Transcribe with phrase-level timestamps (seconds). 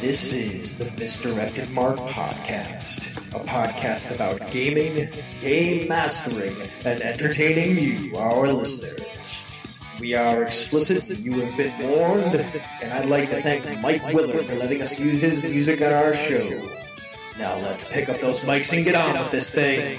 [0.00, 5.08] This is the Misdirected Mark Podcast, a podcast about gaming,
[5.40, 9.44] game mastering, and entertaining you, our listeners.
[9.98, 12.36] We are explicit, you have been warned,
[12.80, 16.12] and I'd like to thank Mike Willard for letting us use his music on our
[16.12, 16.62] show.
[17.36, 19.98] Now let's pick up those mics and get on with this thing.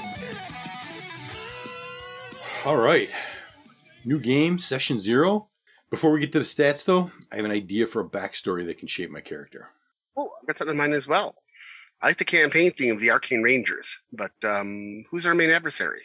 [2.64, 3.10] All right.
[4.06, 5.50] New game, session zero.
[5.90, 8.78] Before we get to the stats, though, I have an idea for a backstory that
[8.78, 9.68] can shape my character.
[10.18, 11.36] Oh, I got something in mind as well.
[12.02, 16.01] I like the campaign theme of the Arcane Rangers, but um, who's our main adversary?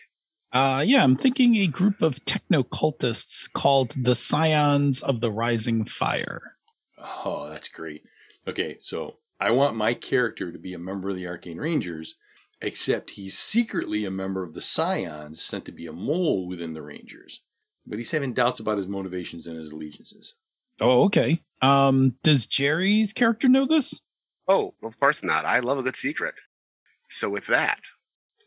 [0.52, 5.84] Uh, yeah, I'm thinking a group of techno cultists called the Scions of the Rising
[5.84, 6.56] Fire.
[6.98, 8.04] Oh, that's great.
[8.46, 12.16] Okay, so I want my character to be a member of the Arcane Rangers,
[12.60, 16.82] except he's secretly a member of the Scions sent to be a mole within the
[16.82, 17.40] Rangers.
[17.86, 20.34] But he's having doubts about his motivations and his allegiances.
[20.80, 21.40] Oh, okay.
[21.62, 24.00] Um, does Jerry's character know this?
[24.48, 25.44] Oh, of course not.
[25.44, 26.34] I love a good secret.
[27.08, 27.78] So, with that,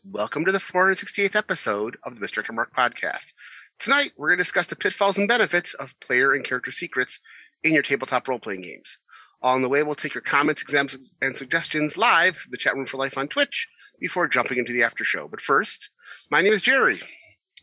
[0.04, 2.44] welcome to the 468th episode of the Mr.
[2.52, 3.32] Mark podcast.
[3.78, 7.18] Tonight, we're going to discuss the pitfalls and benefits of player and character secrets
[7.64, 8.98] in your tabletop role playing games.
[9.40, 12.98] On the way, we'll take your comments, exams, and suggestions live, the chat room for
[12.98, 13.68] life on Twitch,
[14.00, 15.28] before jumping into the after show.
[15.28, 15.90] But first,
[16.30, 17.00] my name is Jerry.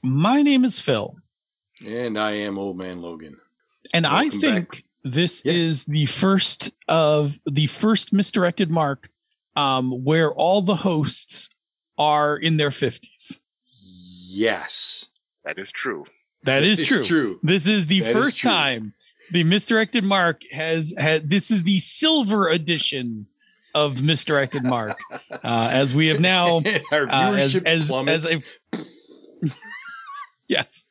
[0.02, 1.16] My name is Phil.
[1.86, 3.38] And I am Old Man Logan.
[3.94, 4.83] And Welcome I think back.
[5.03, 5.53] this Yeah.
[5.53, 9.09] is the first of the first misdirected mark
[9.55, 11.50] um, where all the hosts
[11.97, 13.39] are in their 50s.
[14.28, 15.06] Yes.
[15.45, 16.06] That is true.
[16.44, 17.03] That is It's true.
[17.03, 17.39] true.
[17.41, 18.52] This is the That is first true.
[18.52, 18.94] time
[19.31, 23.25] the misdirected mark has had this is the silver edition
[23.73, 25.00] of misdirected mark
[25.31, 27.91] uh, as we have now Our uh, as viewership as
[28.25, 29.50] as a
[30.47, 30.86] yes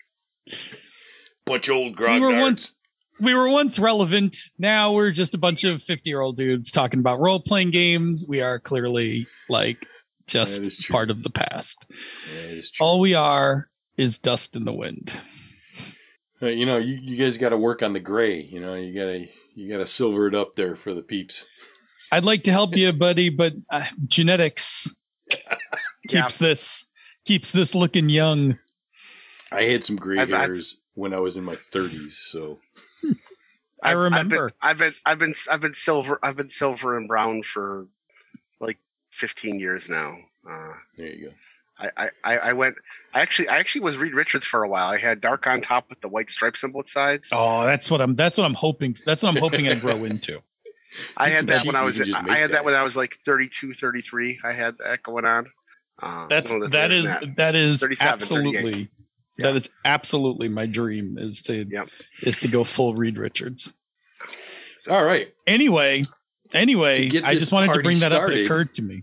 [1.46, 2.72] bunch of old we were once
[3.20, 7.00] we were once relevant now we're just a bunch of 50 year old dudes talking
[7.00, 9.86] about role playing games we are clearly like
[10.26, 11.84] just part of the past
[12.34, 12.86] Yeah, it is true.
[12.86, 15.18] all we are is dust in the wind
[16.42, 18.42] Uh, you know, you, you guys got to work on the gray.
[18.42, 21.46] You know, you gotta you gotta silver it up there for the peeps.
[22.12, 24.90] i'd like to help you buddy but uh, genetics
[26.10, 26.22] Yeah.
[26.22, 26.86] keeps this
[27.24, 28.58] keeps this looking young
[29.52, 32.60] I had some gray I've- I've- hairs when I was in my thirties, so
[33.84, 34.52] I I've- remember.
[34.62, 37.86] I've been, I've been, I've been, I've been silver, I've been silver and brown for
[38.60, 38.78] like
[39.12, 40.16] 15 years now.
[40.48, 41.34] Uh, there you go.
[41.78, 42.76] I, I, I I went.
[43.12, 44.88] I actually, I actually was Reed Richards for a while.
[44.90, 47.30] I had dark on top with the white stripes on both sides.
[47.32, 50.40] oh that's what i'm that's what i'm hoping that's what i'm hoping i grow into
[51.16, 52.64] I had that when I was, you can just I had that that.
[52.64, 54.38] when I was like 32, 33.
[54.44, 55.46] I had that going on.
[56.00, 58.90] Uh, that's no, that's that later is than that is 37, absolutely
[59.36, 59.46] Yeah.
[59.48, 61.88] that is absolutely my dream is to Yep.
[62.22, 63.72] is to go full reed richards
[64.88, 66.02] All right, anyway
[66.52, 69.02] anyway i just wanted to bring that up it occurred to me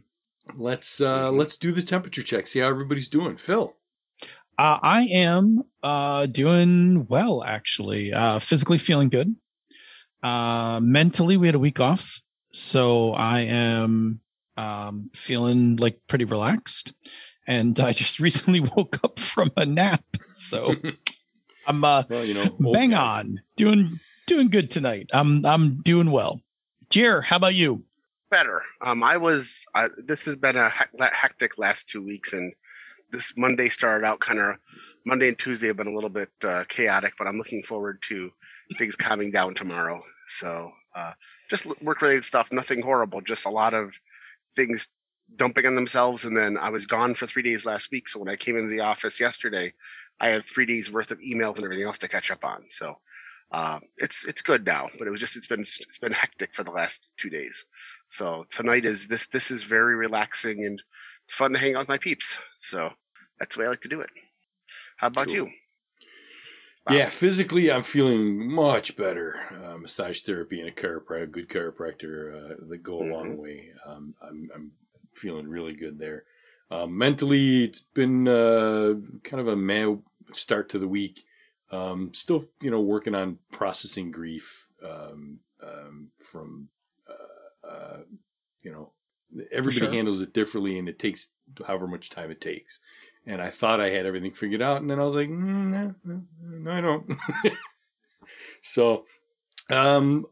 [0.56, 1.38] let's uh Mm-hmm.
[1.38, 2.48] let's do the temperature check.
[2.48, 3.36] See how everybody's doing.
[3.38, 3.76] Phil,
[4.58, 9.36] uh, i am uh doing well actually uh physically feeling good
[10.24, 12.22] uh mentally we had a week off
[12.54, 14.20] so i am
[14.58, 16.94] um feeling like pretty relaxed
[17.52, 20.76] and i just recently woke up from a nap so
[21.68, 23.20] i'm uh well, you know, bang guy.
[23.20, 26.42] on doing doing good tonight i'm i'm doing well
[26.90, 27.84] jer how about you
[28.32, 28.64] better.
[28.84, 29.62] Um, I was.
[29.76, 32.52] I, this has been a hec- hectic last two weeks, and
[33.12, 34.56] this Monday started out kind of.
[35.06, 38.32] Monday and Tuesday have been a little bit uh, chaotic, but I'm looking forward to
[38.78, 40.02] things calming down tomorrow.
[40.30, 41.14] So, uh,
[41.50, 42.52] just work related stuff.
[42.52, 43.22] Nothing horrible.
[43.22, 43.92] Just a lot of
[44.56, 44.88] things
[45.36, 46.26] dumping on themselves.
[46.26, 48.10] And then I was gone for three days last week.
[48.10, 49.74] So when I came into the office yesterday,
[50.20, 52.64] I had three days worth of emails and everything else to catch up on.
[52.70, 52.96] So.
[53.54, 56.64] Uh, it's it's good now, but it was just it's been it's been hectic for
[56.64, 57.66] the last two days.
[58.08, 60.82] So tonight is this this is very relaxing and
[61.26, 62.38] it's fun to hang out with my peeps.
[62.62, 62.92] So
[63.40, 64.10] that's the way I like to do it.
[64.96, 65.36] How about Cool.
[65.36, 65.46] you?
[66.88, 66.96] Wow.
[66.96, 69.36] Yeah, physically, I'm feeling much better.
[69.64, 73.42] Uh, massage therapy and a chiropractor, a good chiropractor, uh, that go a long Mm-hmm.
[73.42, 73.70] way.
[73.86, 74.72] Um, I'm, I'm
[75.22, 76.24] feeling really good there.
[76.72, 79.96] Uh, mentally, it's been uh, kind of a meh
[80.34, 81.26] start to the week.
[81.70, 86.70] Um, still, you know, working on processing grief um, um, from,
[87.10, 87.98] uh, uh,
[88.62, 88.92] you know,
[89.52, 89.92] everybody sure.
[89.92, 91.28] handles it differently, and it takes
[91.66, 92.80] however much time it takes.
[93.26, 95.96] And I thought I had everything figured out, and then I was like, mm, no,
[96.04, 97.12] no, no, I don't.
[98.62, 99.06] so,
[99.70, 100.26] um,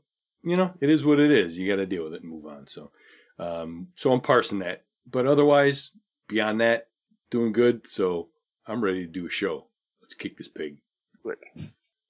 [0.43, 1.57] you know, it is what it is.
[1.57, 2.67] You got to deal with it and move on.
[2.67, 2.91] So,
[3.39, 4.83] um, so I'm parsing that.
[5.09, 5.91] But otherwise,
[6.27, 6.89] beyond that,
[7.31, 7.87] doing good.
[7.87, 8.29] So
[8.67, 9.67] I'm ready to do a show.
[10.01, 10.77] Let's kick this pig.
[11.23, 11.37] Good.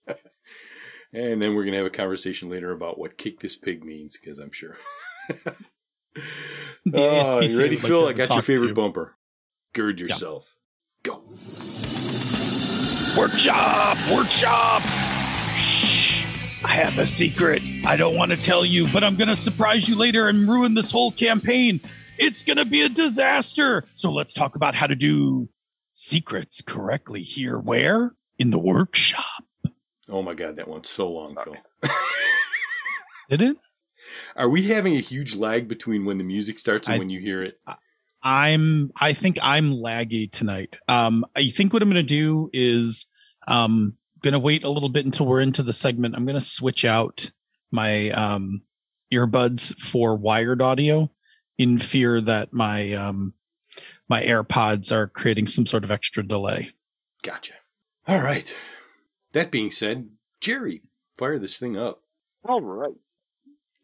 [1.14, 4.40] and then we're gonna have a conversation later about what "kick this pig" means, because
[4.40, 4.76] I'm sure
[5.28, 5.56] The
[6.94, 8.08] Oh, ASPCA you ready, would like Phil?
[8.08, 8.74] I got your favorite to.
[8.74, 9.16] bumper.
[9.74, 10.56] Gird yourself.
[11.04, 11.24] Go.
[13.18, 13.98] Workshop!
[14.12, 14.82] Workshop!
[16.70, 16.72] Shh!
[16.72, 17.62] I have a secret.
[17.86, 20.74] I don't want to tell you, but I'm going to surprise you later and ruin
[20.76, 21.80] this whole campaign.
[22.18, 23.86] It's going to be a disaster.
[23.96, 25.50] So let's talk about how to do
[25.96, 27.58] secrets correctly here.
[27.58, 28.14] Where?
[28.38, 29.26] In the workshop.
[30.08, 31.60] Oh my god, that went so long, Sorry.
[31.84, 31.92] Phil.
[33.30, 33.58] Did it?
[34.36, 37.20] Are we having a huge lag between when the music starts and I- when you
[37.20, 37.60] hear it?
[38.22, 40.78] I'm I think I'm laggy tonight.
[40.90, 43.06] Um I think what I'm gonna do is
[43.48, 46.16] um gonna wait a little bit until we're into the segment.
[46.16, 47.32] I'm gonna switch out
[47.72, 48.62] my um
[49.12, 51.12] earbuds for wired audio
[51.58, 53.34] in fear that my um
[54.08, 56.72] my AirPods are creating some sort of extra delay.
[57.24, 57.54] Gotcha.
[58.08, 58.56] All right.
[59.34, 60.10] That being said,
[60.42, 60.82] Jerry,
[61.18, 62.02] fire this thing up.
[62.44, 62.96] All right.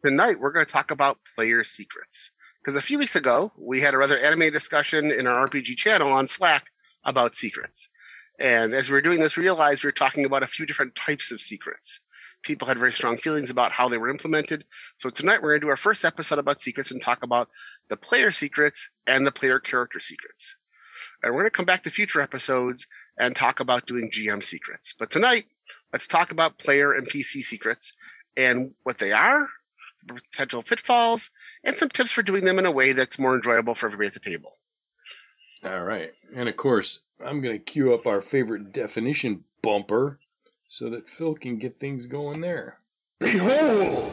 [0.04, 2.32] Tonight we're going to talk about player secrets.
[2.60, 6.10] Because a few weeks ago we had a rather animated discussion in our RPG channel
[6.12, 6.66] on Slack
[7.04, 7.88] about secrets.
[8.38, 10.94] And as we were doing this, we realized we were talking about a few different
[10.94, 12.00] types of secrets.
[12.42, 14.64] People had very strong feelings about how they were implemented.
[14.96, 17.48] So tonight we're going to do our first episode about secrets and talk about
[17.88, 20.54] the player secrets and the player character secrets.
[21.22, 22.86] And we're going to come back to future episodes
[23.18, 24.94] and talk about doing GM secrets.
[24.96, 25.46] But tonight,
[25.92, 27.94] let's talk about player and PC secrets
[28.36, 29.48] and what they are,
[30.06, 31.30] the potential pitfalls,
[31.64, 34.14] and some tips for doing them in a way that's more enjoyable for everybody at
[34.14, 34.58] the table.
[35.66, 36.12] All right.
[36.32, 40.20] And of course, I'm going to cue up our favorite definition bumper
[40.68, 42.78] so that Phil can get things going there.
[43.18, 44.12] Behold!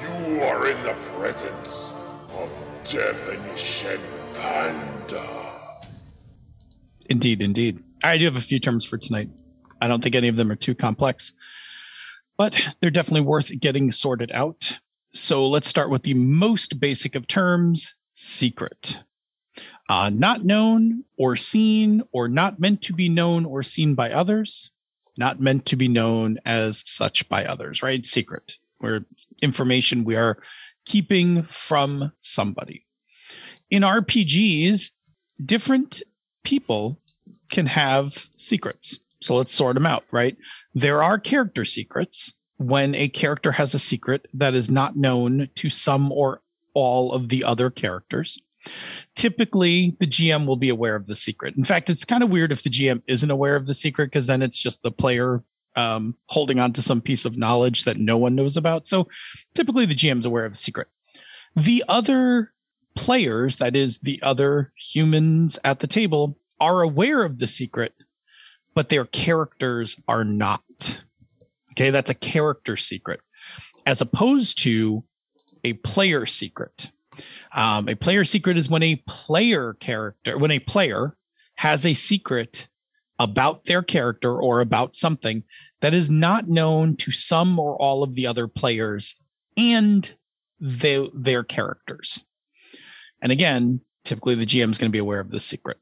[0.00, 1.86] You are in the presence
[2.30, 2.48] of
[2.84, 4.00] Definition
[4.34, 5.80] Panda.
[7.10, 7.82] Indeed, indeed.
[8.04, 9.30] I do have a few terms for tonight.
[9.80, 11.32] I don't think any of them are too complex,
[12.36, 14.78] but they're definitely worth getting sorted out.
[15.12, 19.00] So let's start with the most basic of terms secret.
[19.88, 24.72] Uh, not known or seen or not meant to be known or seen by others,
[25.16, 28.04] not meant to be known as such by others, right?
[28.04, 29.04] Secret, where
[29.42, 30.38] information we are
[30.84, 32.84] keeping from somebody.
[33.70, 34.90] In RPGs,
[35.44, 36.02] different
[36.44, 37.00] people
[37.50, 39.00] can have secrets.
[39.20, 40.36] So let's sort them out, right?
[40.74, 45.68] There are character secrets when a character has a secret that is not known to
[45.68, 46.42] some or
[46.74, 48.40] all of the other characters.
[49.14, 51.56] Typically, the GM will be aware of the secret.
[51.56, 54.26] In fact, it's kind of weird if the GM isn't aware of the secret because
[54.26, 55.42] then it's just the player
[55.76, 58.88] um, holding on to some piece of knowledge that no one knows about.
[58.88, 59.08] So
[59.54, 60.88] typically, the GM's aware of the secret.
[61.54, 62.52] The other
[62.94, 67.94] players, that is, the other humans at the table, are aware of the secret,
[68.74, 70.62] but their characters are not.
[71.72, 73.20] Okay, that's a character secret,
[73.84, 75.04] as opposed to
[75.62, 76.90] a player secret.
[77.56, 81.16] Um, a player secret is when a player character, when a player
[81.56, 82.68] has a secret
[83.18, 85.42] about their character or about something
[85.80, 89.16] that is not known to some or all of the other players
[89.56, 90.14] and
[90.60, 92.24] their characters.
[93.22, 95.78] And again, typically the GM is going to be aware of this secret.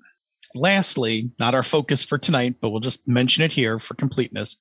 [0.54, 4.56] Lastly, not our focus for tonight, but we'll just mention it here for completeness.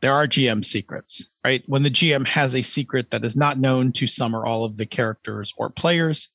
[0.00, 1.62] There are GM secrets, right?
[1.66, 4.76] When the GM has a secret that is not known to some or all of
[4.76, 6.28] the characters or players.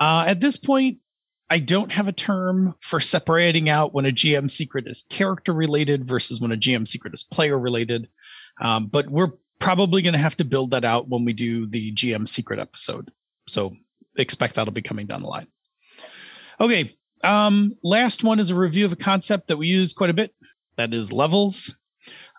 [0.00, 0.98] Uh, at this point,
[1.50, 6.06] I don't have a term for separating out when a GM secret is character related
[6.06, 8.08] versus when a GM secret is player related.
[8.60, 11.92] Um, but we're probably going to have to build that out when we do the
[11.92, 13.10] GM secret episode.
[13.46, 13.76] So
[14.16, 15.46] expect that'll be coming down the line.
[16.60, 16.96] Okay.
[17.22, 20.34] Um, last one is a review of a concept that we use quite a bit.
[20.76, 21.74] That is levels.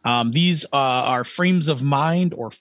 [0.06, 2.52] Um, these uh, are frames of mind or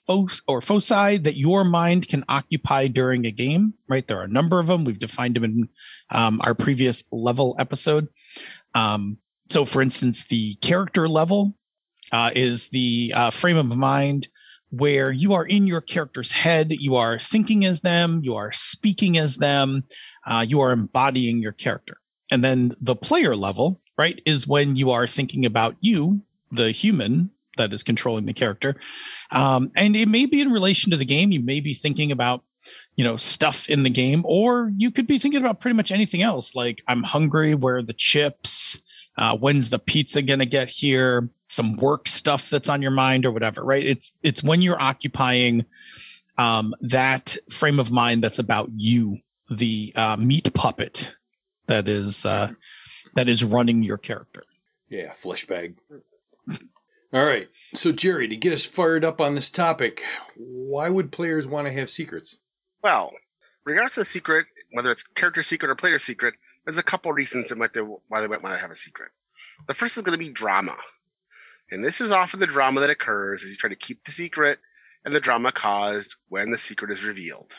[0.47, 3.75] or foci that your mind can occupy during a game.
[3.87, 4.83] Right, there are a number of them.
[4.83, 5.69] We've defined them in
[6.09, 8.07] um, our previous level episode.
[8.73, 11.55] Um, so, for instance, the character level
[12.11, 14.27] uh, is the uh, frame of mind
[14.71, 19.17] where you are in your character's head, you are thinking as them, you are speaking
[19.17, 19.83] as them,
[20.25, 21.97] uh, you are embodying your character.
[22.31, 26.21] And then the player level, right, is when you are thinking about you,
[26.51, 28.75] the human that is controlling the character.
[29.31, 31.31] Um, and it may be in relation to the game.
[31.31, 32.43] You may be thinking about,
[32.95, 36.21] you know, stuff in the game, or you could be thinking about pretty much anything
[36.21, 36.55] else.
[36.55, 38.81] Like, I'm hungry, where are the chips?
[39.17, 41.29] Uh, when's the pizza going to get here?
[41.47, 43.85] Some work stuff that's on your mind or whatever, right?
[43.85, 45.65] It's, it's when you're occupying
[46.37, 49.19] um, that frame of mind that's about you,
[49.49, 51.13] the uh, meat puppet
[51.67, 52.51] that is, uh,
[53.13, 54.43] that is running your character.
[54.89, 55.75] Yeah, flesh bag.
[57.15, 57.47] All right.
[57.73, 60.03] So, Jerry, to get us fired up on this topic,
[60.35, 62.39] why would players want to have secrets?
[62.83, 63.13] Well,
[63.63, 66.33] regardless of the secret, whether it's character secret or player secret,
[66.65, 69.11] there's a couple reasons that might they, why they might want to have a secret.
[69.69, 70.75] The first is going to be drama.
[71.71, 74.59] And this is often the drama that occurs as you try to keep the secret
[75.05, 77.53] and the drama caused when the secret is revealed.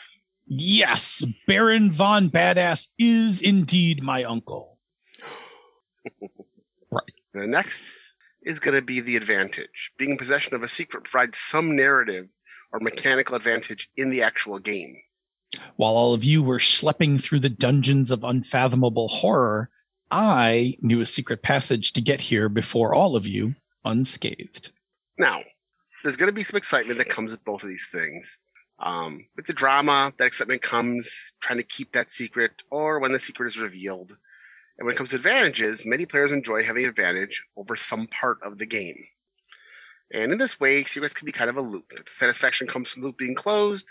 [0.45, 4.77] Yes, Baron Von Badass is indeed my uncle.
[6.89, 7.11] Right.
[7.33, 7.81] The next
[8.47, 9.91] is going to be the advantage.
[9.97, 12.27] Being in possession of a secret provides some narrative
[12.71, 14.97] or mechanical advantage in the actual game.
[15.75, 19.69] While all of you were schlepping through the dungeons of unfathomable horror,
[20.11, 24.71] I knew a secret passage to get here before all of you unscathed.
[25.17, 25.41] Now,
[26.03, 28.37] there's going to be some excitement that comes with both of these things.
[28.79, 33.19] Um, with the drama, that excitement comes trying to keep that secret or when the
[33.19, 34.15] secret is revealed.
[34.77, 38.57] And when it comes to advantages, many players enjoy having advantage over some part of
[38.57, 38.97] the game.
[40.13, 41.89] And in this way, secrets can be kind of a loop.
[41.89, 43.87] The satisfaction comes from the loop being closed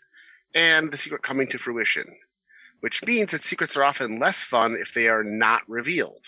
[0.55, 2.07] and the secret coming to fruition,
[2.81, 6.25] which means that secrets are often less fun if they are not revealed.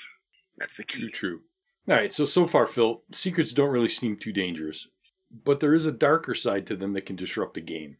[0.58, 1.10] That's the True, key.
[1.10, 1.40] true.
[1.88, 4.88] All right, so so far, Phil, secrets don't really seem too dangerous,
[5.44, 7.96] but there is a darker side to them that can disrupt a game.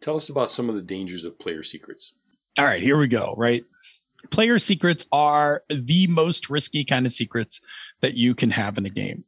[0.00, 2.12] Tell us about some of the dangers of player secrets.
[2.58, 3.64] All right, here we go, right?
[4.30, 7.60] Player secrets are the most risky kind of secrets
[8.00, 9.24] that you can have in a game.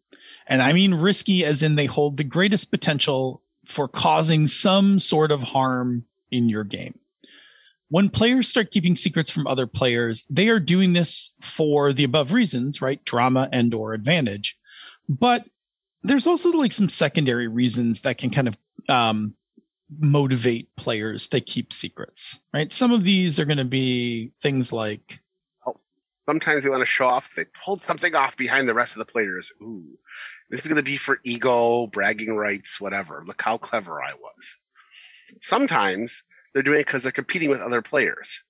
[0.47, 5.31] And I mean risky as in they hold the greatest potential for causing some sort
[5.31, 6.99] of harm in your game.
[7.89, 12.33] When players start keeping secrets from other players, they are doing this for the above
[12.33, 13.05] reasons, right?
[13.05, 14.57] Drama and or advantage.
[15.09, 15.45] But
[16.03, 18.57] there's also like some secondary reasons that can kind of
[18.89, 19.35] um,
[19.99, 22.73] motivate players to keep secrets, right?
[22.73, 25.21] Some of these are going to be things like,
[25.67, 25.77] Oh,
[26.27, 29.13] Sometimes they want to show off, they hold something off behind the rest of the
[29.13, 29.51] players.
[29.63, 29.99] Ooh,
[30.51, 33.25] this is going to be for ego, bragging rights, whatever.
[33.27, 34.57] Look how clever I was.
[35.43, 38.41] Sometimes they're doing it because they're competing with other players.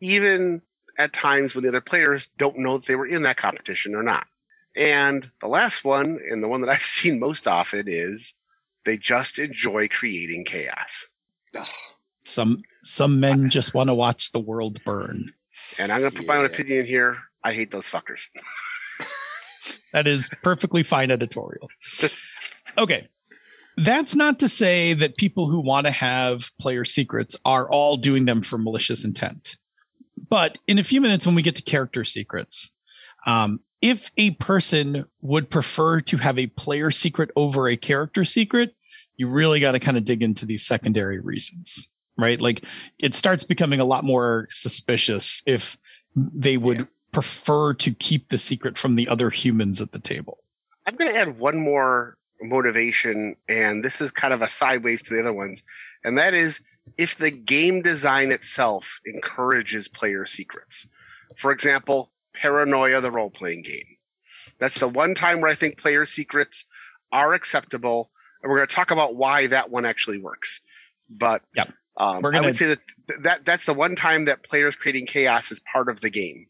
[0.00, 0.62] Even
[0.98, 4.02] at times when the other players don't know that they were in that competition or
[4.02, 4.26] not.
[4.76, 8.34] And the last one, and the one that I've seen most often, is
[8.84, 11.06] they just enjoy creating chaos.
[12.24, 15.32] some some men just want to watch the world burn.
[15.78, 17.18] And I'm going to put my own opinion here.
[17.44, 18.22] I hate those fuckers.
[19.92, 21.68] That is perfectly fine editorial.
[22.78, 23.08] Okay.
[23.76, 28.26] That's not to say that people who want to have player secrets are all doing
[28.26, 29.56] them for malicious intent.
[30.28, 32.70] But in a few minutes, when we get to character secrets,
[33.26, 38.74] um, if a person would prefer to have a player secret over a character secret,
[39.16, 42.40] you really got to kind of dig into these secondary reasons, right?
[42.40, 42.64] Like
[42.98, 45.78] it starts becoming a lot more suspicious if
[46.14, 50.38] they would prefer to keep the secret from the other humans at the table.
[50.86, 55.14] I'm going to add one more motivation, and this is kind of a sideways to
[55.14, 55.62] the other ones,
[56.04, 56.60] and that is
[56.96, 60.86] if the game design itself encourages player secrets.
[61.36, 62.10] For example,
[62.40, 63.86] Paranoia, the role playing game.
[64.58, 66.64] That's the one time where I think player secrets
[67.12, 68.10] are acceptable,
[68.42, 70.60] and we're going to talk about why that one actually works.
[71.08, 71.72] But Yep.
[71.96, 72.80] um, We're I gonna- would say that,
[73.22, 76.46] that that's the one time that players creating chaos is part of the game.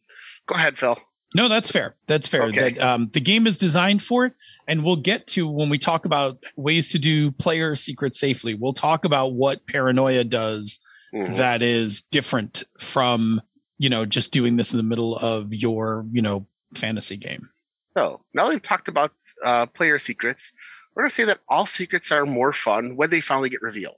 [0.46, 0.98] Go ahead, Phil.
[1.34, 1.94] No, that's fair.
[2.08, 2.42] That's fair.
[2.44, 2.72] Okay.
[2.72, 4.32] That um, the game is designed for it,
[4.66, 8.54] and we'll get to when we talk about ways to do player secrets safely.
[8.54, 10.80] We'll talk about what paranoia does
[11.14, 11.36] Mhm.
[11.36, 13.40] that is different from
[13.80, 17.48] you know just doing this in the middle of your you know fantasy game.
[17.96, 19.10] So now that we've talked about
[19.42, 20.52] uh, player secrets,
[20.94, 23.96] we're going to say that all secrets are more fun when they finally get revealed.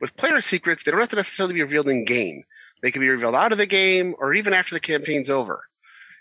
[0.00, 2.44] With player secrets, they don't have to necessarily be revealed in game.
[2.82, 5.64] They can be revealed out of the game or even after the campaign's over.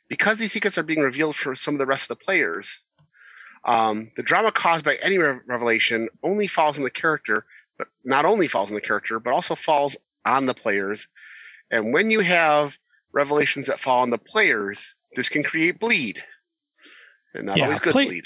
[0.09, 2.79] Because these secrets are being revealed for some of the rest of the players,
[3.65, 7.45] um, the drama caused by any re- revelation only falls on the character,
[7.77, 9.95] but not only falls on the character, but also falls
[10.25, 11.07] on the players.
[11.71, 12.77] And when you have
[13.15, 16.23] revelations that fall on the players, this can create bleed.
[17.33, 18.25] And not Yeah, always good play- bleed.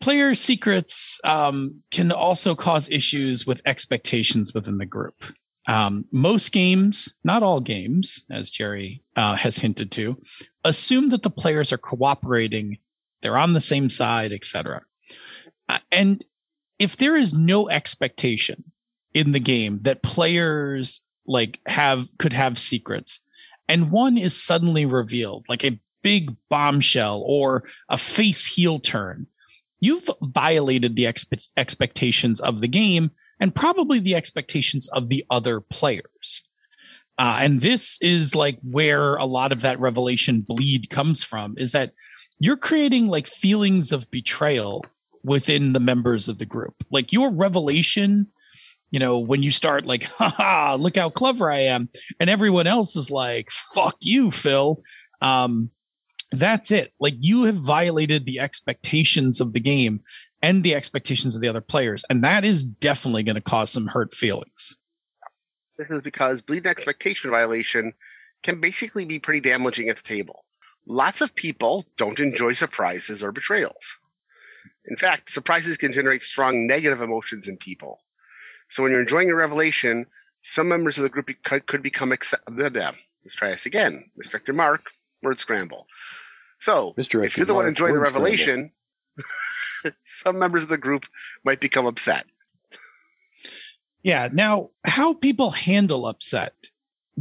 [0.00, 5.24] Player secrets um, can also cause issues with expectations within the group.
[5.66, 10.16] Um, most games, not all games, as Jerry uh, has hinted to,
[10.64, 12.78] assume that the players are cooperating,
[13.22, 14.82] they're on the same side, etc.
[15.68, 16.24] Uh, and
[16.78, 18.70] if there is no expectation
[19.14, 23.20] in the game that players like have could have secrets,
[23.68, 29.26] and one is suddenly revealed, like a big bombshell or a face heel turn,
[29.80, 33.10] you've violated the expe- expectations of the game
[33.40, 36.44] and probably the expectations of the other players.
[37.18, 41.72] Uh, and this is like where a lot of that revelation bleed comes from is
[41.72, 41.92] that
[42.38, 44.84] you're creating like feelings of betrayal
[45.24, 46.74] within the members of the group.
[46.90, 48.28] Like your revelation
[48.90, 51.88] you know, when you start like, haha, look how clever I am,
[52.20, 54.82] and everyone else is like, fuck you, Phil.
[55.20, 55.70] Um,
[56.30, 56.92] that's it.
[57.00, 60.00] Like you have violated the expectations of the game
[60.42, 62.04] and the expectations of the other players.
[62.10, 64.76] And that is definitely going to cause some hurt feelings.
[65.78, 67.94] This is because bleed expectation violation
[68.42, 70.44] can basically be pretty damaging at the table.
[70.86, 73.96] Lots of people don't enjoy surprises or betrayals.
[74.86, 78.00] In fact, surprises can generate strong negative emotions in people.
[78.68, 80.06] So when you're enjoying a revelation,
[80.42, 84.10] some members of the group could, could become accept- Let's try this again.
[84.16, 84.82] Restricted mark,
[85.22, 85.86] word scramble.
[86.60, 88.72] So Misdirected if you're the one enjoying the revelation,
[90.02, 91.04] some members of the group
[91.44, 92.26] might become upset.
[94.02, 94.28] Yeah.
[94.32, 96.54] Now, how people handle upset,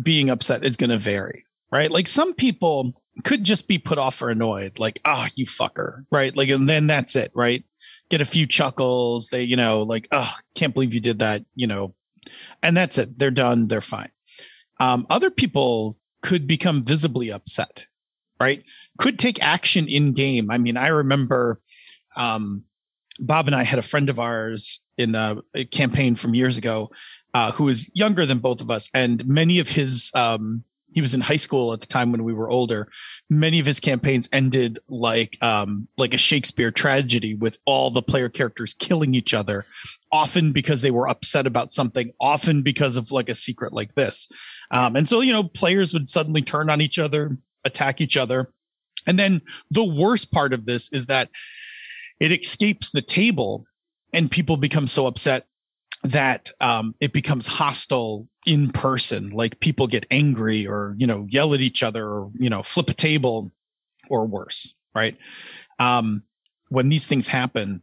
[0.02, 1.92] being upset is going to vary, right?
[1.92, 6.36] Like some people could just be put off or annoyed, like, ah, you fucker, right?
[6.36, 7.64] Like, and then that's it, right?
[8.10, 9.28] Get a few chuckles.
[9.28, 11.94] They, you know, like, oh, can't believe you did that, you know,
[12.64, 13.18] and that's it.
[13.20, 13.68] They're done.
[13.68, 14.12] They're fine.
[14.80, 17.86] Um, other people could become visibly upset,
[18.40, 18.64] right?
[18.98, 20.50] Could take action in game.
[20.52, 21.60] I mean, I remember
[22.16, 22.64] um,
[23.20, 26.92] Bob and I had a friend of ours in a, a campaign from years ago
[27.34, 31.14] uh, who was younger than both of us, and many of his um, he was
[31.14, 32.88] in high school at the time when we were older.
[33.30, 38.30] Many of his campaigns ended like um, like a Shakespeare tragedy with all the player
[38.30, 39.66] characters killing each other,
[40.12, 44.28] often because they were upset about something, often because of like a secret like this.
[44.72, 48.52] Um, and so you know, players would suddenly turn on each other, attack each other,
[49.06, 51.30] and then the worst part of this is that
[52.20, 53.66] it escapes the table
[54.14, 55.48] and people become so upset
[56.04, 61.54] that um, it becomes hostile in person like people get angry or you know yell
[61.54, 63.52] at each other or you know flip a table
[64.10, 65.18] or worse right?
[65.80, 66.24] Um,
[66.70, 67.82] when these things happen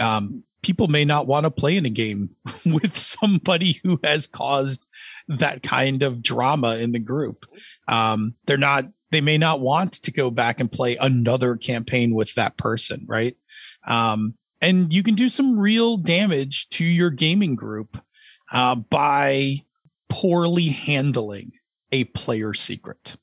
[0.00, 2.30] um, people may not want to play in a game
[2.66, 4.86] with somebody who has caused
[5.28, 7.46] that kind of drama in the group.
[7.88, 12.34] Um, they're not they may not want to go back and play another campaign with
[12.34, 13.36] that person right?
[13.86, 18.00] Um, and you can do some real damage to your gaming group
[18.52, 19.62] uh, by
[20.08, 21.52] poorly handling
[21.90, 23.16] a player secret.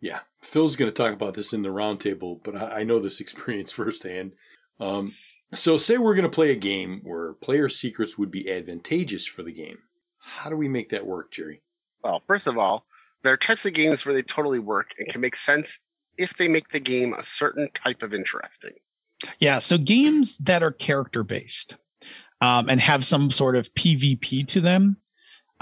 [0.00, 3.20] Yeah, Phil's going to talk about this in the roundtable, but I, I know this
[3.20, 4.32] experience firsthand.
[4.80, 5.14] Um,
[5.54, 9.42] so, say we're going to play a game where player secrets would be advantageous for
[9.42, 9.78] the game.
[10.18, 11.62] How do we make that work, Jerry?
[12.02, 12.86] Well, first of all,
[13.22, 15.78] there are types of games where they totally work and can make sense
[16.18, 18.72] if they make the game a certain type of interesting.
[19.38, 21.76] Yeah, so games that are character based
[22.40, 24.96] um, and have some sort of PvP to them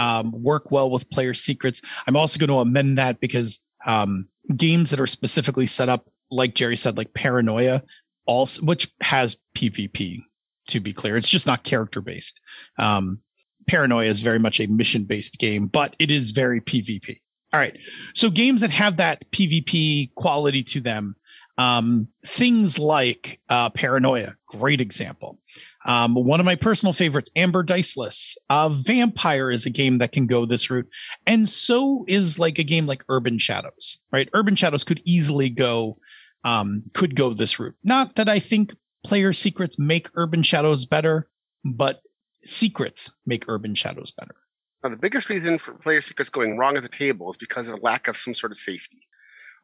[0.00, 1.82] um, work well with player secrets.
[2.06, 6.54] I'm also going to amend that because um, games that are specifically set up, like
[6.54, 7.82] Jerry said, like Paranoia,
[8.26, 10.22] also which has PvP.
[10.68, 12.40] To be clear, it's just not character based.
[12.78, 13.20] Um,
[13.66, 17.20] Paranoia is very much a mission based game, but it is very PvP.
[17.52, 17.76] All right,
[18.14, 21.16] so games that have that PvP quality to them
[21.60, 25.38] um, things like uh, Paranoia, great example.
[25.84, 28.38] Um, one of my personal favorites, Amber Diceless.
[28.48, 30.88] Uh, Vampire is a game that can go this route,
[31.26, 34.00] and so is like a game like Urban Shadows.
[34.10, 35.98] Right, Urban Shadows could easily go,
[36.44, 37.76] um, could go this route.
[37.84, 41.28] Not that I think player secrets make Urban Shadows better,
[41.62, 42.00] but
[42.42, 44.34] secrets make Urban Shadows better.
[44.82, 47.74] Now, the biggest reason for player secrets going wrong at the table is because of
[47.74, 48.96] a lack of some sort of safety.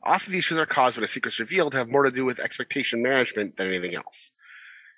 [0.07, 2.39] Often these issues are caused when a secret is revealed have more to do with
[2.39, 4.31] expectation management than anything else.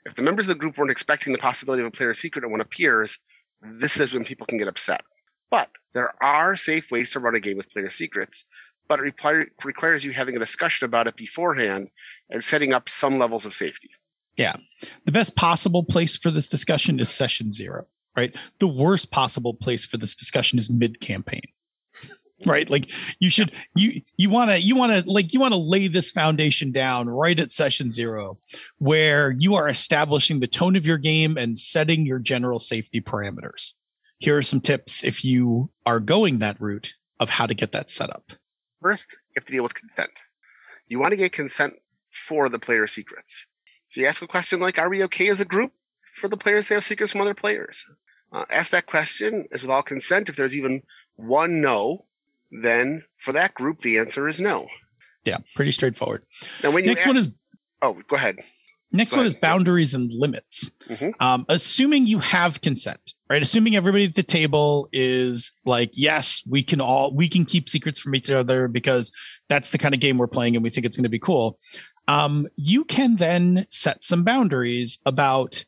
[0.05, 2.53] If the members of the group weren't expecting the possibility of a player secret and
[2.53, 3.19] one appears,
[3.63, 5.03] this is when people can get upset.
[5.51, 8.45] But there are safe ways to run a game with player secrets,
[8.87, 11.89] but it require, requires you having a discussion about it beforehand
[12.31, 13.91] and setting up some levels of safety.
[14.37, 14.57] Yeah.
[15.05, 18.35] The best possible place for this discussion is session zero, right?
[18.61, 21.43] The worst possible place for this discussion is mid campaign.
[22.47, 22.71] Right.
[22.71, 25.89] Like you should, you, you want to, you want to, like, you want to lay
[25.89, 28.39] this foundation down right at session zero,
[28.79, 33.73] where you are establishing the tone of your game and setting your general safety parameters.
[34.19, 37.91] Here are some tips if you are going that route of how to get that
[37.91, 38.31] set up.
[38.81, 40.11] First, you have to deal with consent.
[40.87, 41.75] You want to get consent
[42.29, 43.45] for the player secrets.
[43.89, 45.73] So you ask a question like, are we okay as a group
[46.21, 47.85] for the players to have secrets from other players?
[48.33, 50.29] Uh, ask that question as with all consent.
[50.29, 50.83] If there's even
[51.17, 52.05] one no,
[52.51, 54.67] then for that group, the answer is no.
[55.25, 55.39] Yeah.
[55.57, 56.25] Pretty straightforward.
[56.63, 57.29] Now, when you Next ask- one is
[57.83, 58.37] oh, go ahead.
[58.91, 59.35] Next Go one ahead.
[59.37, 60.71] is boundaries and limits.
[60.89, 61.13] Mhm.
[61.21, 63.43] Um, assuming you have consent, right?
[63.43, 68.01] Assuming everybody at the table is like, yes, we can all we can keep secrets
[68.01, 69.13] from each other because
[69.51, 71.59] that's the kind of game we're playing and we think it's going to be cool.
[72.07, 75.67] Um, you can then set some boundaries about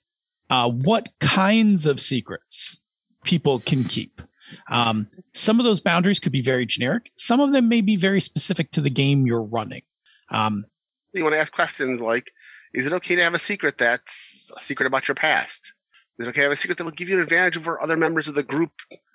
[0.49, 2.81] uh, what kinds of secrets
[3.25, 4.23] people can keep.
[4.69, 7.11] Um, some of those boundaries could be very generic.
[7.17, 9.83] Some of them may be very specific to the game you're running.
[10.31, 10.65] Um,
[11.13, 12.31] You want to ask questions like,
[12.73, 15.73] is it okay to have a secret that's a secret about your past?
[16.19, 17.97] Is it okay to have a secret that will give you an advantage over other
[17.97, 18.73] members of the group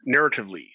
[0.08, 0.70] narratively?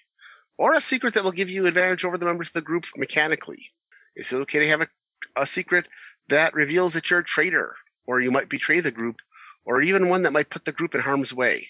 [0.57, 3.71] Or a secret that will give you advantage over the members of the group mechanically?
[4.17, 4.89] Is it okay to have a,
[5.37, 5.89] a secret
[6.29, 7.75] that reveals that you're a traitor,
[8.07, 9.17] or you might betray the group,
[9.65, 11.69] or even one that might put the group in harm's way?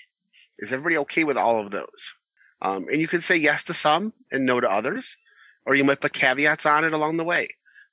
[0.59, 2.13] Is everybody okay with all of those?
[2.63, 5.17] Um, and you can say yes to some and no to others,
[5.67, 7.49] or you might put caveats on it along the way.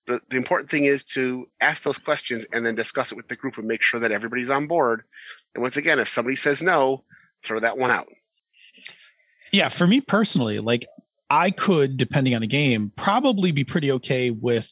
[0.05, 3.35] But the important thing is to ask those questions and then discuss it with the
[3.35, 5.03] group and make sure that everybody's on board.
[5.53, 7.03] And once again, if somebody says no,
[7.43, 8.07] throw that one out.
[9.51, 10.87] yeah, for me personally, like
[11.29, 14.71] I could, depending on the game, probably be pretty okay with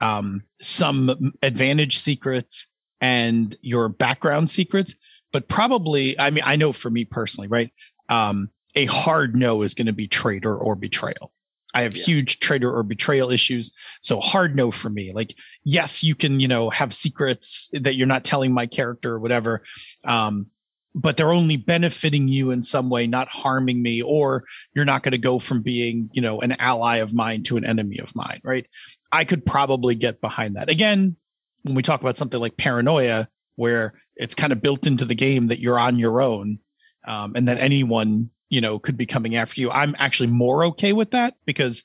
[0.00, 2.66] um, some advantage secrets
[3.00, 4.94] and your background secrets,
[5.32, 7.72] but probably, I mean, I know for me personally, right?
[8.08, 11.32] Um, a hard no is going to be traitor or betrayal.
[11.74, 12.04] I have Yeah.
[12.04, 13.72] huge traitor or betrayal issues.
[14.00, 15.12] So hard no for me.
[15.12, 15.34] Like,
[15.64, 19.62] yes, you can, you know, have secrets that you're not telling my character or whatever.
[20.04, 20.46] Um,
[20.94, 25.12] but they're only benefiting you in some way, not harming me, or you're not going
[25.12, 28.40] to go from being, you know, an ally of mine to an enemy of mine,
[28.42, 28.66] right?
[29.12, 30.70] I could probably get behind that.
[30.70, 31.16] Again,
[31.64, 35.48] when we talk about something like paranoia, where it's kind of built into the game
[35.48, 36.60] that you're on your own,
[37.06, 40.92] um, and that anyone, you know, could be coming after you, I'm actually more okay
[40.92, 41.82] with that because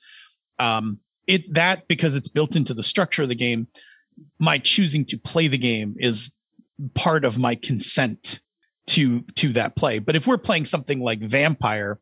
[0.60, 3.68] um, it that because it's built into the structure of the game.
[4.40, 6.32] My choosing to play the game is
[6.94, 8.40] part of my consent
[8.88, 10.00] to to that play.
[10.00, 12.00] But if we're playing something like Vampire,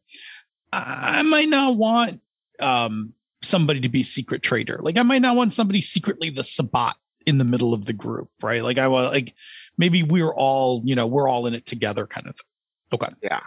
[0.74, 2.22] I might not want
[2.60, 4.80] um somebody to be secret traitor.
[4.82, 6.96] Like I might not want somebody secretly the Sabbat
[7.26, 8.64] in the middle of the group, right?
[8.64, 9.34] Like I want like
[9.78, 12.46] maybe we're all, you know, we're all in it together kind of thing.
[12.92, 13.14] Okay.
[13.22, 13.42] Yeah,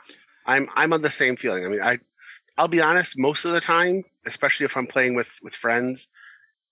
[0.47, 1.65] I'm I'm on the same feeling.
[1.65, 1.99] I mean, I
[2.59, 3.19] I'll be honest.
[3.19, 6.09] Most of the time, especially if I'm playing with with friends,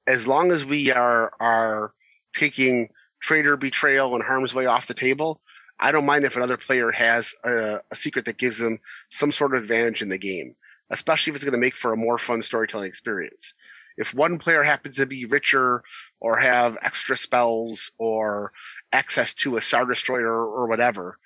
[0.07, 1.93] as long as we are are
[2.35, 2.89] taking
[3.21, 5.41] traitor, betrayal, and harm's way off the table,
[5.79, 8.79] I don't mind if another player has a, a secret that gives them
[9.11, 10.55] some sort of advantage in the game,
[10.91, 13.55] especially if it's going to make for a more fun storytelling experience.
[13.97, 15.83] If one player happens to be richer
[16.21, 18.53] or have extra spells or
[18.93, 21.19] access to a star destroyer or whatever,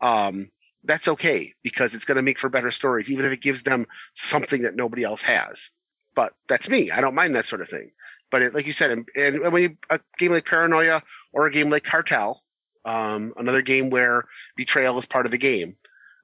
[0.00, 0.50] um,
[0.84, 3.86] that's okay because it's going to make for better stories, even if it gives them
[4.14, 5.70] something that nobody else has.
[6.14, 6.90] But that's me.
[6.90, 7.92] I don't mind that sort of thing.
[8.30, 11.52] But it, like you said, and, and when you, a game like Paranoia or a
[11.52, 12.42] game like Cartel,
[12.84, 14.24] um, another game where
[14.56, 15.76] betrayal is part of the game,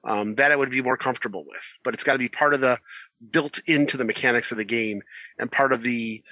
[0.03, 1.73] um, that I would be more comfortable with.
[1.83, 2.79] But it's got to be part of the
[3.31, 5.01] built into the mechanics of the game
[5.37, 6.23] and part of the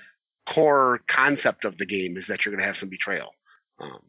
[0.47, 3.29] core concept of the game is that you're going to have some betrayal.
[3.79, 4.01] Um,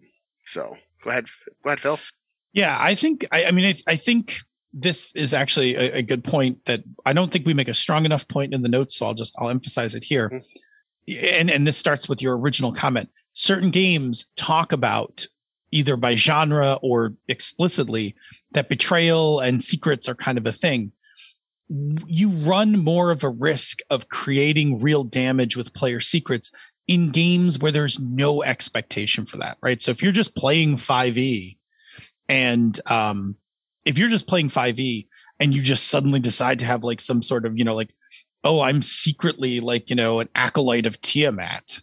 [0.47, 1.27] so go ahead,
[1.65, 1.99] go ahead, Phil.
[2.57, 4.39] Yeah, I think I, I mean I, I think
[4.73, 8.07] this is actually a, a good point that I don't think we make a strong
[8.07, 10.31] enough point in the notes, so I'll just I'll emphasize it here.
[10.31, 10.43] Mhm.
[11.39, 13.11] And and this starts with your original comment.
[13.35, 15.27] Certain games talk about
[15.71, 18.15] either by genre or explicitly
[18.53, 20.93] that betrayal and secrets are kind of a thing.
[21.69, 26.51] You run more of a risk of creating real damage with player secrets
[26.89, 29.83] in games where there's no expectation for that, right?
[29.83, 31.59] So if you're just playing 5e
[32.29, 33.37] and um
[33.85, 35.07] if you're just playing 5e
[35.39, 37.95] and you just suddenly decide to have like some sort of, you know, like
[38.45, 41.83] oh, I'm secretly like, you know, an acolyte of Tiamat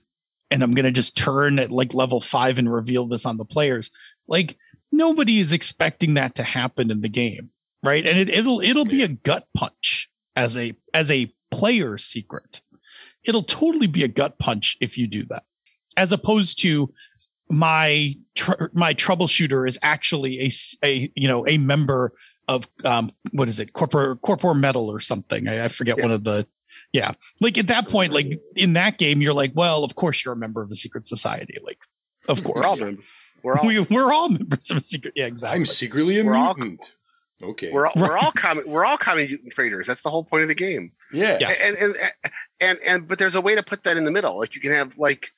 [0.49, 3.43] and I'm going to just turn at like level 5 and reveal this on the
[3.43, 3.91] players.
[4.27, 4.57] Like
[4.91, 7.49] nobody is expecting that to happen in the game,
[7.83, 8.05] right?
[8.05, 12.61] And it, it'll it'll be a gut punch as a as a player secret.
[13.25, 15.43] It'll totally be a gut punch if you do that.
[15.97, 16.93] As opposed to
[17.49, 22.13] my tr- my troubleshooter is actually a, s- a you know a member
[22.47, 26.03] of um what is it corpor Corpore Metal or something I, I forget Yeah.
[26.03, 26.47] one of the
[26.91, 30.33] yeah like at that point like in that game you're like well of course you're
[30.33, 31.79] a member of the secret society like
[32.27, 33.05] of We're all course members.
[33.43, 36.35] We're all we, we're all members of a secret yeah exactly I'm secretly a We're
[36.35, 36.91] all- mutant.
[37.41, 37.71] okay.
[37.71, 39.85] we're all, we're all common we're all common mutant traders.
[39.87, 40.91] That's the whole point of the game.
[41.11, 41.37] yeah.
[41.39, 41.61] Yes.
[41.63, 41.95] And, and
[42.61, 44.37] and and but there's a way to put that in the middle.
[44.37, 45.29] Like you can have like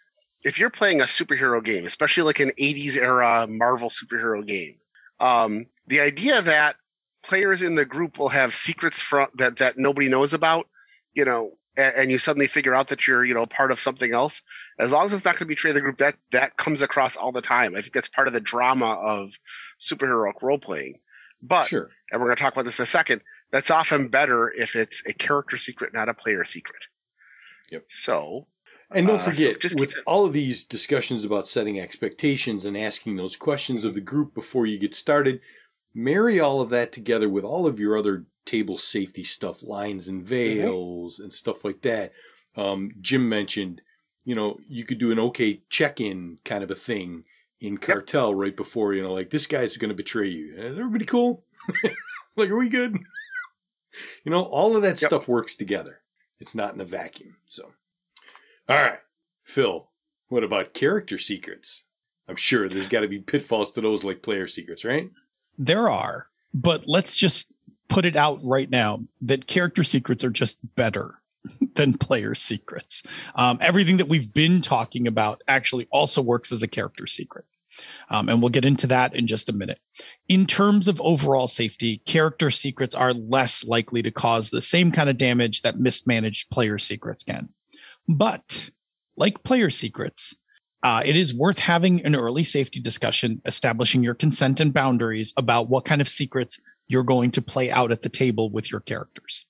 [0.46, 4.76] if you're playing a superhero game, especially like an 80s era Marvel superhero game,
[5.20, 6.76] um, the idea that
[7.24, 10.68] players in the group will have secrets from that that nobody knows about,
[11.14, 14.14] you know, and, and you suddenly figure out that you're you know part of something
[14.14, 14.44] else.
[14.80, 17.32] As long as it's not going to betray the group, that that comes across all
[17.32, 17.76] the time.
[17.76, 19.34] I think that's part of the drama of
[19.80, 21.00] superhero role playing.
[21.42, 21.90] But Sure.
[22.12, 23.22] and we're going to talk about this in a second.
[23.52, 26.84] That's often better if it's a character secret, not a player secret.
[27.72, 27.86] Yep.
[27.88, 28.48] So,
[28.92, 33.16] And don't Uh, so forget, with all of these discussions about setting expectations and asking
[33.16, 35.42] those questions of the group before you get started,
[35.94, 40.24] marry all of that together with all of your other table safety stuff, lines and
[40.24, 42.14] veils and stuff like that.
[42.56, 43.82] Um, Jim mentioned,
[44.24, 47.24] you know, you could do an okay check-in kind of a thing
[47.60, 50.54] in cartel right before, you know, like this guy's going to betray you.
[50.56, 51.44] Is everybody cool?
[52.36, 53.00] like, are we good?
[54.24, 55.10] you know, all of that Yep.
[55.10, 56.02] stuff works together.
[56.40, 57.38] It's not in a vacuum.
[57.48, 57.72] So,
[58.68, 59.00] all right,
[59.44, 59.90] Phil,
[60.28, 61.84] what about character secrets?
[62.28, 65.12] I'm sure there's got to be pitfalls to those like player secrets, right?
[65.58, 67.54] There are, but let's just
[67.88, 71.22] put it out right now that character secrets are just better
[71.76, 73.04] than player secrets.
[73.36, 77.46] Um, everything that we've been talking about actually also works as a character secret.
[78.10, 79.80] Um, and we'll get into that in just a minute.
[80.30, 85.10] In terms of overall safety, character secrets are less likely to cause the same kind
[85.10, 87.50] of damage that mismanaged player secrets can.
[88.08, 88.70] But
[89.18, 90.36] like player secrets,
[90.84, 95.70] uh, it is worth having an early safety discussion, establishing your consent and boundaries about
[95.70, 99.48] what kind of secrets you're going to play out at the table with your characters.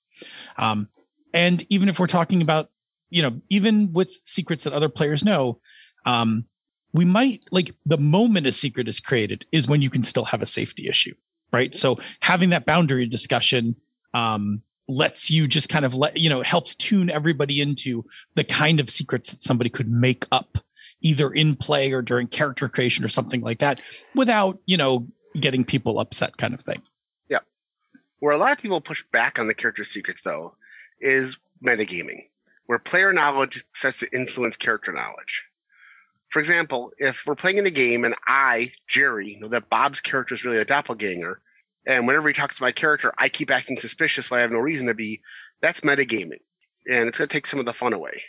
[0.58, 0.88] Um,
[1.34, 2.70] and even if we're talking about,
[3.10, 5.60] you know, even with secrets that other players know,
[6.06, 6.46] um,
[6.94, 10.42] we might like the moment a secret is created is when you can still have
[10.42, 11.14] a safety issue,
[11.52, 11.76] right?
[11.76, 13.76] So having that boundary discussion
[14.14, 18.80] um, lets you just kind of let you know helps tune everybody into the kind
[18.80, 20.60] of secrets that somebody could make up
[21.02, 23.80] either in play or during character creation or something like that
[24.14, 25.08] without you know
[25.40, 26.82] getting people upset kind of thing
[27.30, 27.40] Yeah,
[28.20, 30.56] Where a lot of people push back on the character secrets, though,
[31.00, 32.26] is metagaming,
[32.68, 35.44] where player knowledge starts to influence character knowledge.
[36.30, 40.36] For example, if we're playing in a game and I, Jerry, know that Bob's character
[40.36, 41.42] is really a doppelganger,
[41.86, 44.60] and whenever he talks to my character, I keep acting suspicious when I have no
[44.60, 45.22] reason to be,
[45.62, 46.42] that's metagaming.
[46.90, 48.24] And it's going to take some of the fun away.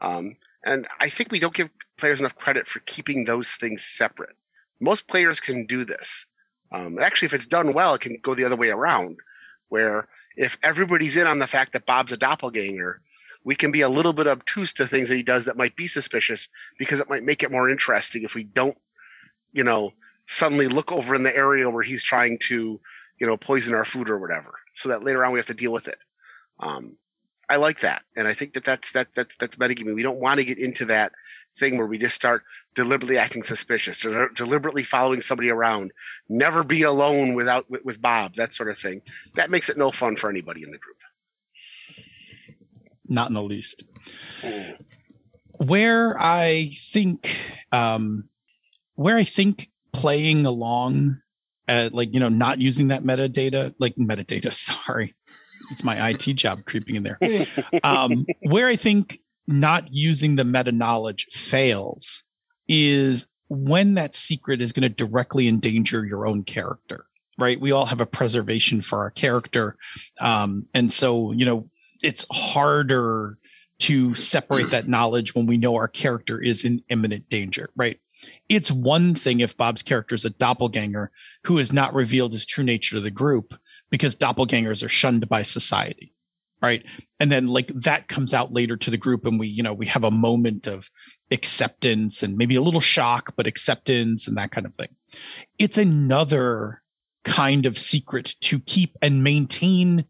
[0.00, 4.36] Um, and I think we don't give players enough credit for keeping those things separate.
[4.80, 6.26] Most players can do this.
[6.72, 9.18] Um, actually, if it's done well, it can go the other way around,
[9.68, 13.00] where if everybody's in on the fact that Bob's a doppelganger,
[13.44, 15.86] we can be a little bit obtuse to things that he does that might be
[15.86, 18.76] suspicious because it might make it more interesting if we don't,
[19.52, 19.92] you know,
[20.26, 22.80] suddenly look over in the area where he's trying to,
[23.20, 25.72] you know, poison our food or whatever, so that later on we have to deal
[25.72, 25.98] with it.
[26.60, 26.96] Um,
[27.48, 29.94] I like that, and I think that that's that that's that's metagaming.
[29.94, 31.12] We don't want to get into that
[31.58, 32.42] thing where we just start
[32.74, 35.92] deliberately acting suspicious, del- deliberately following somebody around,
[36.28, 39.02] never be alone without with, with Bob, that sort of thing.
[39.34, 40.96] That makes it no fun for anybody in the group.
[43.06, 43.84] not in the least
[45.58, 47.36] where i think
[47.70, 48.28] um
[48.94, 51.18] where i think playing along
[51.66, 54.52] at like you know not using that metadata like metadata
[54.86, 55.14] sorry.
[55.70, 57.18] It's my it job creeping in there.
[57.82, 62.22] Um where i think not using the meta knowledge fails
[62.68, 67.60] is when that secret is going to directly endanger your own character right?
[67.60, 69.76] We all have a preservation for our character
[70.20, 71.70] um and so you know
[72.02, 73.38] it's harder
[73.80, 77.98] to separate that knowledge when we know our character is in imminent danger, right?
[78.48, 81.10] It's one thing if Bob's character is a doppelganger
[81.44, 83.54] who has not revealed his true nature to the group
[83.90, 86.12] because doppelgangers are shunned by society,
[86.62, 86.84] right?
[87.20, 89.86] And then like that comes out later to the group and we, you know, we
[89.86, 90.90] have a moment of
[91.30, 94.88] acceptance and maybe a little shock, but acceptance and that kind of thing.
[95.58, 96.82] It's another
[97.24, 100.04] kind of secret to keep and maintain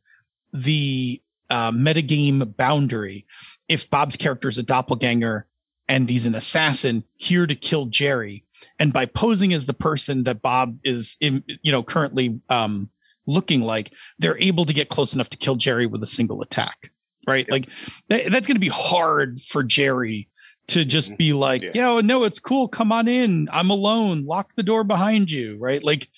[0.52, 3.26] the uh, metagame boundary.
[3.68, 5.46] If Bob's character is a doppelganger
[5.88, 8.44] and he's an assassin here to kill Jerry,
[8.78, 12.90] and by posing as the person that Bob is, in, you know, currently um,
[13.26, 16.90] looking like, they're able to get close enough to kill Jerry with a single attack,
[17.26, 17.48] right?
[17.50, 17.68] Like
[18.08, 20.28] that, that's going to be hard for Jerry
[20.68, 21.70] to just be like, Yeah.
[21.74, 22.68] yo, no, it's cool.
[22.68, 23.48] Come on in.
[23.52, 24.24] I'm alone.
[24.24, 25.82] Lock the door behind you, right?
[25.84, 26.08] Like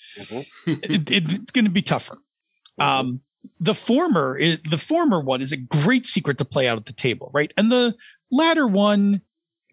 [0.65, 2.17] it, it- it's going to be tougher.
[2.79, 3.21] Um,
[3.59, 7.31] the former the former one is a great secret to play out at the table,
[7.33, 7.51] right?
[7.57, 7.95] And the
[8.31, 9.21] latter one,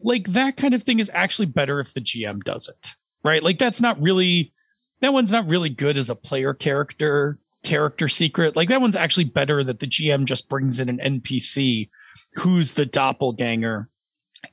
[0.05, 3.43] like that kind of thing, is actually better if the GM does it, right?
[3.43, 4.53] Like that's not really
[5.01, 8.55] that one's not really good as a player character character secret.
[8.55, 11.89] Like that one's actually better that the GM just brings in an NPC
[12.35, 13.89] who's the doppelganger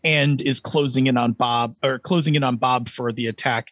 [0.04, 3.72] and is closing in on Bob or closing in on Bob for the attack.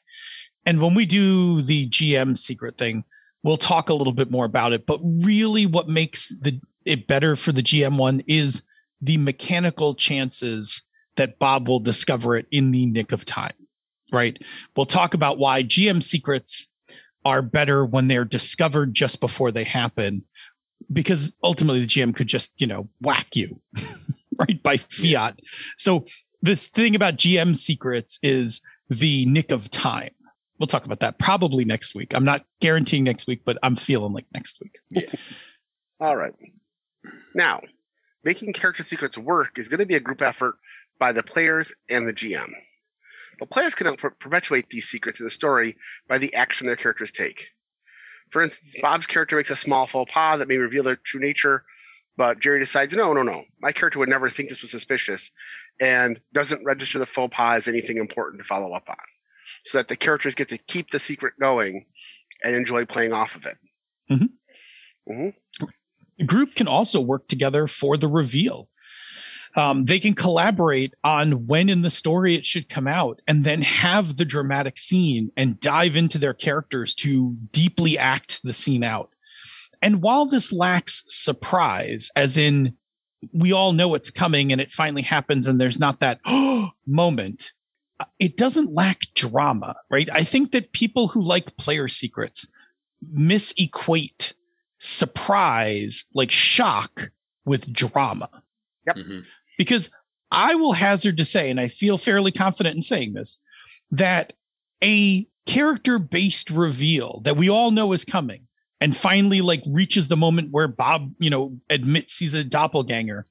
[0.65, 3.05] And when we do the GM secret thing,
[3.41, 4.85] we'll talk a little bit more about it.
[4.85, 8.61] But really, what makes the it better for the GM one is
[9.01, 10.81] the mechanical chances
[11.19, 13.53] that Bob will discover it in the nick of time.
[14.11, 14.41] Right?
[14.75, 16.67] We'll talk about why GM secrets
[17.23, 20.23] are better when they're discovered just before they happen,
[20.91, 23.61] because ultimately the GM could just you know whack you
[24.39, 25.39] right by fiat.
[25.77, 26.05] So
[26.41, 30.11] this thing about GM secrets is the nick of time
[30.59, 32.13] we'll talk about that probably next week.
[32.13, 34.77] I'm not guaranteeing next week, but I'm feeling like next week.
[35.99, 36.33] All right.
[37.33, 37.61] Now,
[38.23, 40.55] making character secrets work is going to be a group effort
[40.99, 42.51] by the players and the GM.
[43.39, 47.11] The players can per- perpetuate these secrets in the story by the action their characters
[47.11, 47.47] take.
[48.31, 51.63] For instance, Bob's character makes a small faux pas that may reveal their true nature,
[52.17, 55.31] but Jerry decides, no, no, no, my character would never think this was suspicious
[55.79, 58.97] and doesn't register the faux pas as anything important to follow up on.
[59.65, 61.85] So that the characters get to keep the secret going
[62.43, 63.57] and enjoy playing off of it.
[64.11, 65.11] Mm-hmm.
[65.11, 65.65] Mm-hmm.
[66.17, 68.69] The group can also work together for the reveal.
[69.55, 73.61] Um, they can collaborate on when in the story it should come out and then
[73.63, 79.09] have the dramatic scene and dive into their characters to deeply act the scene out.
[79.81, 82.75] And while this lacks surprise, as in
[83.33, 86.19] we all know it's coming and it finally happens and there's not that
[86.85, 87.53] moment,
[87.99, 90.09] uh, it doesn't lack drama, right?
[90.13, 92.47] I think that people who like player secrets
[93.11, 94.33] misequate
[94.77, 97.11] surprise, like shock,
[97.45, 98.29] with drama.
[98.95, 99.23] Mhm.
[99.59, 99.91] Because
[100.31, 103.39] I will hazard to say, and I feel fairly confident in saying this,
[103.91, 104.33] that
[104.83, 108.47] a character based reveal that we all know is coming
[108.81, 113.27] and finally like reaches the moment where Bob, you know, admits he's a doppelganger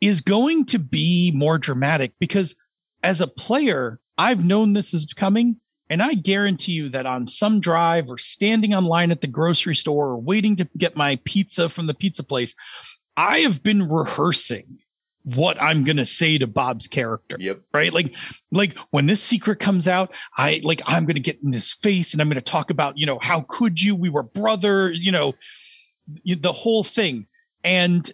[0.00, 2.54] is going to be more dramatic because
[3.02, 5.56] as a player, I've known this is coming.
[5.88, 10.08] And I guarantee you that on some drive or standing online at the grocery store
[10.08, 12.54] or waiting to get my pizza from the pizza place,
[13.16, 14.78] I have been rehearsing
[15.22, 17.60] what I'm going to say to Bob's character Yep.
[17.74, 18.14] right like
[18.50, 22.12] like when this secret comes out i like i'm going to get in his face
[22.12, 25.12] and i'm going to talk about you know how could you we were brother you
[25.12, 25.34] know
[26.24, 27.26] the whole thing
[27.62, 28.12] and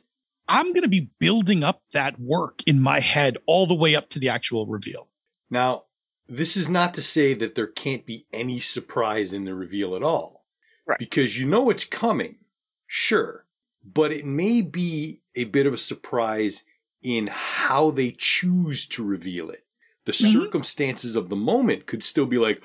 [0.48, 4.08] i'm going to be building up that work in my head all the way up
[4.10, 5.08] to the actual reveal
[5.48, 5.84] Now,
[6.28, 10.02] this is not to say that there can't be any surprise in the reveal at
[10.02, 10.44] all.
[10.84, 10.98] Right.
[10.98, 12.38] Because you know it's coming,
[12.88, 13.46] sure.
[13.84, 16.64] But it may be a bit of a surprise
[17.06, 19.64] in how they choose to reveal it.
[20.06, 20.32] The Mhm.
[20.32, 22.60] circumstances of the moment could still be like,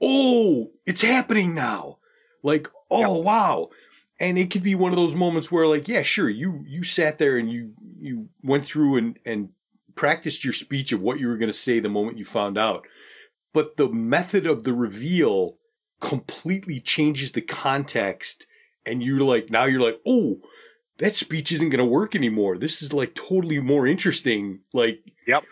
[0.00, 1.98] oh, it's happening now.
[2.44, 3.70] Like, oh, wow.
[4.20, 7.18] And it could be one of those moments where, like, yeah, sure, you you sat
[7.18, 9.48] there and you you went through and and
[9.96, 12.86] practiced your speech of what you were going to say the moment you found out.
[13.52, 15.58] But the method of the reveal
[16.00, 18.46] completely changes the context.
[18.86, 20.40] And you're like, now you're like, oh,
[21.00, 22.56] that speech isn't going to work anymore.
[22.56, 24.60] This is like totally more interesting.
[24.72, 25.44] Like, Yep.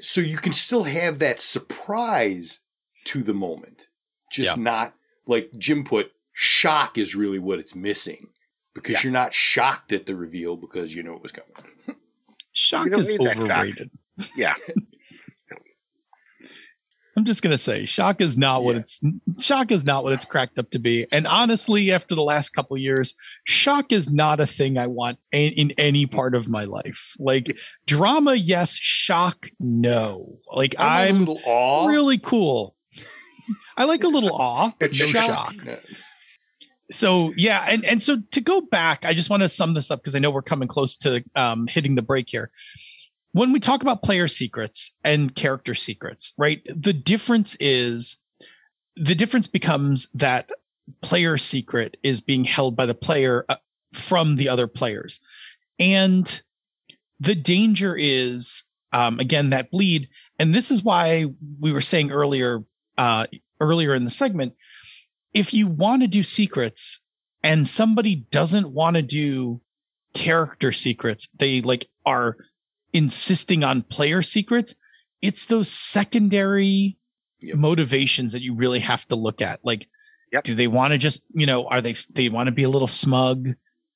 [0.00, 2.60] So you can still have that surprise
[3.04, 3.88] to the moment.
[4.32, 4.62] Just Yeah.
[4.62, 4.94] not
[5.26, 8.28] like Jim put, shock is really what it's missing.
[8.74, 9.00] Because Yeah.
[9.04, 11.52] you're not shocked at the reveal because you know it was coming.
[12.52, 13.50] shock is need that shock.
[13.50, 13.90] overrated
[14.36, 14.54] Yeah.
[17.18, 19.00] i'm just going to say shock is not what it's
[19.40, 21.04] shock is not what it's cracked up to be.
[21.10, 25.52] And honestly after the last couple years shock is not a thing i want in,
[25.54, 27.14] in any part of my life.
[27.18, 30.38] Like drama yes shock no.
[30.52, 32.76] Like I like a i'm little really cool.
[33.76, 35.26] I like a little awe but no Shock.
[35.26, 35.78] shock No.
[36.92, 40.00] so yeah and and so to go back i just want to sum this up
[40.00, 42.52] because i know we're coming close to um, hitting the break here
[43.32, 48.16] when we talk about player secrets and character secrets right the difference is
[48.96, 50.50] the difference becomes that
[51.02, 53.56] player secret is being held by the player uh,
[53.92, 55.20] from the other players.
[55.78, 56.40] And
[57.20, 61.26] the danger is um, again that bleed and this is why
[61.60, 62.64] we were saying earlier
[62.96, 63.26] uh,
[63.60, 64.54] earlier in the segment
[65.34, 67.00] if you want to do secrets
[67.42, 69.60] and somebody doesn't want to do
[70.14, 72.36] character secrets, they like are
[72.92, 74.74] insisting on player secrets.
[75.20, 76.96] It's those secondary
[77.40, 77.56] Yep.
[77.56, 79.60] motivations that you really have to look at.
[79.64, 79.86] Like,
[80.32, 80.44] Yep.
[80.44, 82.88] do they want to just, you know, are they, they want to be a little
[82.88, 83.50] smug?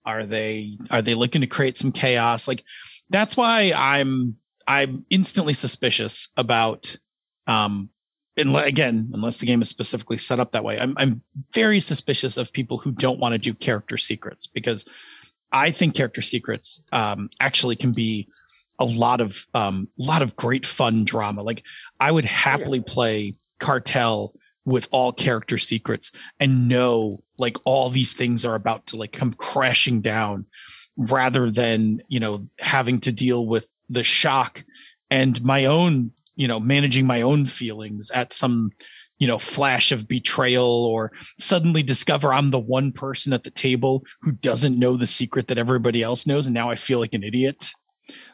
[0.06, 2.46] Are they, are they looking to create some chaos?
[2.46, 2.62] Like,
[3.10, 6.96] that's why I'm, I'm instantly suspicious about,
[7.48, 7.90] um,
[8.36, 11.22] and again, unless the game is specifically set up that way, I'm, I'm
[11.52, 14.86] very suspicious of people who don't want to do character secrets because
[15.50, 18.28] I think character secrets um, actually can be
[18.82, 21.42] a lot of um, lot of great fun drama.
[21.42, 21.62] Like
[22.00, 26.10] I would happily play Cartel with all character secrets
[26.40, 30.46] and know like all these things are about to like come crashing down
[30.96, 34.64] rather than you know having to deal with the shock
[35.10, 38.70] and my own you know managing my own feelings at some
[39.18, 44.04] you know flash of betrayal or suddenly discover i'm the one person at the table
[44.20, 47.24] who doesn't know the secret that everybody else knows and now i feel like an
[47.24, 47.72] idiot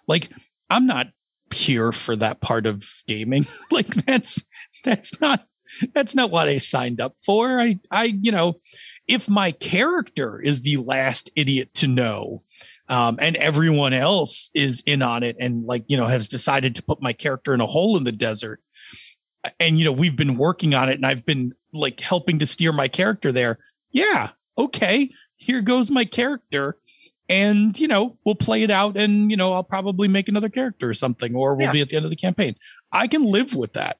[0.06, 0.30] like
[0.70, 1.08] i'm not
[1.52, 4.44] here for that part of gaming like that's
[4.84, 5.46] that's not
[5.94, 7.60] that's not what I signed up for.
[7.60, 8.60] I, I, you know,
[9.06, 12.42] if my character is the last idiot to know,
[12.88, 16.82] um, and everyone else is in on it and like, you know, has decided to
[16.82, 18.60] put my character in a hole in the desert.
[19.60, 22.72] And, you know, we've been working on it and I've been like helping to steer
[22.72, 23.58] my character there.
[23.90, 24.30] Yeah.
[24.56, 25.10] Okay.
[25.36, 26.78] Here goes my character.
[27.28, 30.88] And, you know, we'll play it out and, you know, I'll probably make another character
[30.88, 31.72] or something, or we'll Yeah.
[31.72, 32.56] be at the end of the campaign.
[32.90, 33.98] I can live with that.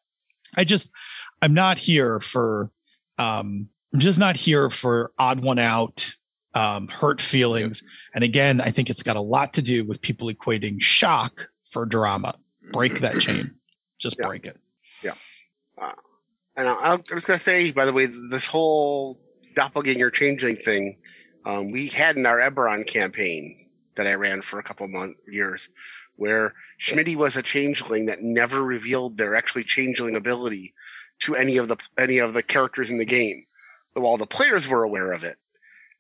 [0.57, 0.89] I just,
[1.43, 2.71] I'm not here for,
[3.19, 6.15] um, I'm just not here for odd one out,
[6.55, 7.83] um, hurt feelings.
[8.15, 11.85] And again, I think it's got a lot to do with people equating shock for
[11.85, 12.35] drama.
[12.73, 13.55] Break that chain.
[13.99, 14.27] Just Yeah.
[14.27, 14.57] break it.
[15.03, 15.15] Yeah.
[16.57, 19.21] And I, I was going to say, by the way, this whole
[19.55, 20.97] doppelganger changing thing,
[21.49, 25.71] um, we had in our Eberron campaign that I ran for a couple months years,
[26.17, 30.75] where Schmitty was a changeling that never revealed their actually changeling ability
[31.21, 33.47] to any of the any of the characters in the game,
[33.95, 35.39] while the players were aware of it,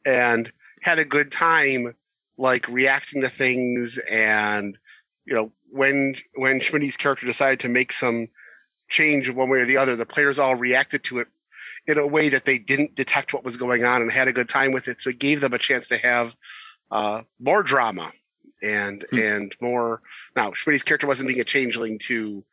[0.05, 1.96] and had a good time
[2.36, 4.78] like reacting to things and
[5.24, 8.28] you know when when Schmitty's character decided to make some
[8.88, 11.28] change one way or the other, the players all reacted to it
[11.89, 14.49] in a way that they didn't detect what was going on and had a good
[14.49, 15.01] time with it.
[15.01, 16.36] So it gave them a chance to have
[16.91, 18.12] uh, more drama
[18.62, 19.18] and Hmm.
[19.18, 20.03] and more.
[20.36, 22.45] Now, Schmitty's character wasn't being a changeling to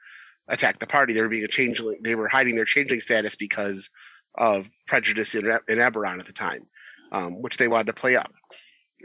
[0.48, 2.00] attack the party; they were being a changeling.
[2.02, 3.90] They were hiding their changeling status because
[4.36, 6.66] of prejudice in in Eberron at the time,
[7.12, 8.32] um, which they wanted to play up.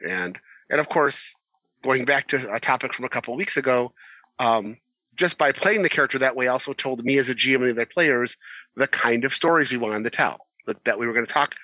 [0.08, 0.38] And
[0.70, 1.34] and of course,
[1.82, 3.92] going back to a topic from a couple of weeks ago.
[4.38, 4.78] Um,
[5.16, 7.70] just by playing the character that way also told me as a GM and the
[7.72, 8.38] other players
[8.76, 10.46] the kind of stories we wanted to tell.
[10.66, 11.54] That, that we were going to talk,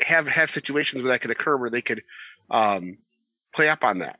[0.00, 2.02] have have situations where that could occur where they could
[2.50, 2.98] um,
[3.54, 4.18] play up on that.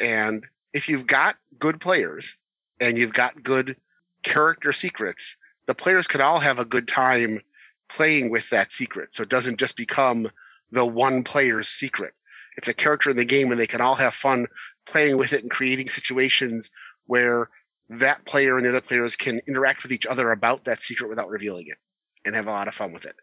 [0.00, 2.34] And if you've got good players
[2.80, 3.76] and you've got good
[4.22, 7.40] character secrets, the players could all have a good time
[7.88, 9.14] playing with that secret.
[9.14, 10.30] So it doesn't just become
[10.70, 12.14] the one player's secret.
[12.56, 14.46] It's a character in the game and they can all have fun
[14.86, 16.70] playing with it and creating situations
[17.06, 17.50] where
[17.90, 21.28] that player and the other players can interact with each other about that secret without
[21.28, 21.78] revealing it
[22.24, 23.16] and have a lot of fun with it.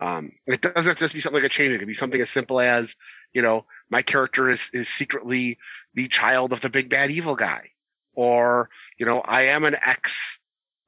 [0.00, 1.72] Um, it doesn't have to just be something like a chain.
[1.72, 2.96] It could be something as simple as,
[3.32, 5.58] you know, my character is, is secretly
[5.94, 7.70] the child of the big bad evil guy.
[8.14, 10.38] Or, you know, I am an ex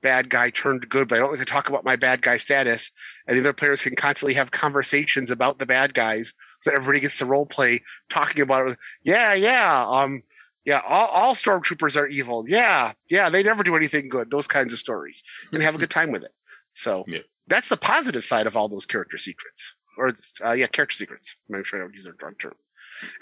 [0.02, 2.92] bad guy turned good, but I don't like to talk about my bad guy status.
[3.26, 7.00] And the other players can constantly have conversations about the bad guys so that everybody
[7.00, 8.78] gets to role play talking about it.
[9.02, 9.84] Yeah, yeah.
[9.88, 10.22] Um,
[10.66, 12.44] yeah, all, all stormtroopers are evil.
[12.46, 14.30] Yeah, yeah, they never do anything good.
[14.30, 16.32] Those kinds of stories, and have a good time with it.
[16.74, 17.20] So Yeah.
[17.46, 21.34] that's the positive side of all those character secrets, or it's uh, yeah, character secrets.
[21.48, 22.54] Make sure I don't use the wrong term.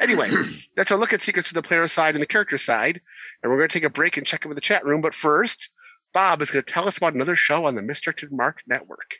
[0.01, 0.31] Anyway,
[0.77, 3.01] that's our look at secrets to the player side and the character side,
[3.43, 5.01] and we're going to take a break and check in with the chat room.
[5.01, 5.69] But first,
[6.13, 9.17] Bob is going to tell us about another show on the Misdirected Mark Network.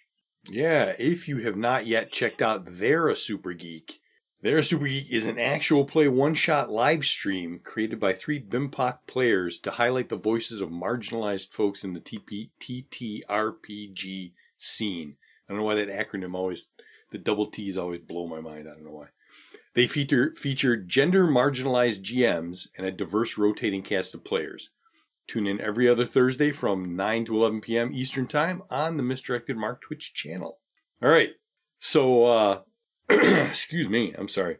[0.49, 3.99] Yeah, if you have not yet checked out They're a Super Geek,
[4.45, 8.39] They're a Super Geek is an actual play one shot live stream created by three
[8.39, 15.17] BIMPOC players to highlight the voices of marginalized folks in the TP, TTRPG scene.
[15.49, 16.67] I don't know why that acronym always,
[17.11, 18.69] the double T's always blow my mind.
[18.69, 19.07] I don't know why.
[19.73, 24.73] They feature, feature gender marginalized GMs and a diverse rotating cast of players.
[25.27, 27.95] Tune in every other Thursday from 9 to 11 p.m.
[27.95, 30.59] Eastern Time on the Misdirected Mark Twitch channel.
[31.03, 31.31] All right.
[31.79, 32.61] So, uh,
[33.49, 34.15] excuse me.
[34.17, 34.59] I'm sorry.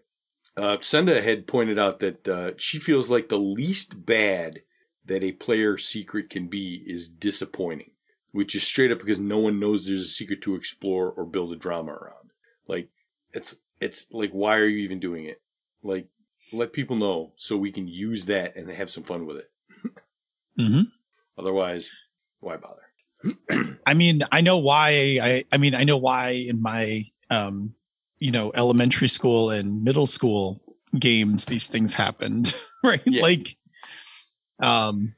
[0.57, 4.63] Uh, Senda had pointed out that uh, she feels like the least bad
[5.05, 7.91] that a player secret can be is disappointing,
[8.33, 11.53] which is straight up because no one knows there's a secret to explore or build
[11.53, 12.31] a drama around.
[12.69, 12.89] Like,
[13.33, 15.43] it's it's like, why are you even doing it?
[15.83, 16.07] Like,
[16.53, 19.51] let people know so we can use that and have some fun with it.
[20.59, 20.83] hmm
[21.37, 21.91] Otherwise,
[22.39, 23.79] why bother?
[23.87, 25.19] I mean, I know why.
[25.21, 27.75] I I mean, I know why in my um,
[28.19, 30.61] you know, elementary school and middle school
[30.99, 32.55] games these things happened,
[32.85, 33.03] right?
[33.05, 33.23] Yeah.
[33.23, 33.57] Like,
[34.61, 35.15] um,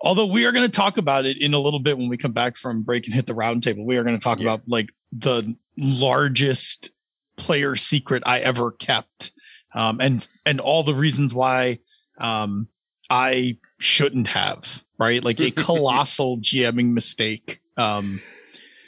[0.00, 2.32] although we are going to talk about it in a little bit when we come
[2.32, 3.84] back from break and hit the round table.
[3.84, 4.44] We are going to talk Yeah.
[4.54, 6.90] about like the largest
[7.36, 9.32] player secret I ever kept,
[9.74, 11.80] um, and and all the reasons why
[12.18, 12.68] um,
[13.10, 14.82] I shouldn't have.
[14.98, 17.60] Right, like a colossal GMing mistake.
[17.76, 18.22] Um,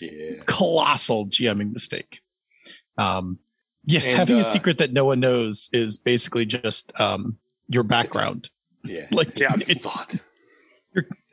[0.01, 0.37] Yeah.
[0.47, 2.21] colossal GMing mistake.
[2.97, 3.39] Um,
[3.89, 7.83] yes, And, having uh, a secret that no one knows is basically just um, your
[7.83, 8.51] background,
[8.85, 9.07] Yeah.
[9.13, 10.17] like Yeah, it's Thought.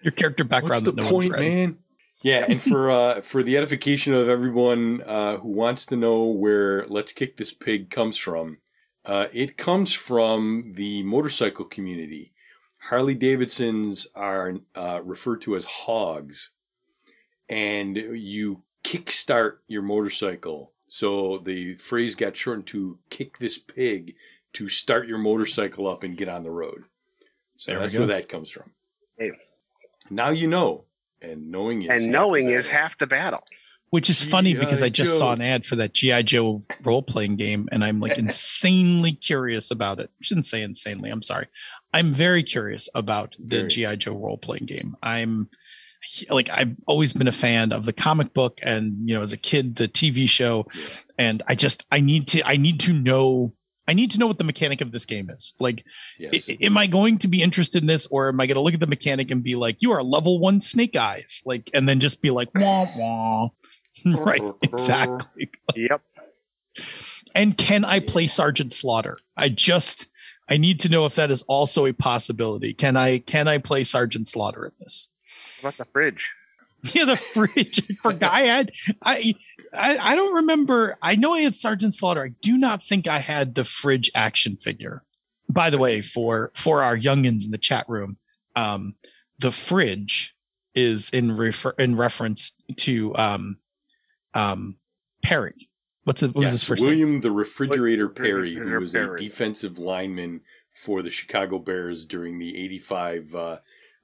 [0.01, 0.86] your character background.
[0.86, 1.39] What's the no point, read.
[1.41, 1.78] man?
[2.22, 6.88] Yeah, and for uh, for the edification of everyone uh, who wants to know where
[6.88, 8.58] "Let's Kick This Pig" comes from,
[9.06, 12.34] uh, it comes from the motorcycle community.
[12.89, 16.49] Harley Davidsons are uh, referred to as hogs,
[17.47, 20.72] and you kickstart your motorcycle.
[20.88, 24.16] So the phrase got shortened to "kick this pig"
[24.54, 26.84] to start your motorcycle up and get on the road.
[27.58, 28.72] So There that's where that comes from.
[29.18, 29.32] Hey.
[30.10, 30.86] Now you know,
[31.22, 32.82] and knowing is half and the knowing is battle.
[32.82, 33.44] half the battle.
[33.92, 35.06] Which is funny because I G.I.
[35.06, 39.14] just saw an ad for that GI Joe role playing game, and I'm like insanely
[39.14, 40.10] curious about it.
[40.10, 41.10] I shouldn't say insanely.
[41.10, 41.48] I'm sorry.
[41.94, 44.98] I'm very curious about the GI Joe role playing game.
[45.02, 45.50] I'm
[46.30, 49.38] like I've always been a fan of the comic book, and you know, as a
[49.38, 50.68] kid, the TV show,
[51.18, 53.53] and I just I need to I need to know.
[53.88, 55.53] I need to know what the mechanic of this game is.
[55.60, 55.86] Like,
[56.18, 56.49] Yes.
[56.49, 58.74] I- am I going to be interested in this, or am I going to look
[58.74, 61.99] at the mechanic and be like, "You are level one Snake Eyes," like, and then
[61.99, 63.49] just be like, "Wah wah."
[64.06, 65.49] right, exactly.
[65.76, 66.01] Yep.
[67.34, 69.20] And can I play Sergeant Slaughter?
[69.38, 70.08] I just
[70.47, 72.74] I need to know if that is also a possibility.
[72.74, 75.10] Can I can I play Sergeant Slaughter in this?
[75.66, 76.30] What about the fridge?
[76.93, 77.82] Yeah, the fridge.
[77.89, 79.34] I forgot I had I,
[79.74, 80.97] I I don't remember.
[81.01, 82.24] I know I had Sergeant Slaughter.
[82.24, 85.01] I do not think I had the fridge action figure.
[85.49, 88.18] By the way, for for our youngins in the chat room,
[88.55, 88.93] um,
[89.39, 90.36] the fridge
[90.76, 93.57] is in refer in reference to um
[94.36, 94.76] um
[95.24, 95.68] Perry.
[96.03, 96.36] What's it?
[96.36, 96.89] What was Yes, his first name?
[96.89, 100.41] William the Refrigerator Perry, who Refrigerator was a defensive lineman
[100.72, 103.57] for the Chicago Bears during the '85 uh,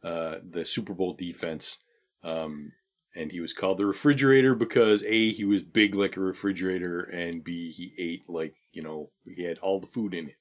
[0.04, 1.80] uh, the Super Bowl defense.
[2.24, 2.74] Um,
[3.16, 7.44] and he was called the Refrigerator because a he was big like a refrigerator, and
[7.44, 10.36] b he ate like you know he had all the food in him.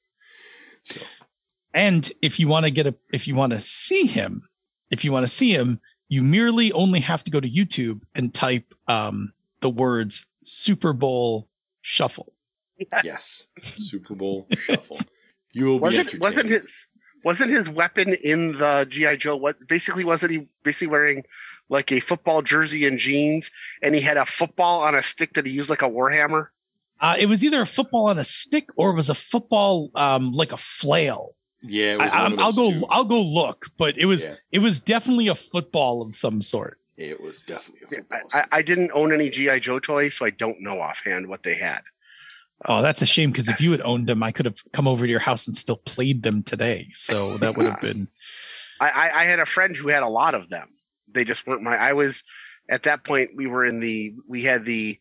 [0.85, 1.01] So
[1.75, 4.49] And if you want to get a, if you want to see him,
[4.91, 8.33] if you want to see him, you merely only have to go to YouTube and
[8.33, 11.49] type um, the words Super Bowl
[11.83, 12.33] Shuffle.
[13.05, 14.99] yes, Super Bowl shuffle.
[15.53, 16.21] You will be Wasn't entertained.
[16.23, 16.87] wasn't his
[17.25, 19.37] wasn't his weapon in the GI Joe?
[19.37, 21.25] What basically wasn't he basically wearing
[21.69, 23.51] like a football jersey and jeans,
[23.83, 26.49] and he had a football on a stick that he used like a warhammer?
[27.01, 30.33] Uh, it was either a football on a stick or it was a football um,
[30.33, 31.35] like a flail.
[31.63, 32.71] yeah, it I, was one I'm- of I'll go.
[32.73, 32.87] two.
[32.91, 34.35] I'll go look, but it was Yeah.
[34.53, 36.79] it was definitely a football of some sort.
[36.97, 38.21] It was definitely a football.
[38.35, 41.55] I, I didn't own any GI Joe toys, so I don't know offhand what they
[41.55, 41.81] had.
[42.67, 45.07] Oh, that's a shame because if you had owned them, I could have come over
[45.07, 46.89] to your house and still played them today.
[46.93, 48.09] So that would have been.
[48.81, 50.69] I, I, had a friend who had a lot of them.
[51.13, 51.77] They just weren't my.
[51.77, 52.23] I was
[52.69, 53.31] at that point.
[53.35, 54.15] We were in the.
[54.29, 54.99] We had the.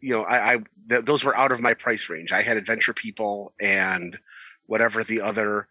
[0.00, 2.32] You know, I, I th- those were out of my price range.
[2.32, 4.16] I had Adventure People and
[4.66, 5.66] whatever the other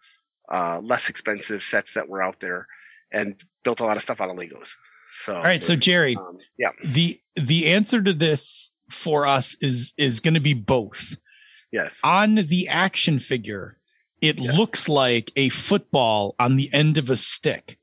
[0.50, 2.66] uh, less expensive sets that were out there,
[3.10, 4.72] and built a lot of stuff out of Legos.
[5.24, 9.92] So All right, so Jerry, um, yeah, the the answer to this for us is
[9.96, 11.16] is going to be both.
[11.72, 13.78] yes, On the action figure,
[14.20, 14.52] it Yeah.
[14.52, 17.78] looks like a football on the end of a stick,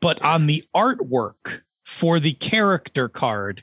[0.00, 3.62] but on the artwork for the character card,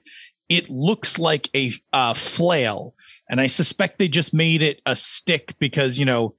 [0.49, 2.93] it looks like a uh, flail.
[3.29, 6.35] And I suspect they just made it a stick because you know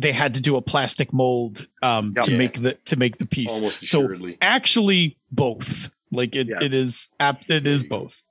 [0.00, 2.36] they had to do a plastic mold um, to Yeah.
[2.38, 3.60] make the to make the piece.
[3.88, 5.90] so actually, both.
[6.10, 6.62] Like it, Yeah.
[6.62, 7.48] it is apt.
[7.50, 8.22] It is both.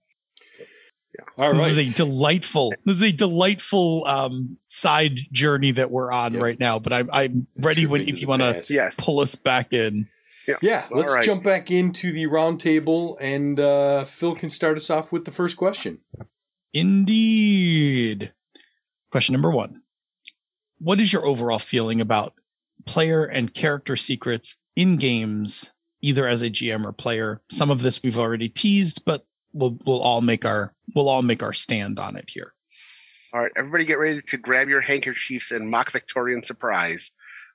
[1.37, 1.71] All This right.
[1.71, 2.73] is a delightful.
[2.85, 6.39] This is a delightful um, side journey that we're on Yeah.
[6.41, 6.79] right now.
[6.79, 8.93] But I'm I'm ready when if you want to yes.
[8.97, 10.07] pull us back in.
[10.61, 11.23] Yeah, All let's right.
[11.23, 15.55] jump back into the roundtable, and uh, Phil can start us off with the first
[15.55, 15.99] question.
[16.73, 18.33] Indeed.
[19.11, 19.83] Question number one:
[20.79, 22.33] What is your overall feeling about
[22.85, 27.41] player and character secrets in games, either as a GM or player?
[27.51, 31.43] Some of this we've already teased, but we'll we'll all make our we'll all make
[31.43, 32.53] our stand on it here.
[33.33, 37.11] All right, everybody get ready to grab your handkerchiefs and mock Victorian surprise.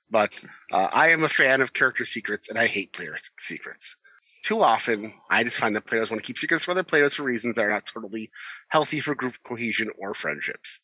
[0.09, 0.39] But
[0.71, 3.95] uh, I am a fan of character secrets and I hate player secrets.
[4.43, 7.23] Too often, I just find that players want to keep secrets for their players for
[7.23, 8.31] reasons that are not totally
[8.69, 10.79] healthy for group cohesion or friendships.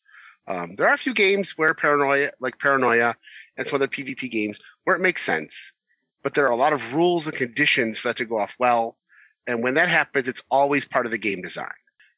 [0.46, 3.16] Um, there are a few games where paranoia, like Paranoia
[3.56, 5.72] and some other PvP games, where it makes sense.
[6.22, 8.96] But there are a lot of rules and conditions for that to go off well.
[9.46, 11.68] And when that happens, it's always part of the game design.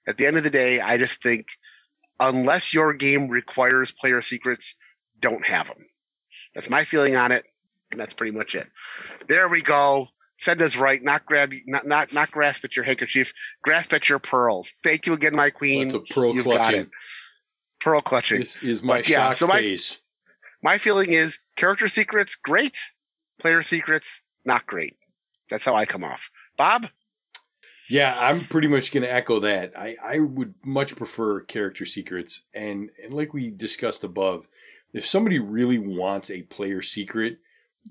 [0.07, 1.47] At the end of the day, I just think
[2.20, 4.74] unless your game requires player secrets,
[5.20, 5.87] don't have them.
[6.55, 7.45] That's my feeling on it,
[7.91, 8.68] and that's pretty much it.
[9.29, 10.09] There we go.
[10.39, 11.03] Send us right.
[11.03, 13.33] Not grab, not not not grasp at your handkerchief.
[13.62, 14.70] Grasp at your pearls.
[14.85, 15.89] Thank you again, my queen.
[15.89, 16.81] That's a pearl You've got clutching.
[16.83, 16.89] it.
[17.81, 18.41] Pearl clutching.
[18.41, 19.99] This is my But yeah, so my- phase.
[20.62, 22.79] My feeling is character secrets, great.
[23.39, 24.97] Player secrets, not great.
[25.51, 26.31] That's how I come off.
[26.57, 26.89] Bob,
[27.89, 29.72] Yeah, I'm pretty much going to echo that.
[29.78, 32.43] I, I would much prefer character secrets.
[32.53, 34.49] And, and like we discussed above,
[34.93, 37.39] if somebody really wants a player secret,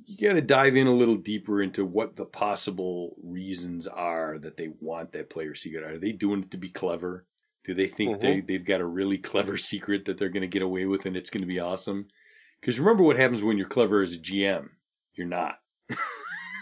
[0.06, 4.58] you got to dive in a little deeper into what the possible reasons are that
[4.58, 5.84] they want that player secret.
[5.84, 7.26] Are they doing it to be clever?
[7.64, 8.46] Do they think they, mm-hmm.
[8.46, 11.30] they've got a really clever secret that they're going to get away with and it's
[11.30, 12.08] going to be awesome?
[12.60, 14.70] Because remember what happens when you're clever as a GM.
[15.14, 15.60] You're not.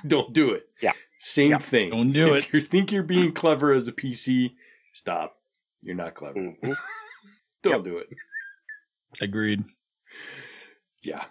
[0.07, 0.67] Don't do it.
[0.81, 0.93] Yeah.
[1.25, 1.57] Same Yeah.
[1.57, 1.89] thing.
[1.91, 2.39] Don't do it.
[2.39, 4.55] if you think you're being clever as a PC,
[4.93, 5.37] stop.
[5.81, 6.37] You're not clever.
[6.39, 6.57] Mhm.
[7.63, 7.83] Don't Yep.
[7.83, 8.09] do it.
[9.21, 9.63] Agreed.
[11.01, 11.25] Yeah.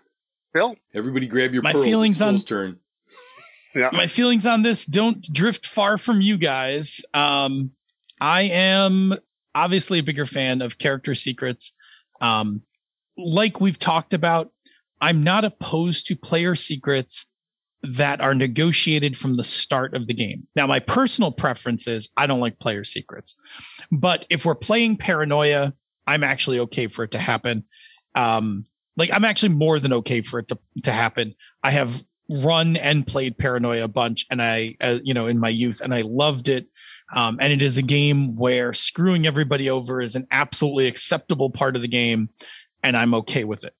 [0.54, 1.84] Phil, Everybody grab your My pearls.
[1.84, 2.78] feelings on- turn.
[3.74, 7.00] yeah, my feelings on this don't drift far from you guys.
[7.14, 7.72] Um,
[8.20, 9.14] I am
[9.54, 11.72] obviously a bigger fan of character secrets.
[12.20, 12.62] Um,
[13.16, 14.52] like we've talked about,
[15.00, 17.26] I'm not opposed to player secrets
[17.82, 20.46] that are negotiated from the start of the game.
[20.54, 23.34] Now, my personal preference is I don't like player secrets,
[23.90, 25.74] but if we're playing paranoia,
[26.06, 27.64] I'm actually okay for it to happen.
[28.14, 28.66] Um,
[28.96, 31.34] like I'm actually more than okay for it to, to happen.
[31.62, 35.48] I have run and played paranoia a bunch and i uh, you know in my
[35.48, 36.66] youth and i loved it
[37.14, 41.76] um, and it is a game where screwing everybody over is an absolutely acceptable part
[41.76, 42.30] of the game
[42.82, 43.74] and i'm okay with it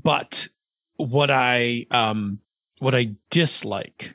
[0.00, 0.48] but
[0.96, 2.40] what i um
[2.84, 4.14] what i dislike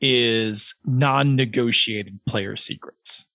[0.00, 3.26] is non-negotiated player secrets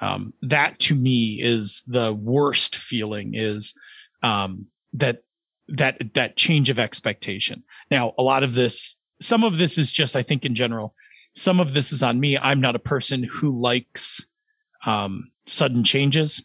[0.00, 3.74] um that to me is the worst feeling is
[4.22, 5.22] um that
[5.68, 10.16] that that change of expectation now, a lot of this, some of this is just,
[10.16, 10.94] I think, in general.
[11.34, 12.38] Some of this is on me.
[12.38, 14.24] I'm not a person who likes
[14.86, 16.42] um, sudden changes.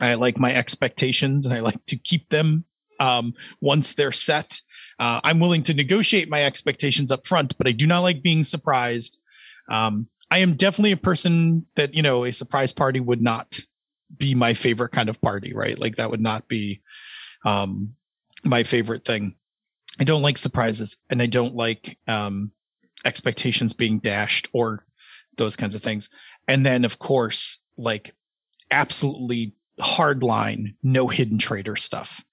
[0.00, 2.64] I like my expectations and I like to keep them
[3.00, 4.60] um, once they're set.
[4.98, 8.44] Uh, I'm willing to negotiate my expectations up front, but I do not like being
[8.44, 9.20] surprised.
[9.68, 13.60] Um, I am definitely a person that, you know, a surprise party would not
[14.16, 15.78] be my favorite kind of party, right?
[15.78, 16.80] Like that would not be
[17.44, 17.94] um,
[18.44, 19.34] my favorite thing.
[20.00, 22.52] I don't like surprises and I don't like um,
[23.04, 24.84] expectations being dashed or
[25.36, 26.08] those kinds of things.
[26.46, 28.14] And then, of course, like
[28.70, 32.24] absolutely hardline, no hidden traitor stuff.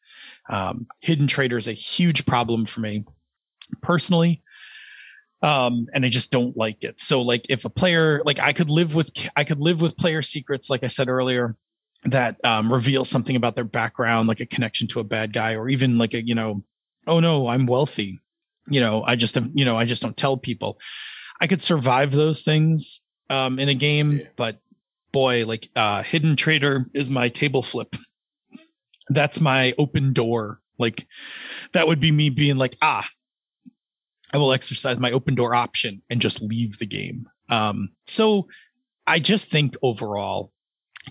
[0.49, 3.03] Um, hidden traitor is a huge problem for me
[3.81, 4.41] personally.
[5.41, 6.99] Um, and I just don't like it.
[6.99, 10.21] So like if a player, like I could live with, I could live with player
[10.21, 11.55] secrets, like I said earlier,
[12.05, 15.67] that um, reveal something about their background, like a connection to a bad guy, or
[15.69, 16.63] even like a, you know,
[17.07, 18.19] oh no, I'm wealthy.
[18.67, 20.79] You know, I just, you know, I just don't tell people.
[21.41, 24.25] I could survive those things um, in a game, Yeah.
[24.35, 24.59] but
[25.11, 27.95] boy, like uh, hidden traitor is my table flip.
[29.09, 30.61] That's my open door.
[30.77, 31.07] Like
[31.73, 33.07] that would be me being like, ah,
[34.33, 37.29] I will exercise my open door option and just leave the game.
[37.49, 38.47] Um, so
[39.07, 40.51] I just think overall,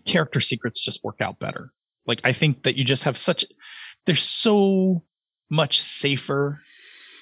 [0.05, 1.70] character secrets just work out better.
[2.07, 3.45] Like I think that you just have such,
[4.05, 5.05] they're so
[5.49, 6.61] much safer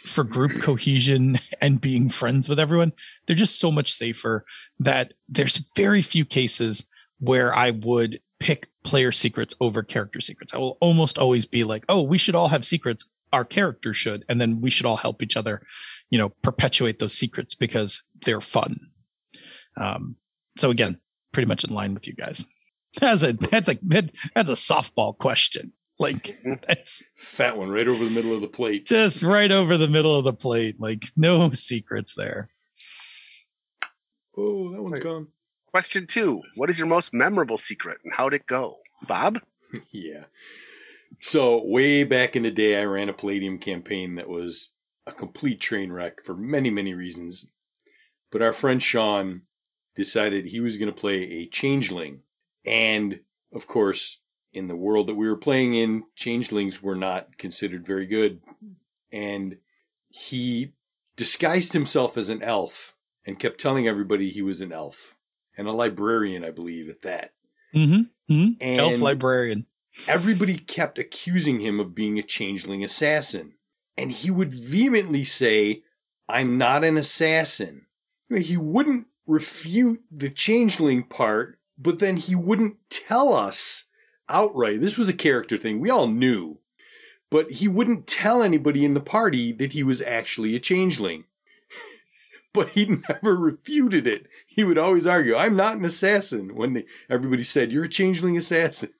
[0.05, 2.93] for group cohesion and being friends with everyone.
[3.27, 4.45] They're just so much safer
[4.81, 6.85] that there's very few cases
[7.21, 10.53] where I would pick player secrets over character secrets.
[10.53, 13.05] I will almost always be like, oh, we should all have secrets.
[13.33, 15.63] Our character should, and then we should all help each other,
[16.11, 18.81] you know, perpetuate those secrets because they're fun.
[19.77, 20.17] Um,
[20.59, 20.99] so again,
[21.31, 22.45] pretty much in line with you guys.
[23.01, 23.79] That's a that's a
[24.35, 25.73] that's a softball question.
[25.99, 26.37] Like
[26.69, 28.85] that's Fat one right over the middle of the plate.
[28.85, 30.77] just right over the middle of the plate.
[30.79, 32.51] Like no secrets there.
[34.37, 35.03] Oh, that one's Wait.
[35.05, 35.29] gone.
[35.73, 38.77] Question two: What is your most memorable secret, and how'd it go,
[39.09, 39.41] Bob?
[39.91, 40.25] yeah.
[41.21, 44.71] So way back in the day, I ran a Palladium campaign that was
[45.07, 47.51] a complete train wreck for many, many reasons.
[48.31, 49.43] But our friend Sean
[49.95, 52.21] decided he was going to play a changeling.
[52.65, 53.21] And
[53.53, 54.19] of course,
[54.53, 58.41] in the world that we were playing in, changelings were not considered very good.
[59.11, 59.59] And
[60.09, 60.73] he
[61.17, 62.95] disguised himself as an elf
[63.27, 65.17] and kept telling everybody he was an elf
[65.57, 67.33] and a librarian, I believe, at that.
[67.75, 68.33] Mm-hmm.
[68.33, 68.53] mm-hmm.
[68.61, 69.67] And Elf librarian.
[70.07, 73.55] everybody kept accusing him of being a changeling assassin.
[73.97, 75.83] And he would vehemently say,
[76.29, 77.87] I'm not an assassin.
[78.31, 83.85] He wouldn't refute the changeling part, but then he wouldn't tell us
[84.29, 84.81] outright.
[84.81, 85.81] This was a character thing.
[85.81, 86.59] We all knew.
[87.31, 91.25] But he wouldn't tell anybody in the party that he was actually a changeling.
[92.53, 94.27] But he never refuted it.
[94.47, 98.37] He would always argue, I'm not an assassin, when they, everybody said, You're a changeling
[98.37, 98.91] assassin.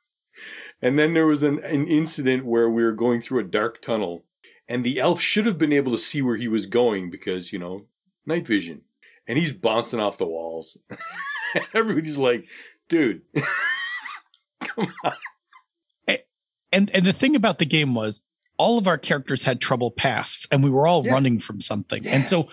[0.81, 4.25] And then there was an, an incident where we were going through a dark tunnel,
[4.69, 7.59] and the elf should have been able to see where he was going because, you
[7.59, 7.87] know,
[8.27, 8.83] night vision.
[9.29, 10.77] And he's bouncing off the walls.
[11.75, 12.47] Everybody's like,
[12.89, 13.23] dude,
[14.61, 15.13] come on.
[16.73, 18.23] And and the thing about the game was
[18.57, 21.13] all of our characters had trouble pasts and we were all Yeah.
[21.13, 22.05] running from something.
[22.05, 22.17] Yeah.
[22.17, 22.49] And so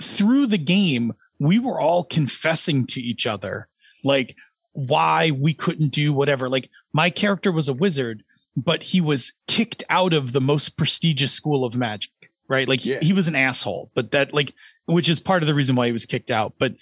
[0.00, 3.68] through the game, we were all confessing to each other
[4.04, 4.36] like
[4.72, 6.48] why we couldn't do whatever.
[6.48, 8.22] Like my character was a wizard,
[8.56, 12.10] but he was kicked out of the most prestigious school of magic,
[12.48, 12.66] right?
[12.68, 12.98] Like Yeah.
[13.00, 14.54] he, he was an asshole, but that like
[14.86, 16.54] which is part of the reason why he was kicked out.
[16.58, 16.74] But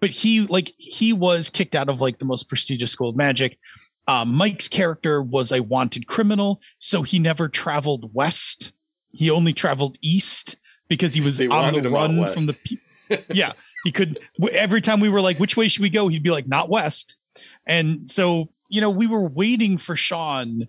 [0.00, 3.58] but he like he was kicked out of like the most prestigious school of magic.
[4.06, 8.72] Um, Mike's character was a wanted criminal, so he never traveled west.
[9.12, 10.56] He only traveled east
[10.88, 12.52] because he was They on the run from the.
[12.52, 13.52] Pe- yeah,
[13.84, 14.18] he could.
[14.52, 17.16] Every time we were like, "Which way should we go?" He'd be like, "Not west."
[17.66, 20.68] And so you know, we were waiting for Sean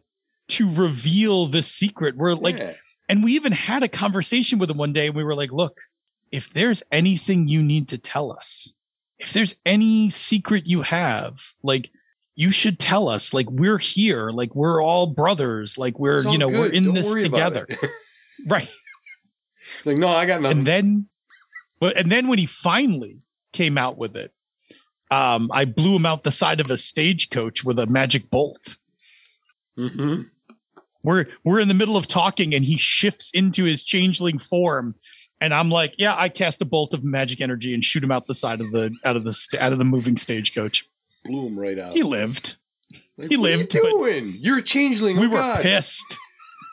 [0.49, 2.16] to reveal the secret.
[2.16, 2.74] We're like, Yeah.
[3.09, 5.07] and we even had a conversation with him one day.
[5.07, 5.80] And we were like, look,
[6.32, 8.74] if there's anything you need to tell us,
[9.18, 11.89] if there's any secret you have, like
[12.36, 13.34] you should tell us.
[13.34, 14.30] Like we're here.
[14.30, 15.78] Like we're all brothers.
[15.78, 17.68] Like we're, you know, we're in Don't this together.
[18.47, 18.70] Right.
[19.86, 20.59] Like, no, I got nothing.
[20.59, 21.07] And then,
[21.80, 23.20] but and then when he finally
[23.53, 24.34] came out with it,
[25.11, 28.78] um, I blew him out the side of a stagecoach with a magic bolt.
[29.78, 30.22] hmm
[31.03, 34.95] we're we're in the middle of talking and he shifts into his changeling form
[35.39, 38.26] and i'm like yeah i cast a bolt of magic energy and shoot him out
[38.26, 40.84] the side of the out of the out of the moving stagecoach
[41.24, 41.93] Blew him right out.
[41.93, 42.55] he lived
[43.20, 44.34] Like, he what are lived, you doing?
[44.39, 45.18] You're a changeling.
[45.20, 45.61] we oh were God.
[45.61, 46.18] pissed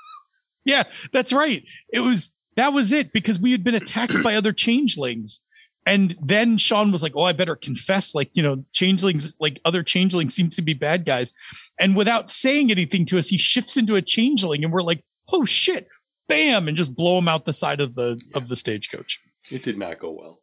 [0.64, 4.52] yeah that's right it was that was it because we had been attacked by other
[4.52, 5.40] changelings.
[5.84, 9.82] And then sean was like oh i better confess like you know changelings like other
[9.82, 11.32] changelings seem to be bad guys.
[11.80, 15.44] And without saying anything to us he shifts into a changeling and we're like oh
[15.44, 15.88] shit.
[16.28, 19.18] Bam and just blow him out the side of the of the stagecoach.
[19.50, 20.40] It did not go well.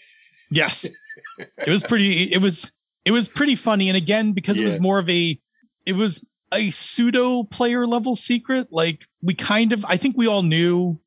[0.50, 0.84] yes.
[1.38, 2.70] It was pretty it was
[3.06, 3.88] it was pretty funny.
[3.88, 5.40] And again because it was more of a
[5.86, 10.42] it was a pseudo player level secret like we kind of i think we all
[10.42, 11.00] knew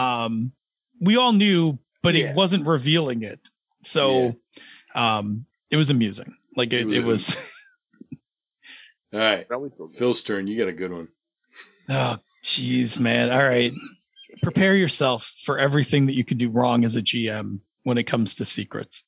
[0.00, 0.52] um
[1.00, 2.30] we all knew but Yeah.
[2.30, 3.50] it wasn't revealing it
[3.82, 4.34] so
[4.94, 7.36] um it was amusing like it, It it was- was
[9.12, 9.48] All right.
[9.48, 9.72] That was.
[9.96, 10.46] Phil's turn.
[10.46, 11.08] You got a good one.
[11.88, 13.72] oh jeez man all right
[14.42, 18.34] prepare yourself for everything that you could do wrong as a gm when it comes
[18.36, 19.04] to secrets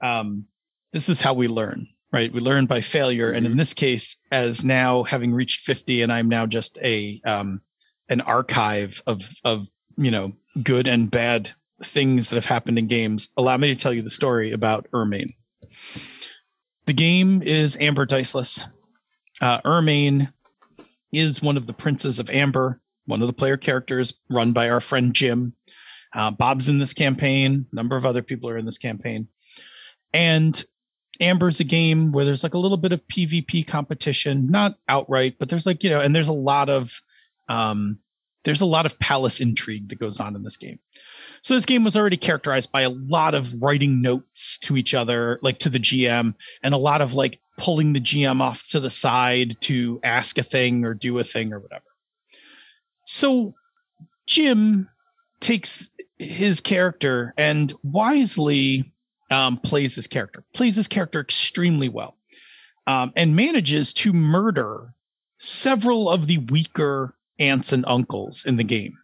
[0.00, 0.46] um
[0.92, 4.64] this is how we learn right we learn by failure and in this case as
[4.64, 7.60] now having reached 50 and i'm now just a um
[8.08, 10.32] an archive of of you know
[10.62, 11.50] good and bad
[11.82, 15.32] things that have happened in games allow me to tell you the story about ermaine
[16.86, 18.64] the game is amber diceless.
[19.40, 20.32] Uh ermaine
[21.12, 24.80] is one of the princes of amber one of the player characters run by our
[24.80, 25.54] friend jim.
[26.14, 29.28] Uh, bob's in this campaign a number of other people are in this campaign.
[30.12, 30.62] And
[31.20, 35.48] Amber's a game where there's like a little bit of PvP competition, not outright, but
[35.48, 37.00] there's like, you know, and there's a lot of
[37.48, 37.98] um
[38.44, 40.78] there's a lot of palace intrigue that goes on in this game.
[41.42, 45.38] So this game was already characterized by a lot of writing notes to each other,
[45.42, 48.90] like to the GM, and a lot of like pulling the GM off to the
[48.90, 51.84] side to ask a thing or do a thing or whatever.
[53.04, 53.54] So
[54.26, 54.88] Jim
[55.40, 58.92] takes his character and wisely
[59.30, 62.16] um, plays his character, plays his character extremely well,
[62.86, 64.94] um, and manages to murder
[65.38, 68.98] several of the weaker aunts and uncles in the game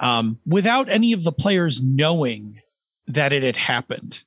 [0.00, 2.60] um, without any of the players knowing
[3.06, 4.22] that it had happened.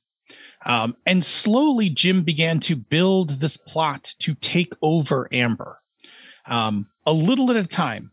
[0.66, 5.80] Um, and slowly, Jim began to build this plot to take over Amber,
[6.46, 8.12] um, a little at a time.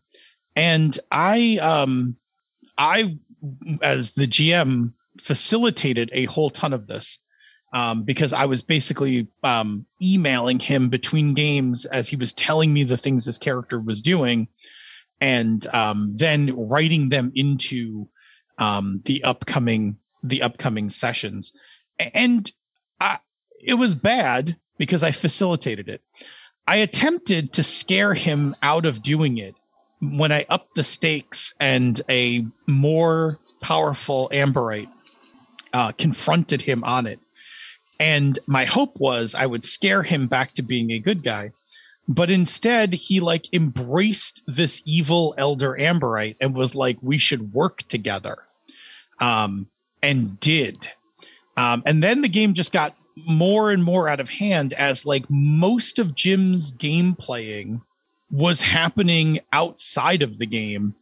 [0.54, 2.16] And I, um,
[2.76, 3.16] I,
[3.80, 7.18] as the GM, facilitated a whole ton of this
[7.72, 12.84] um, because I was basically um, emailing him between games as he was telling me
[12.84, 14.48] the things this character was doing,
[15.22, 18.08] and um, then writing them into
[18.58, 21.52] um, the upcoming the upcoming sessions.
[21.98, 22.50] And
[23.00, 23.18] I,
[23.60, 26.02] it was bad because I facilitated it.
[26.66, 29.54] I attempted to scare him out of doing it
[30.00, 34.90] when I upped the stakes and a more powerful Amberite
[35.72, 37.20] uh, confronted him on it.
[37.98, 41.52] And my hope was I would scare him back to being a good guy.
[42.08, 47.82] But instead, he like embraced this evil elder Amberite and was like, we should work
[47.88, 48.38] together.
[49.20, 49.68] Um,
[50.02, 50.88] and did.
[51.56, 55.24] Um, and then the game just got more and more out of hand as like
[55.28, 57.82] most of Jim's game playing
[58.30, 60.94] was happening outside of the game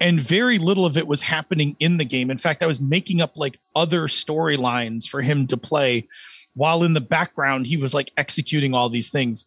[0.00, 2.30] and very little of it was happening in the game.
[2.30, 6.08] In fact, I was making up like other storylines for him to play
[6.54, 9.46] while in the background he was like executing all these things.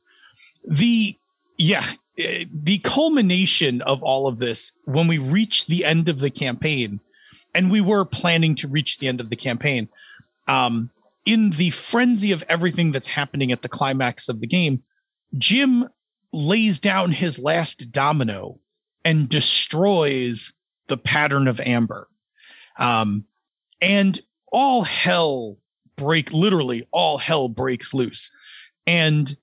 [0.63, 1.17] The
[1.57, 1.85] yeah,
[2.17, 6.99] eh, the culmination of all of this when we reached the end of the campaign
[7.53, 9.89] and we were planning to reach the end of the campaign
[10.47, 10.89] um
[11.25, 14.83] in the frenzy of everything that's happening at the climax of the game,
[15.37, 15.87] Jim
[16.33, 18.59] lays down his last domino
[19.03, 20.53] and destroys
[20.87, 22.07] the pattern of amber.
[22.77, 23.25] Um,
[23.81, 24.19] and
[24.51, 25.57] all hell
[25.95, 28.31] break literally all hell breaks loose.
[28.87, 29.35] And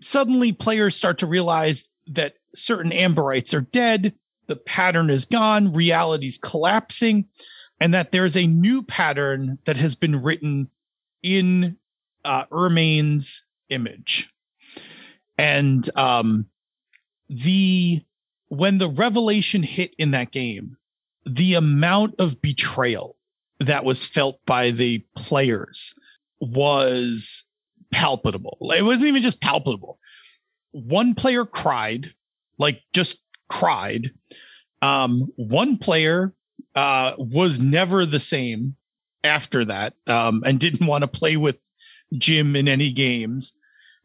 [0.00, 4.14] suddenly players start to realize that certain amberites are dead,
[4.46, 7.26] the pattern is gone, reality's collapsing,
[7.80, 10.70] and that there's a new pattern that has been written
[11.22, 11.76] in
[12.24, 14.28] uh, Ermaine's image.
[15.36, 16.48] And um,
[17.28, 18.02] the
[18.48, 20.76] when the revelation hit in that game,
[21.26, 23.16] the amount of betrayal
[23.60, 25.94] that was felt by the players
[26.40, 27.44] was
[27.90, 28.58] palpable.
[28.76, 29.98] It wasn't even just palpable.
[30.72, 32.12] One player cried,
[32.58, 33.18] like just
[33.48, 34.10] cried.
[34.82, 36.34] Um, one player
[36.74, 38.76] uh, was never the same
[39.24, 41.56] after that um, and didn't want to play with
[42.16, 43.54] Jim in any games.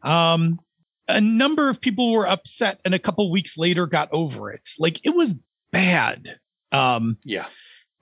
[0.02, 0.60] Um,
[1.06, 4.68] a number of people were upset and a couple weeks later got over it.
[4.78, 5.34] Like it was
[5.70, 6.38] bad.
[6.72, 7.46] Um, Yeah.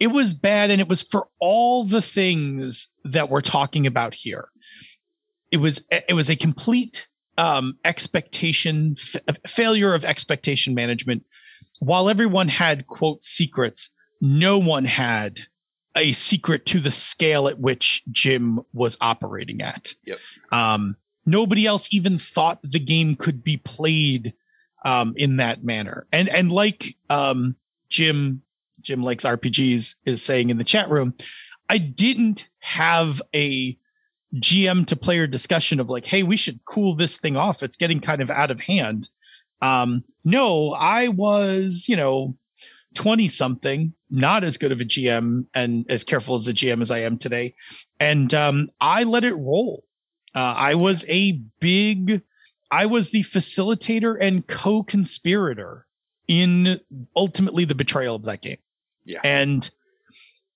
[0.01, 4.49] it was bad and it was for all the things that we're talking about here
[5.53, 7.07] it was it was a complete
[7.38, 11.24] um expectation f- failure of expectation management.
[11.78, 13.90] While everyone had quote secrets
[14.20, 15.40] no one had
[15.96, 19.94] a secret to the scale at which jim was operating at.
[20.05, 20.18] Yep.
[20.50, 24.34] um nobody else even thought the game could be played
[24.84, 26.07] um in that manner.
[26.12, 27.57] And and like um
[27.88, 28.42] jim
[28.82, 31.14] Jim likes RPGs is saying in the chat room,
[31.68, 33.78] I didn't have a
[34.35, 37.62] GM to player discussion of like, hey, we should cool this thing off.
[37.62, 39.09] It's getting kind of out of hand.
[39.61, 42.37] Um, no, I was, you know,
[42.95, 46.91] 20 something, not as good of a GM and as careful as a GM as
[46.91, 47.55] I am today.
[48.01, 49.85] And um, I let it roll.
[50.35, 52.22] Uh, I was a big,
[52.70, 55.87] I was the facilitator and co conspirator
[56.26, 56.80] in
[57.14, 58.59] ultimately the betrayal of that game.
[59.05, 59.20] Yeah.
[59.24, 59.68] And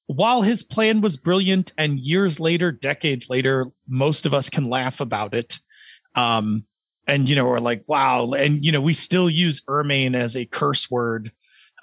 [0.07, 5.00] while his plan was brilliant and years later, decades later, most of us can laugh
[5.00, 5.59] about it.
[6.14, 6.66] Um,
[7.07, 8.32] and you know, we're like, wow.
[8.32, 11.32] And you know, we still use ermine as a curse word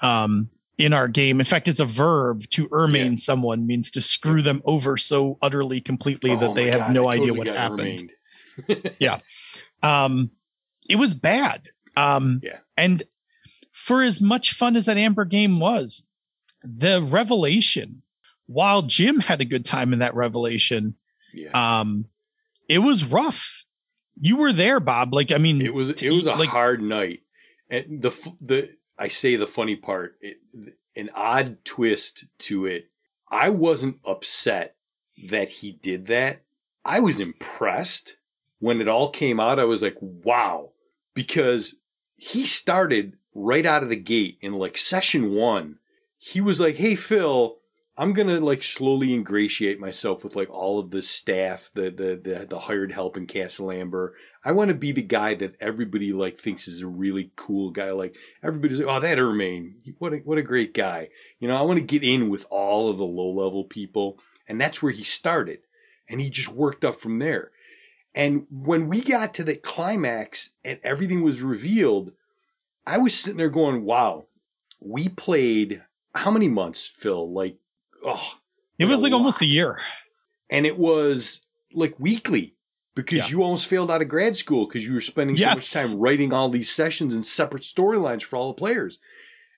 [0.02, 1.40] um in our game.
[1.40, 3.18] In fact, it's a verb to ermine Yeah.
[3.18, 7.10] someone means to screw them over so utterly completely Oh that they have God, no
[7.10, 8.12] idea what happened
[9.00, 9.20] yeah.
[9.82, 10.30] um
[10.88, 12.60] it was bad um Yeah.
[12.78, 13.02] and
[13.72, 16.04] for as much fun as that amber game was
[16.64, 18.03] the revelation
[18.54, 20.96] while jim had a good time in that revelation
[21.34, 21.80] Yeah.
[21.80, 22.06] um
[22.70, 23.64] it was rough
[24.20, 27.22] you were there bob like i mean it was it was a like- hard night,
[27.70, 30.38] and the the I say the funny part, it,
[30.96, 32.90] an odd twist to it.
[33.32, 34.76] I wasn't upset
[35.30, 36.44] that he did that.
[36.86, 38.18] I was impressed
[38.60, 39.58] when it all came out.
[39.60, 40.70] I was like, wow,
[41.16, 41.76] because
[42.16, 45.80] he started right out of the gate in like session one.
[46.20, 47.58] He was like, hey Phil,
[47.96, 52.46] I'm gonna like slowly ingratiate myself with like all of the staff, the the the,
[52.48, 54.16] the hired help in Castle Amber.
[54.44, 57.92] I want to be the guy that everybody like thinks is a really cool guy.
[57.92, 61.10] Like everybody's like, oh, that Ermaine, what a, what a great guy.
[61.40, 64.18] You know, I want to get in with all of the low level people,
[64.48, 65.60] and that's where he started,
[66.10, 67.52] and he just worked up from there.
[68.16, 72.14] And when we got to the climax and everything was revealed,
[72.86, 74.26] I was sitting there going, wow,
[74.80, 75.84] we played
[76.14, 77.32] how many months, Phil?
[77.32, 77.58] Like,
[78.06, 78.34] oh,
[78.80, 79.80] it was like almost a year
[80.50, 82.56] and it was like weekly
[82.96, 83.28] because Yeah.
[83.30, 86.32] you almost failed out of grad school because you were spending so much time writing
[86.34, 89.00] all these sessions and separate storylines for all the players.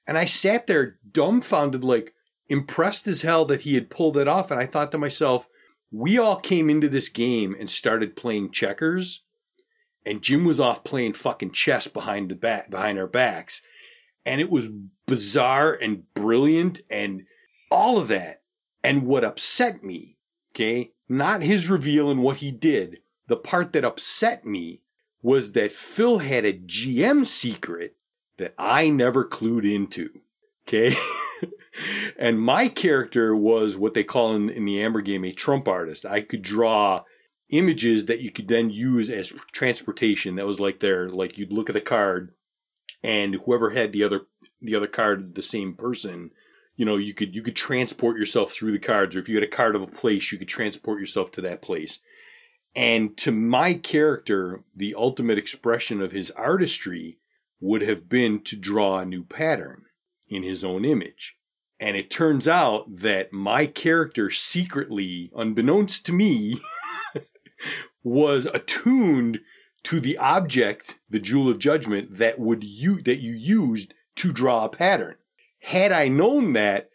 [0.07, 2.13] And I sat there dumbfounded, like
[2.47, 4.51] impressed as hell that he had pulled it off.
[4.51, 5.47] And I thought to myself,
[5.91, 9.23] we all came into this game and started playing checkers,
[10.05, 13.61] and Jim was off playing fucking chess behind the back behind our backs.
[14.25, 14.69] And it was
[15.07, 17.23] bizarre and brilliant and
[17.75, 18.41] all of that.
[18.83, 20.15] And what upset me
[20.55, 20.91] Okay.
[21.09, 22.99] Not his reveal and what he did.
[23.27, 24.81] The part that upset me
[25.21, 27.95] was that Phil had a GM secret
[28.37, 30.09] that I never clued into.
[30.67, 30.95] Okay.
[32.17, 36.05] and my character was what they call in, in the Amber game a trump artist.
[36.05, 37.03] I could draw
[37.49, 40.35] images that you could then use as transportation.
[40.35, 42.33] That was like their, like you'd look at a card
[43.03, 44.21] and whoever had the other,
[44.61, 46.31] the other card, the same person,
[46.75, 49.43] you know, you could you could transport yourself through the cards, or if you had
[49.43, 51.99] a card of a place, you could transport yourself to that place.
[52.75, 57.19] And to my character, the ultimate expression of his artistry
[57.61, 59.85] would have been to draw a new pattern
[60.27, 61.37] in his own image.
[61.79, 66.59] And it turns out that my character secretly, unbeknownst to me,
[68.03, 69.39] was attuned
[69.83, 74.65] to the object, the jewel of judgment, that would you that you used to draw
[74.65, 75.15] a pattern.
[75.65, 76.89] Had I known that,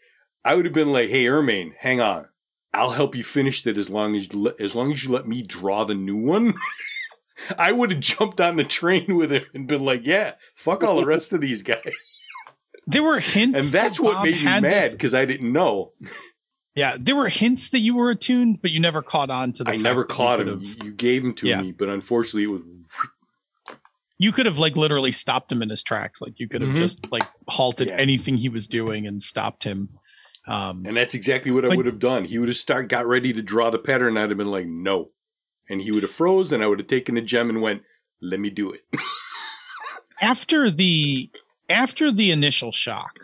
[0.45, 2.27] I would have been like, "Hey, Ermaine, hang on,
[2.73, 5.27] I'll help you finish that as long as you let, as long as you let
[5.29, 6.55] me draw the new one."
[7.59, 10.97] I would have jumped on the train with him and been like, "Yeah, fuck all
[10.97, 11.77] the rest of these guys."
[12.87, 15.93] There were hints, And that's that what made me mad because I didn't know.
[16.75, 19.71] yeah, there were hints that you were attuned, but you never caught on to the.
[19.71, 20.61] I never caught him.
[20.83, 21.61] You gave him to Yeah.
[21.63, 22.63] me, but unfortunately, it was
[24.23, 26.21] you could have like literally stopped him in his tracks.
[26.21, 26.77] Like you could have Mhm.
[26.77, 27.97] just like halted Yeah.
[27.97, 29.89] anything he was doing and stopped him.
[30.47, 32.27] Um, And that's exactly what I would have done.
[32.27, 35.11] He would have start got ready to draw the pattern, I'd have been like, no.
[35.71, 37.83] And he would have froze, and I would have taken the gem and went,
[38.21, 38.83] let me do it.
[40.21, 41.31] after the
[41.69, 43.19] after the initial shock,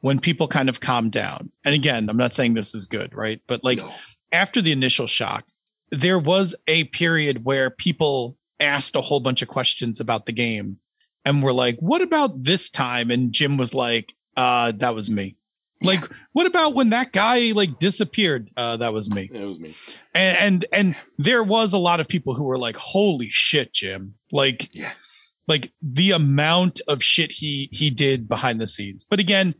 [0.00, 3.40] when people kind of calmed down, and again, I'm not saying this is good, right?
[3.46, 3.92] But like No.
[4.32, 5.44] after the initial shock,
[5.90, 10.78] there was a period where people asked a whole bunch of questions about the game
[11.24, 13.10] and were like, what about this time?
[13.10, 15.36] And Jim was like, uh, that was me.
[15.82, 18.50] Like, what about when that guy like disappeared?
[18.54, 19.30] Uh, that was me.
[19.32, 19.74] That was me.
[20.14, 24.14] And, and and there was a lot of people who were like, holy shit, Jim.
[24.30, 24.92] Like, Yeah.
[25.48, 29.04] like the amount of shit he he did behind the scenes.
[29.08, 29.54] But again,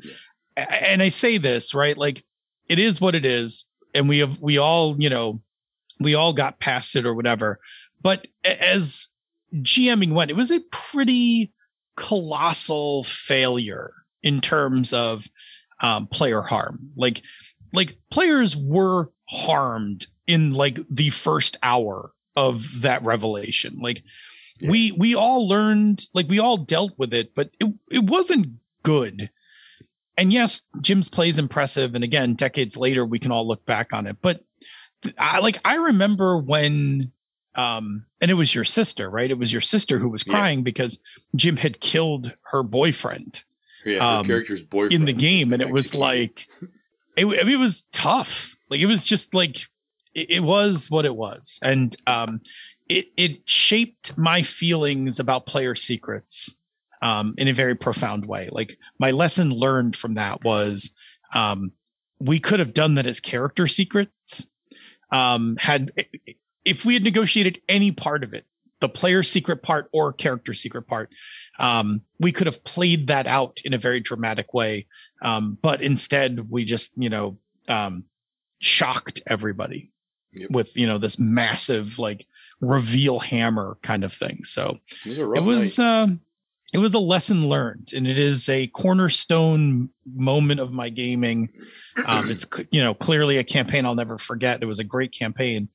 [0.59, 1.97] a- and I say this, right?
[1.97, 2.23] Like
[2.69, 3.65] it is what it is.
[3.95, 5.41] And we have we all, you know,
[6.01, 7.61] we all got past it or whatever.
[8.03, 9.09] But as
[9.55, 11.53] GMing went, it was a pretty
[11.97, 13.93] colossal failure
[14.23, 15.27] in terms of
[15.81, 16.91] um, player harm.
[16.97, 17.23] Like,
[17.73, 23.79] like players were harmed in like the first hour of that revelation.
[23.81, 24.03] Like,
[24.61, 24.71] Yeah.
[24.71, 28.47] we we all learned, like we all dealt with it, but it it wasn't
[28.83, 29.31] good.
[30.17, 33.93] And yes, Jim's play is impressive, and again, decades later, we can all look back
[33.93, 34.17] on it.
[34.21, 34.45] But
[35.19, 37.11] I like I remember when
[37.57, 39.31] um and it was your sister right?
[39.31, 40.33] It was your sister who was Yeah.
[40.35, 40.99] crying because
[41.37, 43.43] jim had killed her boyfriend
[43.85, 44.93] Yeah, her Um, character's boyfriend.
[44.93, 46.47] in the game and it was like
[47.17, 48.55] it, I mean, it was tough.
[48.71, 49.57] Like it was just like
[50.15, 51.59] it, it was what it was.
[51.63, 52.41] And um
[52.89, 56.55] it it shaped my feelings about player secrets
[57.03, 58.49] um in a very profound way.
[58.53, 60.93] Like my lesson learned from that was
[61.35, 61.73] um
[62.21, 64.47] we could have done that as character secrets
[65.11, 65.91] um had
[66.65, 68.47] if we had negotiated any part of it
[68.81, 71.11] the player secret part or character secret part
[71.61, 74.87] um, we could have played that out in a very dramatic way.
[75.23, 77.39] Um, but instead, we just, you know,
[77.69, 78.07] um,
[78.59, 79.93] shocked everybody
[80.33, 80.51] Yep.
[80.53, 82.27] with, you know, this massive like
[82.61, 84.45] reveal hammer kind of thing.
[84.45, 86.21] So It was, a it, was, um,
[86.73, 91.51] it was a lesson learned and it is a cornerstone moment of my gaming.
[92.07, 94.63] Um, it's, you know, clearly a campaign I'll never forget.
[94.63, 95.69] It was a great campaign.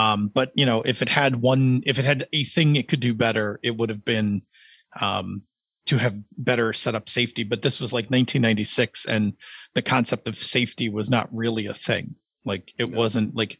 [0.00, 3.00] Um, but you know, if it had one, if it had a thing it could
[3.00, 4.42] do better, it would have been,
[5.00, 5.42] um,
[5.86, 7.42] to have better set up safety.
[7.42, 9.34] But this was like 1996 and
[9.74, 12.14] the concept of safety was not really a thing.
[12.44, 12.98] Like it No.
[12.98, 13.58] wasn't like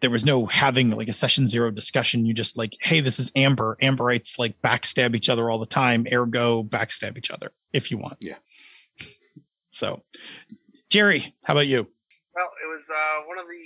[0.00, 2.26] there was no having like a session zero discussion.
[2.26, 3.78] You just like, hey, this is Amber.
[3.80, 6.06] Amberites like backstab each other all the time.
[6.12, 8.18] Ergo, backstab each other if you want.
[8.20, 8.36] Yeah.
[9.70, 10.02] So,
[10.90, 11.80] Jerry, how about you?
[12.34, 13.62] Well, it was uh, one of the.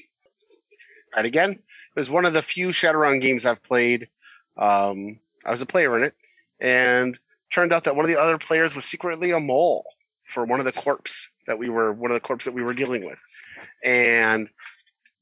[1.14, 1.50] Right again.
[1.50, 1.60] It
[1.96, 4.08] was one of the few Shadowrun games I've played.
[4.56, 6.14] Um, I was a player in it,
[6.60, 7.18] and
[7.50, 9.84] turned out that one of the other players was secretly a mole
[10.28, 12.74] for one of the corps that we were one of the corps that we were
[12.74, 13.18] dealing with,
[13.82, 14.48] and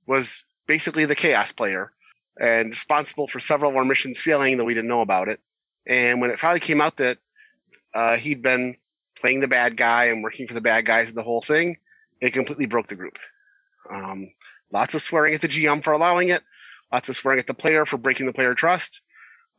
[0.06, 1.92] was basically the chaos player
[2.38, 5.40] and responsible for several of our missions failing, that we didn't know about it.
[5.86, 7.18] And when it finally came out that
[7.94, 8.76] uh, he'd been
[9.20, 11.78] playing the bad guy and working for the bad guys the whole thing,
[12.20, 13.18] it completely broke the group.
[13.90, 14.30] Um,
[14.72, 16.42] lots of swearing at the GM for allowing it,
[16.92, 19.00] lots of swearing at the player for breaking the player trust.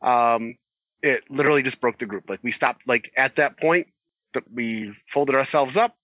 [0.02, 0.56] Um,
[1.02, 2.28] it literally just broke the group.
[2.28, 3.88] Like we stopped, like at that point,
[4.34, 5.96] that we folded ourselves up,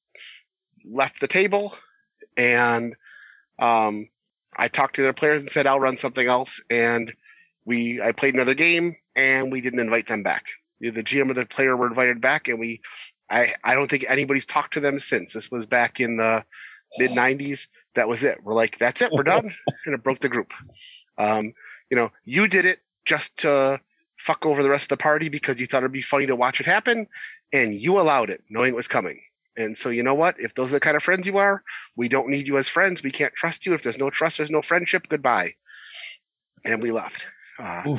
[0.84, 1.74] left the table,
[2.36, 2.94] and
[3.58, 4.08] um,
[4.56, 7.12] I talked to the players and said, "I'll run something else." And
[7.64, 10.46] we, I played another game, and we didn't invite them back.
[10.80, 12.80] The GM or the player were invited back, and we
[13.30, 15.32] I, I don't think anybody's talked to them since.
[15.32, 16.44] This was back in the
[16.98, 17.66] mid 90s.
[17.96, 18.38] That was it.
[18.44, 19.10] We're like, that's it.
[19.12, 19.52] We're done.
[19.86, 20.52] And it broke the group.
[21.18, 21.52] Um,
[21.90, 23.80] you know, you did it just to
[24.18, 26.60] fuck over the rest of the party because you thought it'd be funny to watch
[26.60, 27.06] it happen.
[27.52, 29.20] And you allowed it, knowing it was coming.
[29.56, 30.34] And so, you know what?
[30.38, 31.62] If those are the kind of friends you are,
[31.96, 33.02] we don't need you as friends.
[33.02, 33.74] We can't trust you.
[33.74, 35.08] If there's no trust, there's no friendship.
[35.08, 35.52] Goodbye.
[36.64, 37.26] And we left.
[37.58, 37.96] Uh,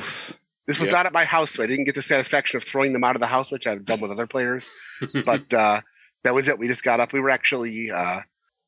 [0.66, 0.92] this was Yep.
[0.92, 3.20] not at my house, so I didn't get the satisfaction of throwing them out of
[3.20, 4.70] the house, which I've done with other players
[5.24, 5.80] but uh,
[6.24, 6.58] that was it.
[6.58, 7.12] We just got up.
[7.12, 8.20] We were actually uh,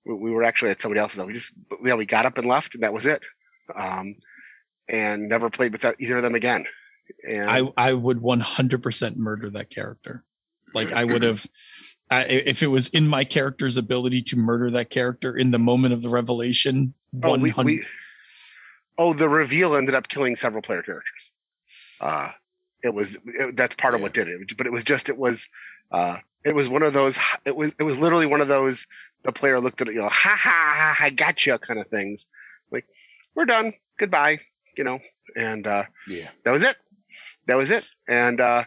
[0.05, 1.25] we, we were actually at somebody else's.
[1.25, 1.53] We just
[1.85, 3.23] yeah we got up and left, and that was it.
[3.75, 4.17] Um,
[4.89, 6.67] and never played with that, either of them again.
[7.29, 10.25] And I I would 100% murder that character.
[10.75, 11.47] Like I would have
[12.11, 15.95] I, if it was in my character's ability to murder that character in the moment
[15.95, 16.95] of the revelation.
[17.23, 17.87] oh, we, 100 we
[18.99, 21.33] oh the reveal ended up killing several player characters.
[22.01, 22.31] Uh,
[22.83, 25.47] it was it, that's part of what did it, but it was just it was
[25.93, 28.87] uh, it was one of those it was it was literally one of those
[29.25, 32.27] the player looked at it you know ha ha ha I gotcha kind of things.
[32.71, 32.87] Like
[33.35, 33.75] we're done.
[33.99, 34.41] Goodbye
[34.77, 34.99] you know
[35.37, 36.29] and uh, Yeah.
[36.45, 36.77] that was it.
[37.47, 37.85] That was it.
[38.09, 38.65] And uh,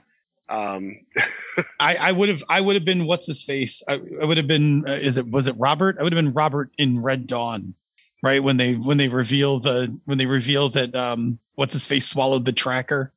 [0.50, 0.98] um,
[1.80, 3.82] I, I would have I would have been what's his face?
[3.88, 5.98] I, I would have been uh, is it was it Robert?
[6.00, 7.76] I would have been Robert in Red Dawn
[8.22, 8.42] right?
[8.42, 12.46] When they when they reveal the when they reveal that um what's his face swallowed
[12.46, 13.12] the tracker.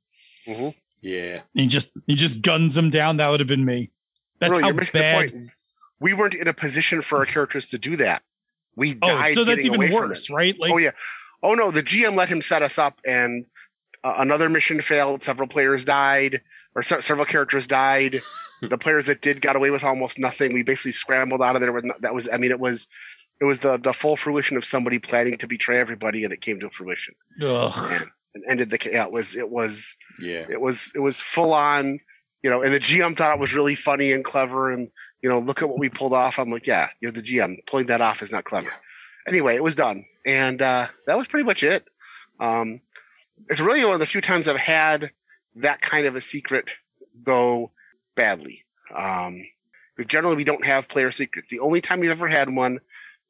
[0.47, 0.75] Mhm.
[1.01, 1.43] Yeah.
[1.55, 3.19] he just he just guns him down.
[3.19, 3.91] That would have been me.
[4.41, 5.51] That's Bro, how bad point.
[6.01, 8.23] We weren't in a position for our characters to do that.
[8.77, 10.33] We oh died so that's getting even away from worse it.
[10.33, 10.91] right like oh yeah.
[11.43, 13.47] Oh no, the GM let him set us up, and
[14.05, 15.23] uh, another mission failed.
[15.23, 16.41] Several players died,
[16.75, 18.23] or se- several characters died.
[18.71, 20.53] the players that did got away with almost nothing.
[20.53, 21.73] We basically scrambled out of there.
[21.73, 22.87] With no, that was, I mean, it was,
[23.41, 26.59] it was the the full fruition of somebody planning to betray everybody, and it came
[26.61, 27.93] to fruition ugh.
[27.93, 28.79] and, and ended the.
[28.91, 30.47] Yeah, it was, it was, Yeah.
[30.49, 32.01] it was it was full on
[32.43, 34.89] you know and the gm thought it was really funny and clever and
[35.23, 36.39] you know look at what we pulled off.
[36.39, 38.71] I'm like yeah you're the gm pulling that off is not clever.
[39.27, 40.05] Anyway it was done.
[40.25, 41.85] And uh, that was pretty much it.
[42.41, 42.81] Um,
[43.49, 45.11] it's really one of the few times i've had
[45.57, 46.67] that kind of a secret
[47.23, 47.71] go
[48.15, 48.65] badly.
[48.95, 49.43] Um,
[49.97, 51.49] because generally we don't have player secrets.
[51.51, 52.81] The only time we've ever had one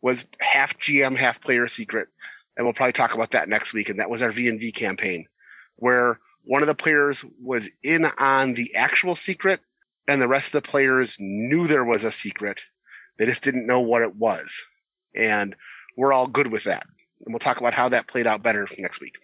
[0.02, 2.08] was half gm half player secret.
[2.56, 3.88] And we'll probably talk about that next week.
[3.88, 5.26] And that was our v&v campaign
[5.76, 9.60] where one of the players was in on the actual secret
[10.08, 12.60] and the rest of the players knew there was a secret.
[13.18, 14.62] They just didn't know what it was.
[15.14, 15.56] And
[15.96, 16.86] we're all good with that.
[17.24, 19.14] And we'll talk about how that played out better next week.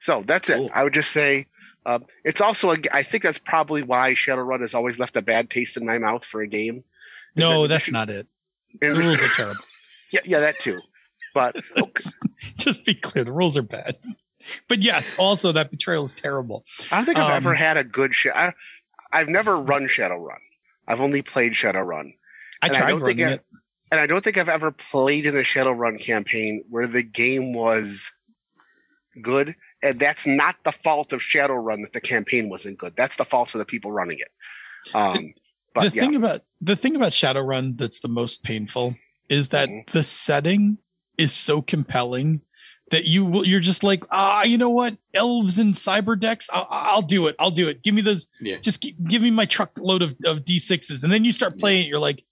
[0.00, 0.66] So that's Cool.
[0.66, 1.46] it i would just say
[1.86, 5.48] um, it's also a, i think that's probably why shadowrun has always left a bad
[5.50, 6.82] taste in my mouth for a game.
[7.34, 8.26] No that- that's not it.
[8.80, 9.62] The rules are terrible.
[10.12, 10.80] Yeah, yeah that too.
[11.34, 11.56] But
[12.58, 13.96] just be clear the rules are bad.
[14.68, 16.64] But yes also that betrayal is terrible.
[16.90, 18.52] I don't think I've Um, ever had a good sh- I,
[19.12, 20.38] I've never run Shadowrun.
[20.88, 22.12] I've only played Shadowrun,
[22.62, 23.44] i And I tried don't think running I- it
[23.92, 28.10] and I don't think I've ever played in a Shadowrun campaign where the game was
[29.22, 29.54] good.
[29.82, 32.94] And that's not the fault of Shadowrun that the campaign wasn't good.
[32.96, 34.92] That's the fault of the people running it.
[34.94, 35.32] Um,
[35.72, 38.96] but the yeah, thing about the thing about Shadowrun that's the most painful
[39.28, 39.90] is that Mhm.
[39.90, 40.78] the setting
[41.18, 42.40] is so compelling
[42.90, 46.66] that you will you're just like ah you know what elves and cyber decks I'll,
[46.70, 48.58] I'll do it I'll do it give me those Yeah.
[48.58, 51.88] just gi- give me my truckload of, of d6s and then you start playing it
[51.88, 52.24] you're like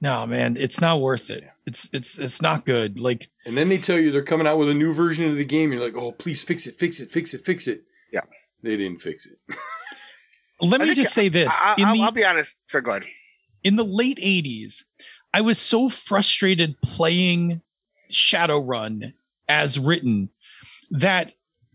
[0.00, 3.78] no man it's not worth it it's it's it's not good like And then they
[3.78, 5.72] tell you they're coming out with a new version of the game.
[5.72, 7.84] You're like, oh, please fix it, fix it, fix it, fix it.
[8.12, 8.22] Yeah.
[8.62, 9.38] They didn't fix it.
[10.60, 12.56] let I me think just say this I, in I'll, the I'll be honest.
[12.66, 13.04] Sir, go ahead.
[13.62, 14.82] in the late 80s,
[15.32, 17.60] I was so frustrated playing
[18.10, 19.12] Shadowrun
[19.50, 20.30] as written
[20.90, 21.32] that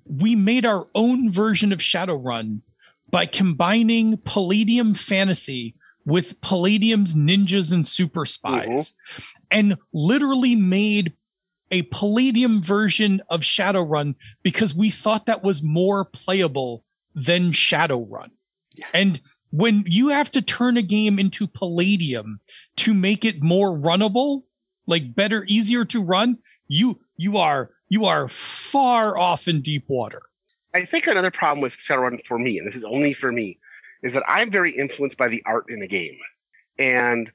[0.09, 2.61] we made our own version of Shadowrun
[3.11, 9.23] by combining Palladium fantasy with Palladium's ninjas and super spies mm-hmm.
[9.51, 11.13] and literally made
[11.71, 16.83] a Palladium version of Shadowrun because we thought that was more playable
[17.13, 18.29] than Shadowrun.
[18.75, 18.85] Yeah.
[18.93, 19.19] And
[19.51, 22.39] when you have to turn a game into Palladium
[22.77, 24.43] to make it more runnable,
[24.87, 26.37] like better, easier to run,
[26.67, 30.23] you you are you are far off in deep water.
[30.73, 33.59] I think another problem with Shadowrun for me, and this is only for me,
[34.03, 36.17] is that I'm very influenced by the art in a game.
[36.77, 37.31] And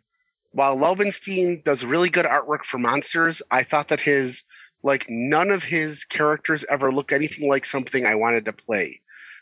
[0.52, 4.43] while Laubenstein does really good artwork for monsters, I thought that his
[4.82, 9.01] like none of his characters ever looked anything like something I wanted to play.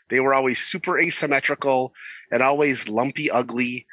[0.09, 1.93] They were always super asymmetrical
[2.31, 3.85] and always lumpy, ugly.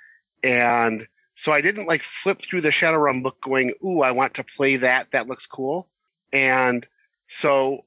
[0.43, 4.44] And so I didn't like flip through the Shadowrun book going, ooh, I want to
[4.44, 5.09] play that.
[5.12, 5.89] That looks cool.
[6.37, 6.87] And
[7.29, 7.87] so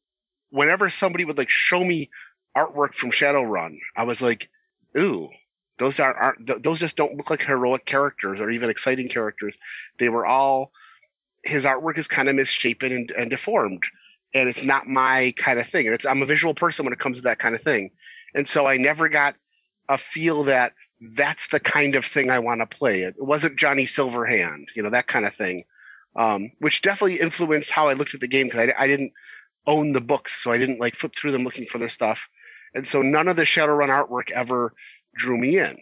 [0.49, 2.09] whenever somebody would like show me
[2.57, 4.49] artwork from Shadowrun, I was like,
[4.97, 5.29] ooh,
[5.77, 9.57] those are aren't th- those just don't look like heroic characters or even exciting characters.
[9.99, 10.71] They were all
[11.43, 13.83] his artwork is kind of misshapen and, and deformed.
[14.33, 15.85] And it's not my kind of thing.
[15.85, 17.91] And it's I'm a visual person when it comes to that kind of thing.
[18.33, 19.35] And so I never got
[19.87, 23.01] a feel that that's the kind of thing I want to play.
[23.01, 25.65] It wasn't Johnny Silverhand, you know, that kind of thing.
[26.15, 29.13] Um, which definitely influenced how I looked at the game because I, I didn't
[29.67, 32.27] own the books, so I didn't like flip through them looking for their stuff.
[32.73, 34.73] And so none of the Shadowrun artwork ever
[35.15, 35.77] drew me in.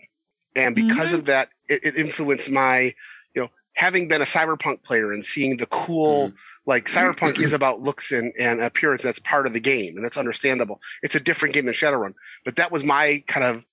[0.55, 2.93] And because of that, it, it influenced my,
[3.35, 6.31] you know, having been a cyberpunk player and seeing the cool
[6.65, 10.17] like cyberpunk is about looks and, and appearance that's part of the game and that's
[10.17, 10.81] understandable.
[11.01, 12.13] It's a different game than shadowrun.
[12.43, 13.63] But that was my kind of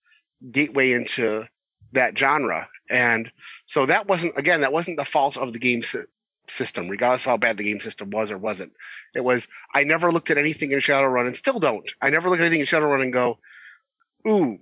[0.52, 1.46] gateway into
[1.92, 2.68] that genre.
[2.90, 3.32] And
[3.66, 6.04] so that wasn't again that wasn't the fault of the game sy-
[6.48, 8.72] system regardless of how bad the game system was or wasn't
[9.14, 12.38] it was i never looked at anything in shadowrun and still don't i never look
[12.38, 13.38] at anything in shadowrun and go
[14.28, 14.58] ooh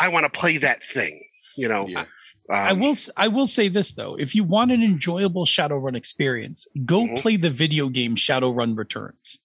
[0.00, 1.22] i want to play that thing
[1.56, 2.04] you know Yeah.
[2.50, 2.94] I Um, will.
[3.16, 7.18] I will say this though: if you want an enjoyable Shadowrun experience, go Mhm.
[7.22, 9.40] play the video game Shadowrun Returns.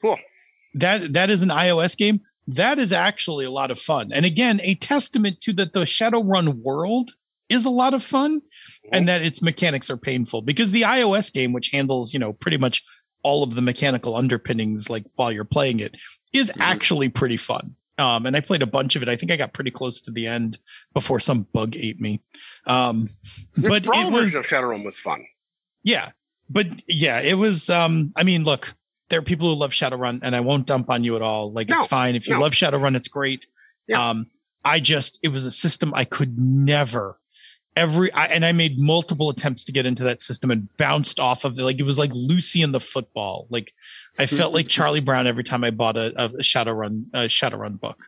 [0.00, 0.20] Cool.
[0.74, 2.20] That that is an iOS game.
[2.46, 6.62] That is actually a lot of fun, and again, a testament to that the Shadowrun
[6.62, 7.16] world
[7.48, 8.40] is a lot of fun,
[8.92, 10.42] and that its mechanics are painful.
[10.42, 12.82] Because the iOS game, which handles you know pretty much
[13.22, 15.96] all of the mechanical underpinnings, like while you're playing it,
[16.32, 16.56] is Mhm.
[16.60, 17.76] actually pretty fun.
[17.96, 19.08] Um, and I played a bunch of it.
[19.08, 20.58] I think I got pretty close to the end
[20.94, 22.20] before some bug ate me.
[22.66, 23.08] Um,
[23.56, 25.24] the but it was of shadowrun was fun
[25.84, 26.10] yeah,
[26.50, 27.68] but yeah, it was.
[27.70, 28.74] Um, I mean, look,
[29.10, 31.52] there are people who love Shadowrun, and I won't dump on you at all.
[31.52, 32.40] Like No, it's fine if you no.
[32.40, 33.46] love Shadowrun, it's great.
[33.86, 34.10] Yeah.
[34.10, 34.26] Um,
[34.64, 37.20] I just it was a system I could never.
[37.76, 41.44] Every I, and I made multiple attempts to get into that system and bounced off
[41.44, 41.62] of it.
[41.62, 43.46] Like it was like Lucy in the football.
[43.50, 43.72] Like
[44.18, 48.06] I felt like Charlie Brown every time I bought a, a Shadowrun a Shadowrun book,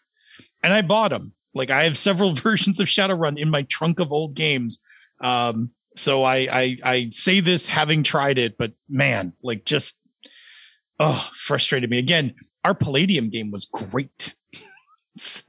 [0.63, 1.35] and I bought them.
[1.53, 4.79] Like I have several versions of Shadowrun in my trunk of old games.
[5.21, 9.97] Um, so I, I I say this having tried it, but man, like just
[11.01, 12.35] oh, frustrated me again.
[12.65, 14.37] Our Palladium game was great,
[15.17, 15.43] so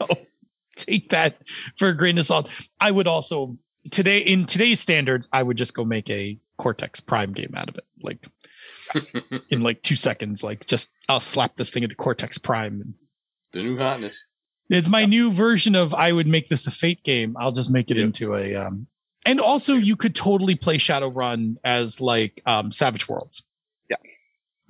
[0.77, 1.41] take that
[1.76, 2.49] for a grain of salt.
[2.80, 3.57] I would also
[3.92, 7.76] today in today's standards, I would just go make a Cortex Prime game out of
[7.76, 8.28] it, like
[9.50, 10.44] in like two seconds.
[10.44, 12.82] Like just I'll slap this thing into Cortex Prime.
[12.82, 12.94] And
[13.52, 14.24] the new hotness.
[14.70, 17.36] it's my new version of I would make this a Fate game.
[17.40, 18.88] I'll just make it into a um
[19.26, 23.44] and also you could totally play Shadowrun as like um Savage Worlds.
[23.90, 23.98] Yeah.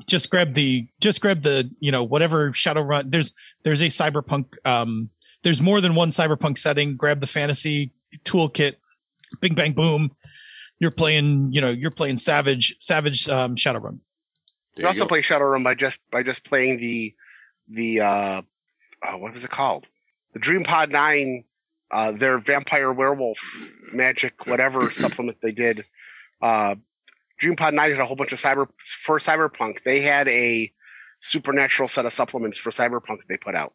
[0.06, 3.32] Just grab the just grab the, you know, whatever Shadowrun there's
[3.64, 5.10] there's a cyberpunk um
[5.44, 6.98] there's more than one cyberpunk setting.
[6.98, 7.94] Grab the fantasy
[8.26, 8.76] toolkit,
[9.42, 10.12] bing bang boom.
[10.80, 14.00] You're playing, you know, you're playing Savage Savage um Shadowrun.
[14.76, 15.08] There you also go.
[15.08, 17.16] play Shadowrun by just by just playing the
[17.68, 18.42] the uh,
[19.04, 19.88] uh what was it called?
[20.34, 21.46] The Dream Pod Nine,
[21.92, 23.40] uh, their vampire werewolf
[23.92, 25.86] magic whatever supplement they did.
[26.42, 26.76] Uh,
[27.40, 28.68] Dream Pod Nine had a whole bunch of cyber
[29.04, 29.84] for Cyberpunk.
[29.84, 30.72] They had a
[31.20, 33.74] supernatural set of supplements for Cyberpunk they put out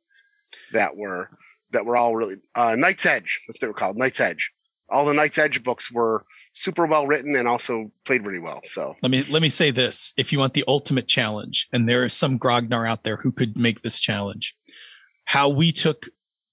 [0.73, 1.31] that were
[1.73, 3.41] that were all really uh, Night's Edge.
[3.47, 3.97] That's what they were called.
[3.97, 4.53] Night's Edge.
[4.93, 8.61] All the Night's Edge books were super well written and also played really well.
[8.65, 12.05] So Let me let me say this: if you want the ultimate challenge, and there
[12.05, 14.55] is some grognard out there who could make this challenge,
[15.25, 16.09] how we took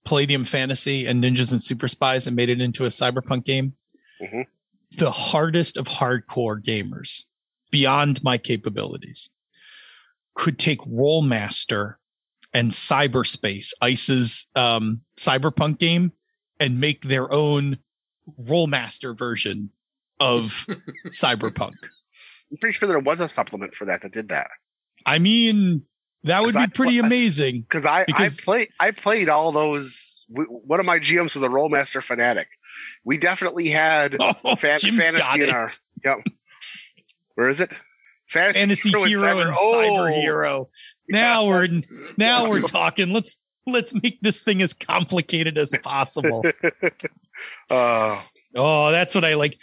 [0.05, 3.73] Palladium Fantasy and Ninjas and Super Spies and made it into a cyberpunk game,
[4.21, 4.45] Mhm.
[4.97, 7.25] the hardest of hardcore gamers,
[7.71, 9.29] beyond my capabilities,
[10.33, 11.95] could take Rolemaster
[12.53, 16.13] and Cyberspace, ICE's um, cyberpunk game,
[16.59, 17.77] and make their own
[18.47, 19.69] Rolemaster version
[20.19, 20.65] of
[21.07, 21.73] cyberpunk.
[22.51, 24.49] I'm pretty sure there was a supplement for that that did that.
[25.05, 25.83] I mean,
[26.23, 27.61] that would be I pretty pl- amazing.
[27.61, 30.23] because I Because- I played I played all those.
[30.29, 32.47] w- One of my GMs was a Rolemaster fanatic.
[33.05, 35.69] We definitely had Oh, Fan- fantasy in our-
[36.03, 36.17] yep.
[37.35, 37.71] Where is it?
[38.29, 40.69] Fantasy, fantasy hero, Cyber- and Oh, cyber hero.
[41.07, 41.47] Now yeah.
[41.49, 41.67] we're
[42.17, 43.11] now we're talking.
[43.13, 46.43] Let's let's make this thing as complicated as possible.
[47.69, 48.21] Uh,
[48.55, 49.57] oh, that's what I like.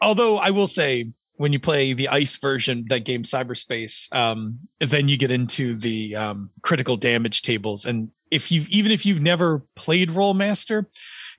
[0.00, 5.08] Although I will say, when you play the ICE version, that game Cyberspace, um, then
[5.08, 9.64] you get into the um, critical damage tables, and if you even if you've never
[9.76, 10.86] played Rolemaster,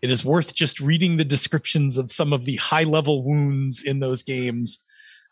[0.02, 4.00] it is worth just reading the descriptions of some of the high level wounds in
[4.00, 4.84] those games.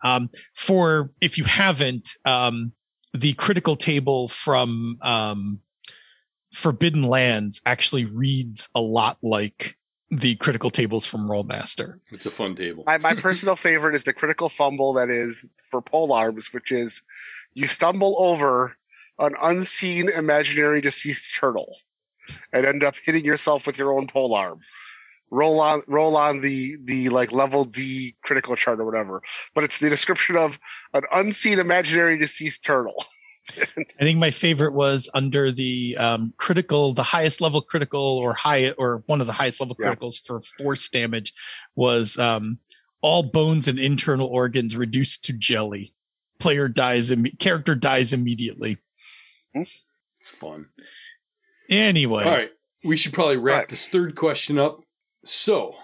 [0.03, 2.73] Um, for if you haven't, um,
[3.13, 5.61] the critical table from um,
[6.53, 9.75] Forbidden Lands actually reads a lot like
[10.09, 11.99] the critical tables from Rolemaster.
[12.11, 12.83] It's a fun table.
[12.85, 17.01] my, my personal favorite is the critical fumble that is for pole arms, which is
[17.53, 18.77] you stumble over
[19.19, 21.77] an unseen imaginary deceased turtle
[22.53, 24.59] and end up hitting yourself with your own pole arm.
[25.29, 29.21] Roll on roll on the the like level D critical chart or whatever.
[29.53, 30.57] But it's the description of
[30.93, 33.03] an unseen imaginary deceased turtle.
[33.49, 38.71] I think my favorite was under the um, critical, the highest level critical or high
[38.71, 39.93] or one of the highest level Yeah.
[39.95, 41.33] criticals for force damage
[41.75, 42.59] was um,
[43.01, 45.93] all bones and internal organs reduced to jelly.
[46.39, 48.77] Player dies, imme- character dies immediately.
[50.21, 50.67] Fun.
[51.69, 52.51] Anyway, All right.
[52.83, 53.67] We should probably wrap Right.
[53.69, 54.81] this third question up.
[55.25, 55.75] So,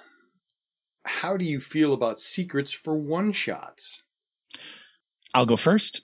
[1.06, 4.04] how do you feel about secrets for one shots?
[5.34, 6.02] I'll go first.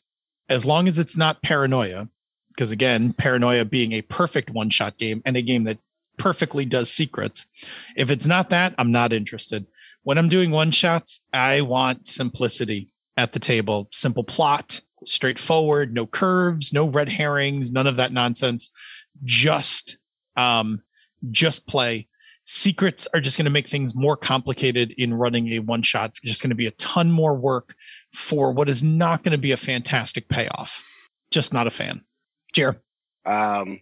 [0.50, 2.10] As long as it's not paranoia,
[2.50, 5.78] because again, paranoia being a perfect one shot game and a game that
[6.18, 7.46] perfectly does secrets.
[7.96, 9.66] If it's not that, I'm not interested.
[10.04, 16.06] When I'm doing one shots, I want simplicity at the table, simple plot, straightforward, no
[16.06, 18.72] curves, no red herrings, none of that nonsense.
[19.24, 19.98] Just,
[20.36, 20.82] um,
[21.32, 22.08] just play.
[22.46, 26.10] Secrets are just going to make things more complicated in running a one shot.
[26.10, 27.76] It's just going to be a ton more work
[28.14, 30.84] for what is not going to be a fantastic payoff.
[31.31, 32.03] Just not a fan.
[32.53, 32.81] Jer.
[33.26, 33.80] Um,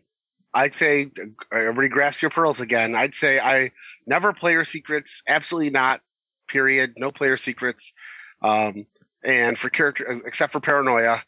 [0.53, 1.11] I'd say
[1.51, 2.95] everybody grasp your pearls again.
[2.95, 3.71] I'd say I
[4.05, 5.21] never player secrets.
[5.27, 6.01] Absolutely not.
[6.47, 6.93] Period.
[6.97, 7.93] No player secrets.
[8.41, 8.87] Um,
[9.23, 11.23] and for character, except for paranoia,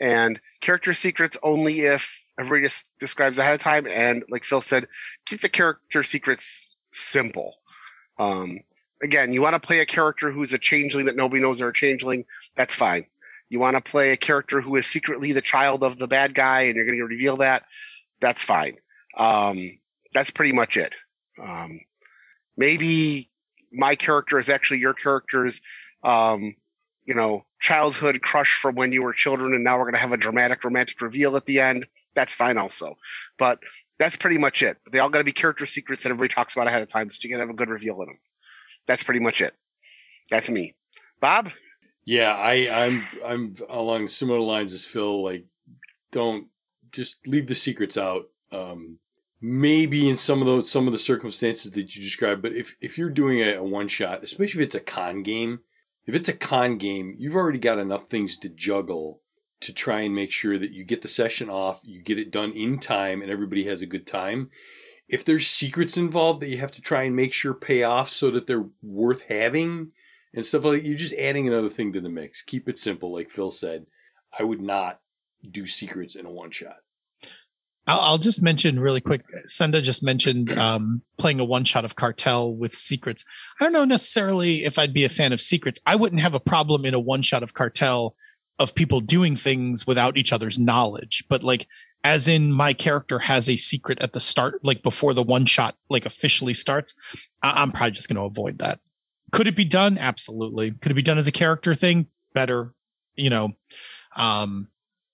[0.00, 3.86] and character secrets only if everybody just describes ahead of time.
[3.86, 4.88] And like Phil said,
[5.26, 7.56] keep the character secrets simple.
[8.18, 8.60] Um,
[9.02, 11.74] again, you want to play a character who's a changeling that nobody knows they're a
[11.74, 12.24] changeling.
[12.56, 13.06] That's fine.
[13.48, 16.62] You want to play a character who is secretly the child of the bad guy,
[16.62, 17.64] and you're going to reveal that.
[18.20, 18.76] That's fine.
[19.16, 19.78] Um,
[20.14, 20.92] that's pretty much it.
[21.42, 21.80] Um,
[22.56, 23.30] maybe
[23.72, 25.60] my character is actually your character's,
[26.04, 26.54] um,
[27.04, 30.12] you know, childhood crush from when you were children, and now we're going to have
[30.12, 31.86] a dramatic romantic reveal at the end.
[32.14, 32.96] That's fine, also.
[33.38, 33.58] But
[33.98, 34.78] that's pretty much it.
[34.90, 37.18] They all got to be character secrets that everybody talks about ahead of time, so
[37.22, 38.18] you can have a good reveal in them.
[38.86, 39.54] That's pretty much it.
[40.30, 40.74] That's me.
[41.20, 41.50] Bob.
[42.04, 45.22] Yeah, I, I'm I'm along similar lines as Phil.
[45.22, 45.44] Like,
[46.10, 46.48] don't
[46.92, 48.26] just leave the secrets out.
[48.50, 48.98] Um,
[49.40, 52.98] maybe in some of those some of the circumstances that you described, but if if
[52.98, 55.60] you're doing a, a one shot, especially if it's a con game,
[56.06, 59.20] if it's a con game, you've already got enough things to juggle
[59.60, 62.52] to try and make sure that you get the session off, you get it done
[62.52, 64.50] in time, and everybody has a good time.
[65.10, 68.30] If there's secrets involved that you have to try and make sure pay off so
[68.30, 69.92] that they're worth having
[70.32, 72.42] and stuff like that, you're just adding another thing to the mix.
[72.42, 73.86] Keep it simple, like Phil said.
[74.38, 75.00] I would not
[75.48, 76.76] do secrets in a one shot.
[77.86, 79.24] I'll, I'll, just mention really quick.
[79.46, 83.24] Senda just mentioned um, playing a one shot of Cartel with secrets.
[83.58, 85.80] I don't know necessarily if I'd be a fan of secrets.
[85.86, 88.14] I wouldn't have a problem in a one shot of Cartel
[88.60, 91.66] of people doing things without each other's knowledge, but like
[92.04, 95.76] as in my character has a secret at the start, like before the one shot
[95.88, 96.94] like officially starts.
[97.42, 98.80] I- I'm probably just going to avoid that.
[99.32, 99.98] Could it be done?
[99.98, 100.72] Absolutely.
[100.72, 102.06] Could it be done as a character thing?
[102.34, 102.74] Better,
[103.14, 103.52] you know.
[104.16, 104.68] Um,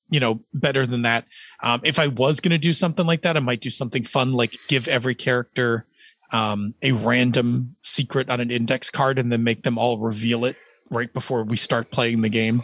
[0.08, 1.26] you know, better than that.
[1.62, 4.32] Um, if I was going to do something like that, I might do something fun,
[4.32, 5.84] like give every character
[6.32, 10.56] um, a random secret on an index card and then make them all reveal it
[10.90, 12.62] right before we start playing the game.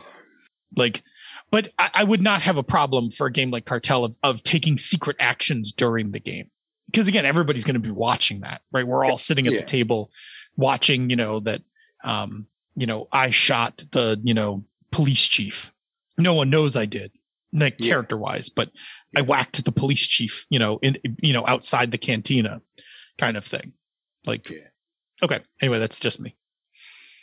[0.76, 1.02] Like,
[1.52, 4.42] but I, I would not have a problem for a game like Cartel of, of
[4.42, 6.50] taking secret actions during the game.
[6.86, 8.86] Because again, everybody's going to be watching that, right?
[8.86, 9.60] We're all sitting at Yeah.
[9.60, 10.10] the table
[10.56, 11.62] watching, you know, that,
[12.02, 15.72] um, you know, I shot the, you know, police chief.
[16.18, 17.12] No one knows I did
[17.52, 17.90] like Yeah.
[17.92, 18.70] character wise, but
[19.16, 22.60] I whacked the police chief, you know, in you know, outside the cantina
[23.18, 23.72] kind of thing.
[24.26, 24.68] Like Yeah.
[25.22, 25.40] okay.
[25.60, 26.34] Anyway, that's just me.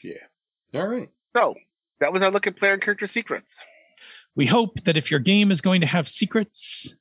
[0.04, 0.24] Yeah.
[0.74, 1.10] All right.
[1.36, 1.56] So
[2.00, 3.58] that was our look at player and character secrets.
[4.36, 6.96] We hope that if your game is going to have secrets,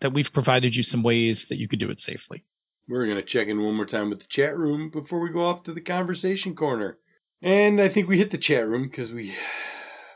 [0.00, 2.44] that we've provided you some ways that you could do it safely.
[2.88, 5.44] We're going to check in one more time with the chat room before we go
[5.44, 6.98] off to the conversation corner.
[7.40, 9.34] And I think we hit the chat room because we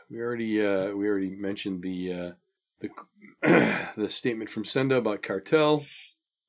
[0.09, 2.31] we already uh, we already mentioned the uh,
[2.81, 2.89] the
[3.97, 5.85] the statement from Senda about cartel.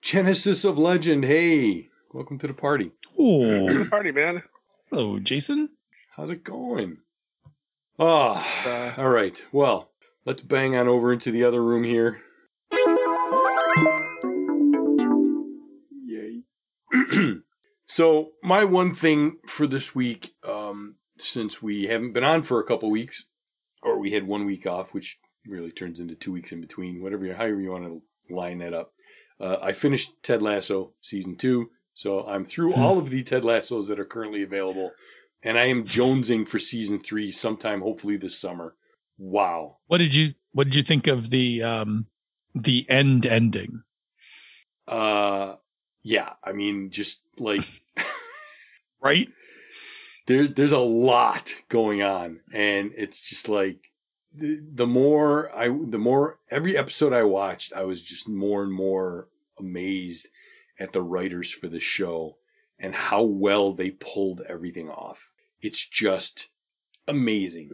[0.03, 1.25] Genesis of Legend.
[1.25, 2.93] Hey, welcome to the party.
[3.19, 4.43] Oh, Good party, man.
[4.91, 5.71] hello, Jason.
[6.17, 6.99] How's it going?
[7.99, 9.43] Ah, Uh, all right.
[9.53, 9.90] Well,
[10.31, 12.21] let's bang on over into the other room here.
[16.05, 16.45] Yay.
[17.87, 22.65] so, my one thing for this week, um, since we haven't been on for a
[22.65, 23.25] couple weeks,
[23.83, 27.27] or we had one week off, which really turns into two weeks in between, whatever,
[27.27, 28.93] you, however you want to line that up.
[29.41, 33.89] Uh, I finished Ted Lasso season two, so I'm through all of the Ted Lassos
[33.89, 34.93] that are currently available,
[35.43, 38.77] and I am jonesing for season three sometime, hopefully this summer.
[39.21, 39.77] Wow.
[39.87, 42.07] What did you what did you think of the um
[42.55, 43.83] the end ending?
[44.89, 45.57] Uh,
[46.03, 47.69] yeah, I mean, just like
[49.01, 49.29] Right?
[50.27, 53.91] there, there's a lot going on, and it's just like
[54.33, 58.73] the, the more I, the more every episode I watched, I was just more and
[58.73, 59.29] more
[59.59, 60.29] amazed
[60.79, 62.37] at the writers for the show
[62.79, 65.31] and how well they pulled everything off.
[65.61, 66.49] It's just
[67.07, 67.73] amazing,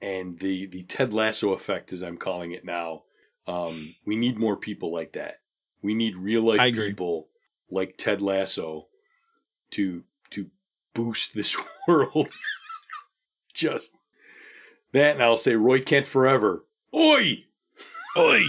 [0.00, 3.02] and the the Ted Lasso effect, as I'm calling it now.
[3.46, 5.40] Um, we need more people like that.
[5.82, 7.28] We need real life people
[7.70, 8.88] like Ted Lasso
[9.72, 10.50] to to
[10.94, 11.56] boost this
[11.88, 12.28] world.
[13.54, 13.92] just
[14.92, 16.64] that, and I'll say Roy Kent forever.
[16.94, 17.44] Oi!
[18.16, 18.44] Oi.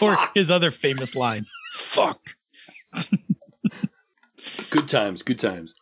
[0.00, 0.34] Or Fuck.
[0.34, 1.44] his other famous line.
[1.72, 2.20] Fuck.
[4.70, 5.74] good times, good times.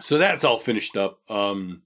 [0.00, 1.20] So that's all finished up.
[1.30, 1.82] Um,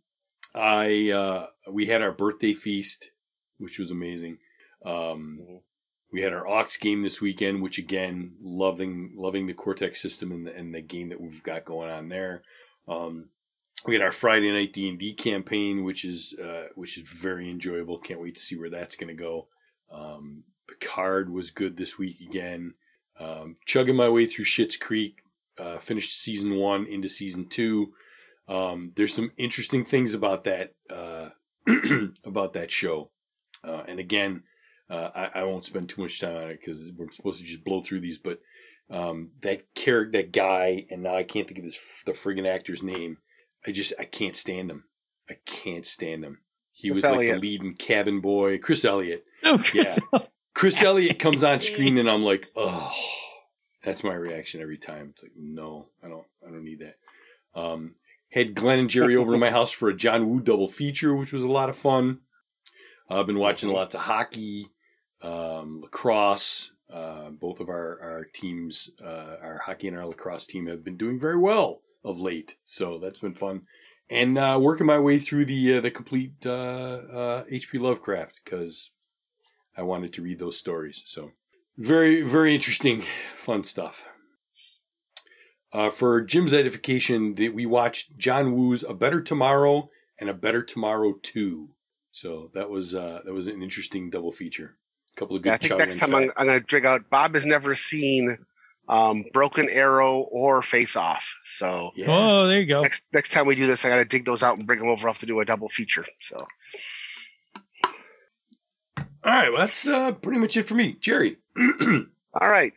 [0.55, 3.11] I uh, we had our birthday feast,
[3.59, 4.39] which was amazing.
[4.85, 5.61] Um,
[6.13, 10.47] we had our Ox game this weekend, which again, loving loving the Cortex system and
[10.47, 12.43] the, and the game that we've got going on there.
[12.89, 13.29] Um,
[13.87, 17.51] we had our Friday night D and D campaign, which is uh, which is very
[17.51, 17.99] enjoyable.
[17.99, 19.49] Can't wait to see where that's going to go.
[19.93, 22.75] Um, Picard was good this week again.
[23.19, 25.23] Um, chugging my way through Schitt's Creek,
[25.59, 27.93] uh, finished season one into season two.
[28.51, 31.31] Um, there's some interesting things about that uh,
[32.25, 33.11] about that show,
[33.63, 34.43] uh, and again,
[34.89, 37.65] uh, I, I won't spend too much time on it because we're supposed to just
[37.65, 38.19] blow through these.
[38.19, 38.41] But
[38.91, 42.83] um, that character, that guy, and now I can't think of this the friggin' actor's
[42.83, 43.19] name.
[43.67, 44.85] I just I can't stand him.
[45.29, 46.41] I can't stand him.
[46.73, 47.35] He Chris was like Elliott.
[47.35, 49.25] the lead in Cabin Boy, Chris Elliott.
[49.43, 49.99] Oh, Chris.
[50.13, 50.19] yeah
[50.55, 52.93] Chris Elliott comes on screen and I'm like, oh,
[53.83, 55.11] that's my reaction every time.
[55.15, 56.97] It's like, no, I don't, I don't need that.
[57.59, 57.95] Um,
[58.31, 61.32] had Glenn and Jerry over to my house for a John Woo double feature, which
[61.32, 62.20] was a lot of fun.
[63.09, 64.69] I've been watching lots of hockey,
[65.23, 66.73] um, lacrosse.
[66.89, 70.97] Uh, both of our our teams, uh, our hockey and our lacrosse team, have been
[70.97, 72.57] doing very well of late.
[72.65, 73.62] So that's been fun.
[74.09, 77.78] And uh, working my way through the uh, the complete uh, uh, H.P.
[77.78, 78.90] Lovecraft because
[79.77, 81.02] I wanted to read those stories.
[81.07, 81.31] So
[81.78, 83.05] very, very interesting,
[83.36, 84.05] fun stuff.
[85.73, 89.89] Uh, for Jim's edification, that we watched John Woo's A Better Tomorrow
[90.19, 91.71] and A Better Tomorrow Two.
[92.13, 94.77] So that was uh, that was an interesting double feature.
[95.15, 95.51] A couple of good.
[95.51, 97.09] Yeah, I think next Yun time I'm, I'm going to dig out.
[97.09, 98.37] Bob has never seen
[98.89, 101.37] um, Broken Arrow or Face Off.
[101.47, 102.07] So Yeah.
[102.09, 102.83] Oh, there you go.
[102.83, 104.89] next next time we do this, I got to dig those out and bring them
[104.89, 105.09] over.
[105.09, 106.05] Off to do a double feature.
[106.21, 106.47] So
[109.23, 111.37] All right, well that's uh, pretty much it for me, Jerry.
[111.59, 112.73] all right,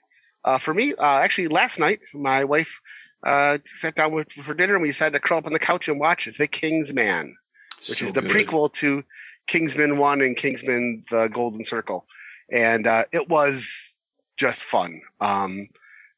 [0.46, 2.80] uh, for me, uh, actually, last night my wife
[3.26, 5.88] uh, sat down with for dinner and we decided to curl up on the couch
[5.88, 7.36] and watch The King's Man.
[7.80, 8.32] which So is the good.
[8.32, 9.04] prequel to
[9.48, 12.06] Kingsman One and Kingsman: The Golden Circle,
[12.52, 13.96] and uh, it was
[14.38, 15.02] just fun.
[15.22, 15.68] Um,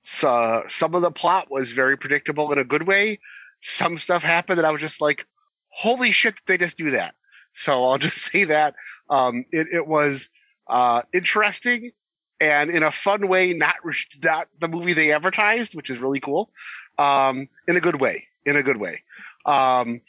[0.02, 3.19] so some of the plot was very predictable in a good way.
[3.61, 5.26] Some stuff happened that I was just like,
[5.69, 6.35] "Holy shit!
[6.47, 7.15] They just do that?"
[7.52, 8.76] So I'll just say that
[9.10, 10.30] um, it, it was
[10.68, 11.91] uh, interesting
[12.39, 13.75] and in a fun way, not
[14.23, 16.49] not the movie they advertised, which is really cool.
[16.97, 19.03] Um, in a good way, in a good way.
[19.45, 20.01] Um,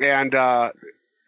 [0.00, 0.72] and uh,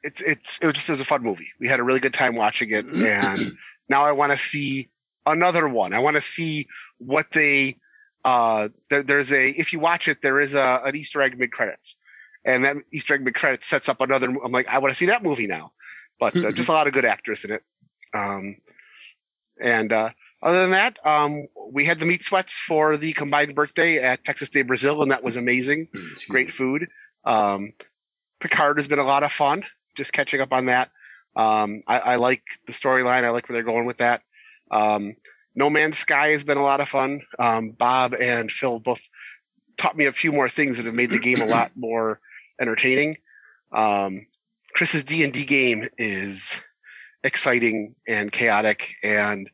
[0.03, 1.49] it's it's it was just it was a fun movie.
[1.59, 3.57] We had a really good time watching it, and
[3.89, 4.89] now I want to see
[5.27, 5.93] another one.
[5.93, 6.69] I want to see
[6.99, 7.77] what they.
[8.25, 11.53] Uh, there, there's a if you watch it, there is a an Easter egg mid
[11.53, 11.97] credits,
[12.45, 14.27] and that Easter egg mid credits sets up another.
[14.27, 15.73] I'm like, I want to see that movie now,
[16.21, 17.63] but uh, just a lot of good actors in it.
[18.13, 18.57] Um,
[19.61, 20.11] and uh,
[20.43, 24.51] other than that, um, we had the meat sweats for the combined birthday at Texas
[24.51, 26.89] de Brazil, and that was amazing Excuse great food.
[27.25, 27.73] Um,
[28.41, 29.65] Picard has been a lot of fun.
[29.97, 30.91] Just catching up on that.
[31.35, 33.25] Um, I, I like the storyline.
[33.25, 34.23] I like where they're going with that.
[34.71, 35.17] Um,
[35.55, 37.23] no Man's Sky has been a lot of fun.
[37.39, 39.01] Um, Bob and Phil both
[39.77, 42.21] taught me a few more things that have made the game a lot more
[42.61, 43.17] entertaining.
[43.73, 44.27] Um,
[44.75, 46.55] Chris's D and D game is
[47.25, 49.51] exciting and chaotic and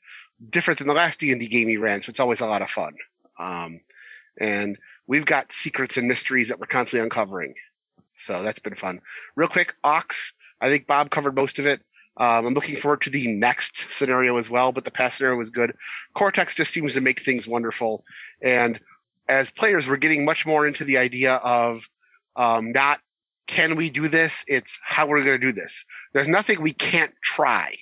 [0.50, 2.02] different than the last D and D game he ran.
[2.02, 2.94] So it's always a lot of fun.
[3.38, 3.80] Um,
[4.38, 7.54] and we've got secrets and mysteries that we're constantly uncovering.
[8.18, 9.00] So that's been fun.
[9.36, 10.32] Real quick, Ox.
[10.60, 11.80] I think Bob covered most of it.
[12.16, 15.50] Um, I'm looking forward to the next scenario as well, but the past scenario was
[15.50, 15.74] good.
[16.14, 18.04] Cortex just seems to make things wonderful.
[18.40, 18.78] And
[19.28, 21.88] as players, we're getting much more into the idea of
[22.36, 23.00] um, not
[23.46, 24.44] can we do this?
[24.48, 25.84] It's how we're going to do this.
[26.12, 27.76] There's nothing we can't try.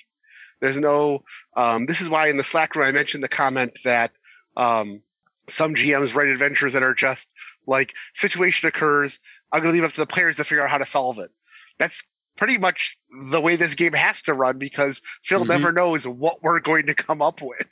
[0.60, 1.24] There's no.
[1.56, 4.12] Um, this is why in the Slack room I mentioned the comment that
[4.56, 5.02] um,
[5.48, 7.32] some GMs write adventures that are just
[7.66, 9.18] like situation occurs.
[9.50, 11.18] I'm going to leave it up to the players to figure out how to solve
[11.18, 11.30] it.
[11.78, 12.04] That's
[12.36, 12.96] pretty much
[13.30, 15.48] the way this game has to run because Phil Mhm.
[15.48, 17.66] never knows what we're going to come up with.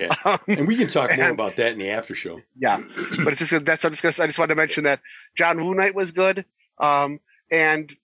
[0.00, 0.08] Yeah.
[0.24, 2.40] Um, And we can talk more And- about that in the after show.
[2.56, 2.80] yeah,
[3.24, 5.00] but it's just that's I'm just gonna, I just wanted to mention that
[5.36, 6.44] John Woo Night was good.
[6.78, 7.20] Um,
[7.50, 7.94] and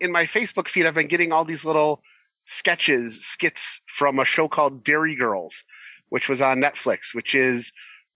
[0.00, 2.02] in my Facebook feed, I've been getting all these little
[2.46, 5.64] sketches, skits from a show called Derry Girls,
[6.08, 7.72] which was on Netflix, which is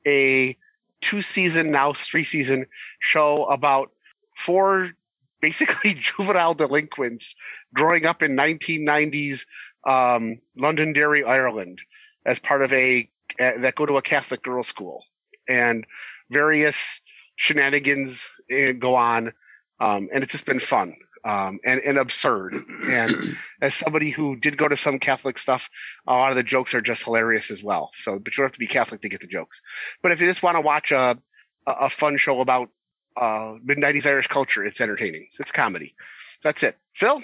[0.06, 0.56] a
[1.00, 2.66] two season now three season
[3.00, 3.90] show about
[4.36, 4.92] four
[5.40, 7.34] basically juvenile delinquents
[7.74, 9.44] growing up in 1990s
[9.86, 11.80] um, Londonderry, Ireland,
[12.24, 15.02] as part of a that go to a Catholic girls' school,
[15.48, 15.86] and
[16.30, 17.00] various
[17.36, 19.32] shenanigans eh, go on,
[19.80, 20.94] um, and it's just been fun
[21.24, 22.54] um, and and absurd.
[22.88, 25.68] And as somebody who did go to some Catholic stuff,
[26.06, 27.90] a lot of the jokes are just hilarious as well.
[27.94, 29.60] So, but you don't have to be Catholic to get the jokes.
[30.02, 31.18] But if you just want to watch a
[31.66, 32.68] a fun show about
[33.16, 35.28] uh, mid '90s Irish culture, it's entertaining.
[35.38, 35.94] It's comedy.
[36.42, 36.76] That's it.
[36.94, 37.22] Phil.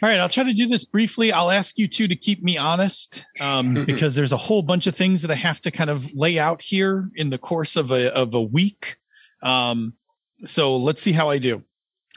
[0.00, 1.32] All right, I'll try to do this briefly.
[1.32, 4.94] I'll ask you two to keep me honest um, because there's a whole bunch of
[4.94, 8.14] things that I have to kind of lay out here in the course of a
[8.14, 8.96] of a week.
[9.42, 9.94] Um,
[10.44, 11.62] so let's see how I do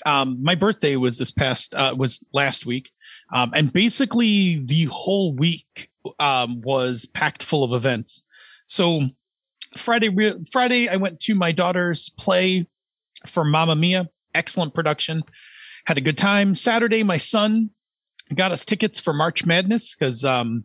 [0.05, 2.91] um, my birthday was this past uh, was last week,
[3.33, 5.89] um, and basically the whole week
[6.19, 8.23] um, was packed full of events.
[8.65, 9.09] So
[9.77, 12.67] Friday, Friday, I went to my daughter's play
[13.27, 14.09] for Mamma Mia.
[14.33, 15.23] Excellent production.
[15.85, 16.55] Had a good time.
[16.55, 17.71] Saturday, my son
[18.33, 20.63] got us tickets for March Madness because um,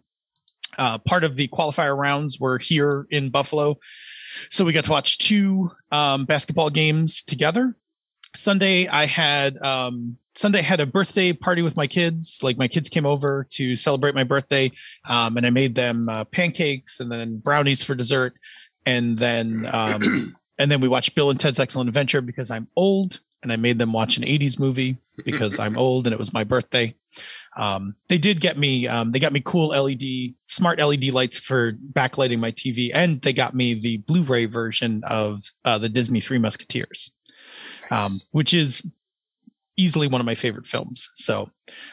[0.78, 3.78] uh, part of the qualifier rounds were here in Buffalo.
[4.50, 7.76] So we got to watch two um, basketball games together.
[8.34, 12.40] Sunday I had um Sunday I had a birthday party with my kids.
[12.42, 14.70] Like my kids came over to celebrate my birthday,
[15.08, 18.34] um, and I made them uh, pancakes and then brownies for dessert,
[18.84, 23.20] and then um, and then we watched Bill and Ted's Excellent Adventure because I'm old,
[23.42, 26.44] and I made them watch an '80s movie because I'm old and it was my
[26.44, 26.94] birthday.
[27.56, 31.72] Um, they did get me um, they got me cool LED smart LED lights for
[31.72, 36.38] backlighting my TV, and they got me the Blu-ray version of uh, the Disney Three
[36.38, 37.10] Musketeers
[37.90, 38.88] um, which is
[39.76, 41.10] easily one of my favorite films.
[41.14, 41.51] So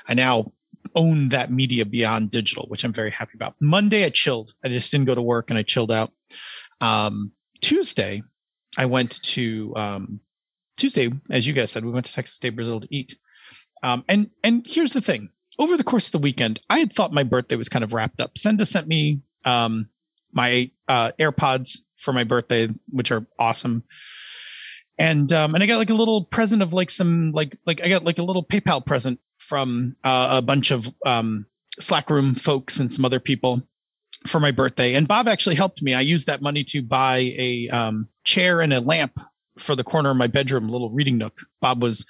[0.08, 0.52] I now
[0.96, 3.56] own that media beyond digital, which I'm very happy about.
[3.60, 4.54] Monday, I chilled.
[4.64, 6.12] I just didn't go to work and I chilled out.
[6.82, 7.32] Um,
[7.62, 8.24] Tuesday,
[8.78, 10.20] I went to um,
[10.84, 13.18] Tuesday, as you guys said, we went to Texas de Brazil to eat.
[13.82, 17.14] Um, and and here's the thing: over the course of the weekend, I had thought
[17.14, 18.38] my birthday was kind of wrapped up.
[18.38, 19.88] Senda sent me um,
[20.34, 23.86] my uh, AirPods for my birthday, which are awesome
[25.00, 27.90] and um and I got like a little present of like some like like I
[27.90, 31.48] got like a little PayPal present from uh, a bunch of um
[31.80, 33.64] Slack room folks and some other people
[34.28, 34.94] for my birthday.
[34.94, 35.94] And Bob actually helped me.
[35.94, 39.20] I used that money to buy a um, chair and a lamp
[39.58, 41.42] for the corner of my bedroom, little reading nook.
[41.62, 42.06] Bob was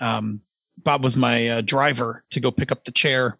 [0.00, 0.40] um,
[0.76, 3.38] Bob was my uh, driver to go pick up the chair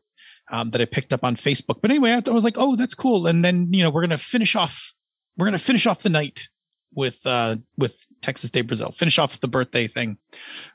[0.50, 1.80] um, that I picked up on Facebook.
[1.80, 3.26] But anyway, I was like, oh, that's cool.
[3.26, 4.94] And then you know we're gonna finish off
[5.38, 6.48] we're gonna finish off the night
[6.94, 8.92] with uh with Texas de Brazil.
[8.92, 10.18] Finish off the birthday thing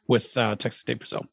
[0.08, 1.26] with uh, Texas de Brazil.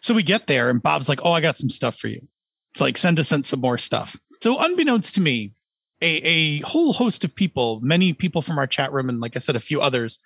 [0.00, 2.28] So we get there, and Bob's like, "Oh, I got some stuff for you."
[2.72, 4.16] It's like send us send some more stuff.
[4.42, 5.54] So unbeknownst to me,
[6.02, 9.38] a a whole host of people, many people from our chat room, and like I
[9.38, 10.18] said, a few others,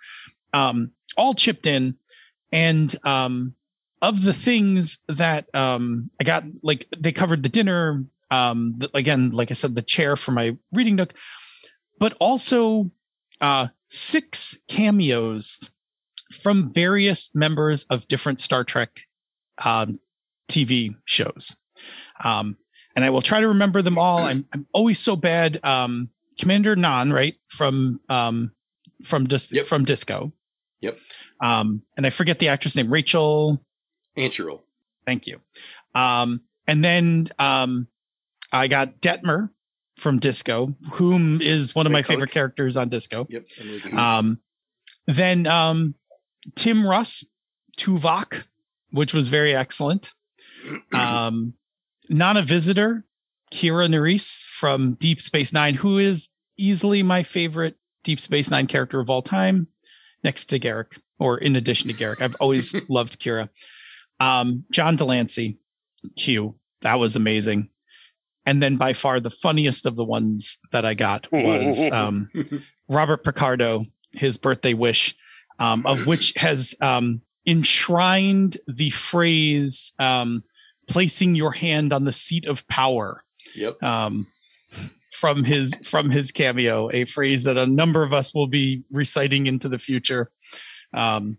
[0.52, 1.96] um, all chipped in,
[2.52, 3.54] and um,
[4.00, 8.04] of the things that um, I got, like they covered the dinner.
[8.30, 11.14] Um, the, again, like I said, the chair for my reading nook,
[11.98, 12.90] but also
[13.40, 15.70] uh, six cameos
[16.30, 19.00] from various members of different Star Trek
[19.64, 19.98] um,
[20.48, 21.56] TV shows.
[22.22, 22.58] Um,
[22.94, 24.18] and I will try to remember them all.
[24.18, 25.60] I'm, I'm always so bad.
[25.62, 28.52] Um, Commander Nhan, right from um,
[29.04, 29.66] from Dis- yep.
[29.66, 30.32] from Disco.
[30.80, 30.98] Yep.
[31.40, 33.62] Um, and I forget the actress name, Rachel
[34.16, 34.60] Ancheril.
[35.06, 35.40] Thank you.
[35.94, 37.88] Um, and then um,
[38.52, 39.50] I got Detmer
[39.98, 43.26] from Disco, whom is one of my favorite characters on Disco.
[43.28, 43.46] Yep.
[43.92, 44.40] Um,
[45.06, 45.94] then um,
[46.55, 47.24] Tim Russ,
[47.76, 48.44] Tuvok,
[48.90, 50.12] which was very excellent.
[50.92, 51.55] Um,
[52.10, 53.05] Nana Visitor,
[53.52, 56.28] Kira Nerys from Deep Space Nine, who is
[56.59, 59.68] easily my favorite Deep Space Nine character of all time,
[60.24, 62.20] next to Garak, or in addition to Garak.
[62.20, 63.49] I've always loved Kira.
[64.20, 65.59] Um, John de Lancie,
[66.16, 67.70] Q, that was amazing
[68.49, 72.31] and then by far the funniest of the ones that I got was um,
[72.89, 75.15] Robert Picardo, his birthday wish,
[75.59, 80.43] um, of which has um, enshrined the phrase um,
[80.89, 83.23] "placing your hand on the seat of power."
[83.55, 83.82] Yep.
[83.82, 84.27] Um,
[85.19, 89.47] from his from his cameo, a phrase that a number of us will be reciting
[89.47, 90.31] into the future.
[90.95, 91.39] Um,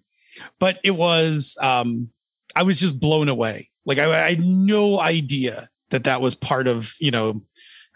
[0.60, 2.10] but it was um,
[2.56, 3.70] I was just blown away.
[3.86, 7.42] Like I, I had no idea that that was part of you know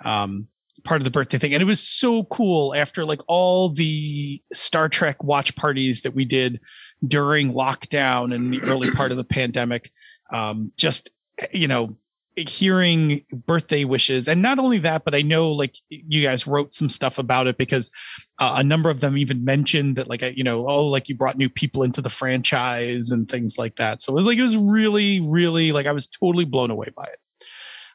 [0.06, 0.48] um,
[0.86, 4.90] part of the birthday thing and it was so cool after like all the star
[4.90, 6.60] trek watch parties that we did
[7.06, 9.92] during lockdown and the early part of the pandemic
[10.32, 11.10] um, just
[11.52, 11.96] you know
[12.36, 16.90] hearing birthday wishes and not only that but i know like you guys wrote some
[16.90, 17.92] stuff about it because
[18.40, 21.38] uh, a number of them even mentioned that like you know oh like you brought
[21.38, 24.58] new people into the franchise and things like that so it was like it was
[24.58, 27.20] really really like i was totally blown away by it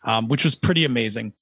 [0.04, 1.32] um, which was pretty amazing.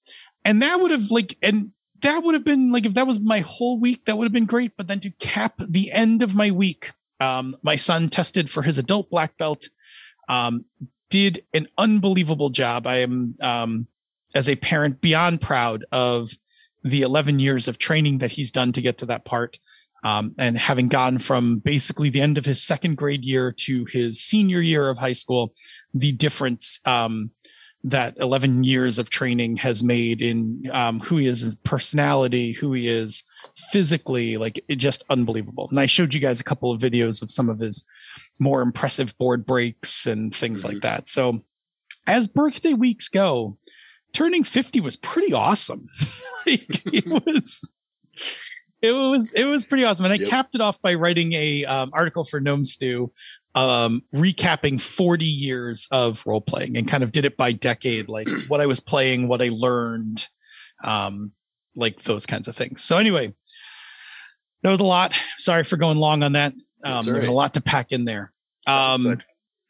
[0.44, 3.40] And that would have like, and that would have been like, if that was my
[3.40, 4.72] whole week, that would have been great.
[4.76, 8.76] But then to cap the end of my week Um, my son tested for his
[8.78, 9.68] adult black belt.
[10.28, 10.64] Um,
[11.10, 12.86] did an unbelievable job.
[12.86, 13.88] I am, um,
[14.34, 16.30] as a parent, beyond proud of
[16.82, 19.58] the 11 years of training that he's done to get to that part.
[20.04, 24.20] Um, and having gone from basically the end of his second grade year to his
[24.20, 25.52] senior year of high school,
[25.94, 27.32] the difference um,
[27.82, 32.88] that 11 years of training has made in um, who he is, personality, who he
[32.88, 33.24] is
[33.70, 35.66] physically, like it just unbelievable.
[35.70, 37.84] And I showed you guys a couple of videos of some of his
[38.38, 40.64] more impressive board breaks and things Mhm.
[40.68, 41.08] like that.
[41.08, 41.38] So
[42.06, 43.58] as birthday weeks go,
[44.12, 45.88] turning 50 was pretty awesome.
[46.46, 47.68] like it was
[48.82, 50.04] it was it was pretty awesome.
[50.04, 50.28] And I Yep.
[50.28, 53.12] capped it off by writing a um, article for Gnome Stew
[53.54, 58.28] um recapping 40 years of role playing and kind of did it by decade like
[58.48, 60.28] what i was playing what i learned
[60.84, 61.32] um
[61.74, 63.32] like those kinds of things so anyway
[64.62, 66.52] that was a lot sorry for going long on that
[66.86, 68.32] um all there's a lot to pack in there
[68.66, 69.18] um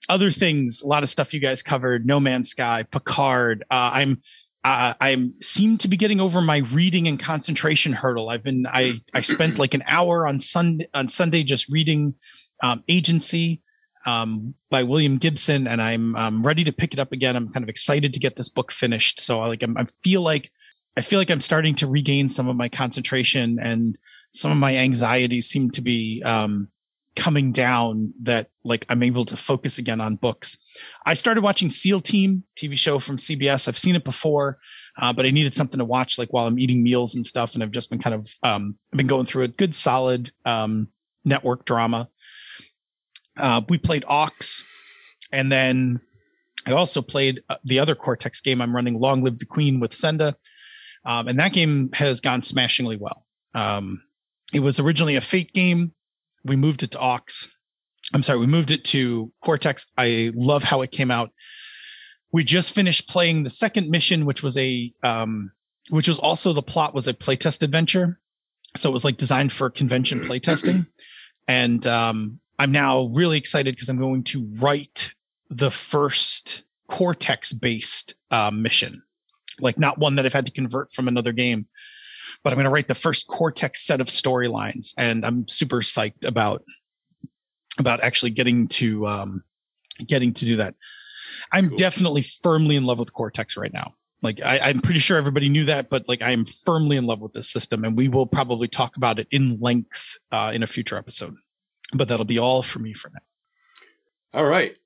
[0.08, 4.20] other things a lot of stuff you guys covered no man's sky picard uh, i'm
[4.64, 9.00] uh, i'm seem to be getting over my reading and concentration hurdle i've been i
[9.14, 12.14] i spent like an hour on sunday on sunday just reading
[12.62, 13.60] um, agency
[14.06, 17.36] um, by William Gibson, and I'm um, ready to pick it up again.
[17.36, 19.20] I'm kind of excited to get this book finished.
[19.20, 20.50] So I like I'm, I feel like
[20.96, 23.98] I feel like I'm starting to regain some of my concentration and
[24.32, 26.68] some of my anxieties seem to be um,
[27.16, 28.12] coming down.
[28.22, 30.56] That like I'm able to focus again on books.
[31.04, 33.66] I started watching SEAL Team TV show from CBS.
[33.66, 34.58] I've seen it before.
[34.98, 37.54] Uh, but I needed something to watch like while I'm eating meals and stuff.
[37.54, 40.88] And I've just been kind of um, I've been going through a good solid um,
[41.24, 42.08] network drama.
[43.36, 44.64] Uh, we played Ox,
[45.30, 46.00] and then
[46.66, 49.92] I also played uh, the other Cortex game I'm running, Long Live the Queen with
[49.92, 50.36] Senda,
[51.04, 53.26] um, and that game has gone smashingly well.
[53.54, 54.02] Um,
[54.54, 55.92] it was originally a Fate game.
[56.46, 57.48] We moved it to Ox.
[58.14, 59.86] I'm sorry, we moved it to Cortex.
[59.98, 61.32] I love how it came out.
[62.32, 65.50] We just finished playing the second mission, which was a, um,
[65.90, 68.20] which was also the plot was a playtest adventure.
[68.76, 70.86] So it was like designed for convention playtesting.
[71.48, 75.12] And um, I'm now really excited because I'm going to write
[75.50, 79.02] the first Cortex based uh, mission,
[79.60, 81.66] like not one that I've had to convert from another game,
[82.46, 86.24] but I'm going to write the first Cortex set of storylines, and I'm super psyched
[86.24, 86.62] about
[87.80, 89.42] about actually getting to um,
[90.06, 90.76] getting to do that.
[91.50, 91.76] I'm Cool.
[91.76, 93.94] definitely firmly in love with Cortex right now.
[94.22, 97.20] Like I, I'm pretty sure everybody knew that, but like I am firmly in love
[97.20, 100.68] with this system, and we will probably talk about it in length uh, in a
[100.68, 101.34] future episode.
[101.94, 104.38] But that'll be all for me for now.
[104.40, 104.78] All right.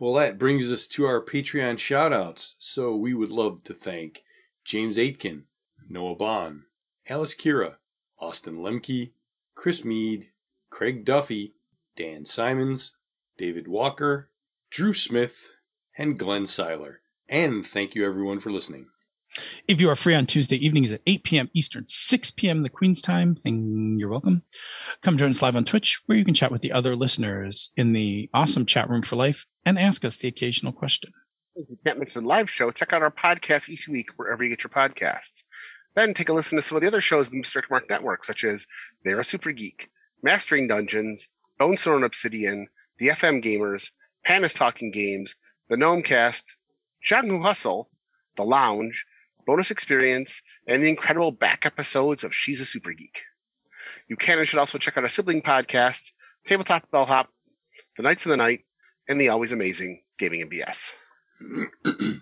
[0.00, 2.54] Well, that brings us to our Patreon shoutouts.
[2.58, 4.24] So we would love to thank
[4.64, 5.44] James Aitken,
[5.88, 6.62] Noah Bond,
[7.08, 7.76] Alice Kira,
[8.18, 9.12] Austin Lemke,
[9.54, 10.28] Chris Mead,
[10.70, 11.54] Craig Duffy,
[11.96, 12.94] Dan Simons,
[13.36, 14.30] David Walker,
[14.70, 15.50] Drew Smith,
[15.98, 17.00] and Glenn Seiler.
[17.28, 18.86] And thank you everyone for listening.
[19.66, 21.50] If you are free on Tuesday evenings at 8 p.m.
[21.54, 22.62] Eastern, 6 p.m.
[22.62, 24.42] the Queen's time, then you're welcome.
[25.02, 27.92] Come join us live on Twitch, where you can chat with the other listeners in
[27.92, 31.12] the awesome chat room for life and ask us the occasional question.
[31.54, 34.50] If you can't make the live show, check out our podcast each week wherever you
[34.50, 35.44] get your podcasts.
[35.94, 37.62] Then take a listen to some of the other shows in the Mr.
[37.70, 38.66] Mark Network, such as
[39.04, 39.90] They're a Super Geek,
[40.22, 41.28] Mastering Dungeons,
[41.58, 43.90] Bone and Obsidian, The FM Gamers,
[44.24, 45.36] Panda's Talking Games,
[45.68, 46.44] The Gnome Cast,
[47.06, 47.90] Jianghu Hustle,
[48.36, 49.04] The Lounge,
[49.46, 53.22] Bonus Experience, and the incredible back episodes of She's a Super Geek.
[54.08, 56.12] You can and should also check out our sibling podcasts,
[56.46, 57.28] Tabletop Bellhop,
[57.96, 58.64] The Knights of the Night,
[59.08, 60.92] and the always amazing Gaming and BS.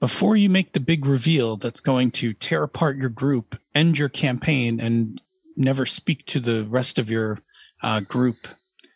[0.00, 4.08] Before you make the big reveal that's going to tear apart your group, end your
[4.08, 5.20] campaign, and
[5.56, 7.40] never speak to the rest of your
[7.82, 8.48] uh, group,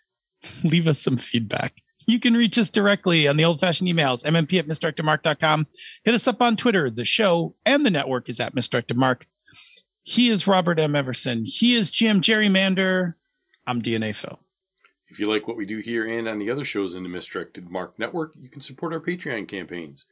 [0.64, 1.74] leave us some feedback.
[2.06, 5.66] You can reach us directly on the old fashioned emails, mmp at mrmark.com.
[6.04, 6.90] Hit us up on Twitter.
[6.90, 9.22] The show and the network is at mrmark.
[10.02, 10.94] He is Robert M.
[10.94, 11.44] Everson.
[11.46, 13.14] He is Jim Gerrymander.
[13.66, 14.38] I'm DNA Phil.
[15.08, 17.70] If you like what we do here and on the other shows in the Misdirected
[17.70, 20.06] Mark Network, you can support our Patreon campaigns.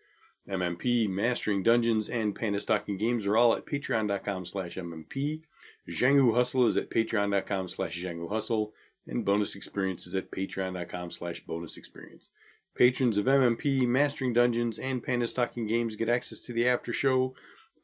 [0.49, 5.43] MMP, Mastering Dungeons, and Panda's Talking Games are all at patreon.com slash MMP.
[5.89, 8.73] Jianghu Hustle is at patreon.com slash Jianghu Hustle,
[9.07, 12.31] and Bonus Experience is at patreon.com slash Bonus Experience.
[12.75, 17.35] Patrons of MMP, Mastering Dungeons, and Panda's Talking Games get access to the after show,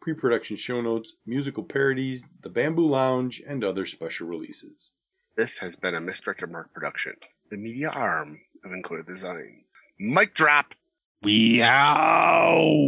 [0.00, 4.92] pre-production show notes, musical parodies, the Bamboo Lounge, and other special releases.
[5.36, 7.14] This has been a Misdirected Mark production,
[7.50, 9.66] the media arm of Encoded Designs.
[10.00, 10.74] Mic drop!
[11.22, 12.78] We out.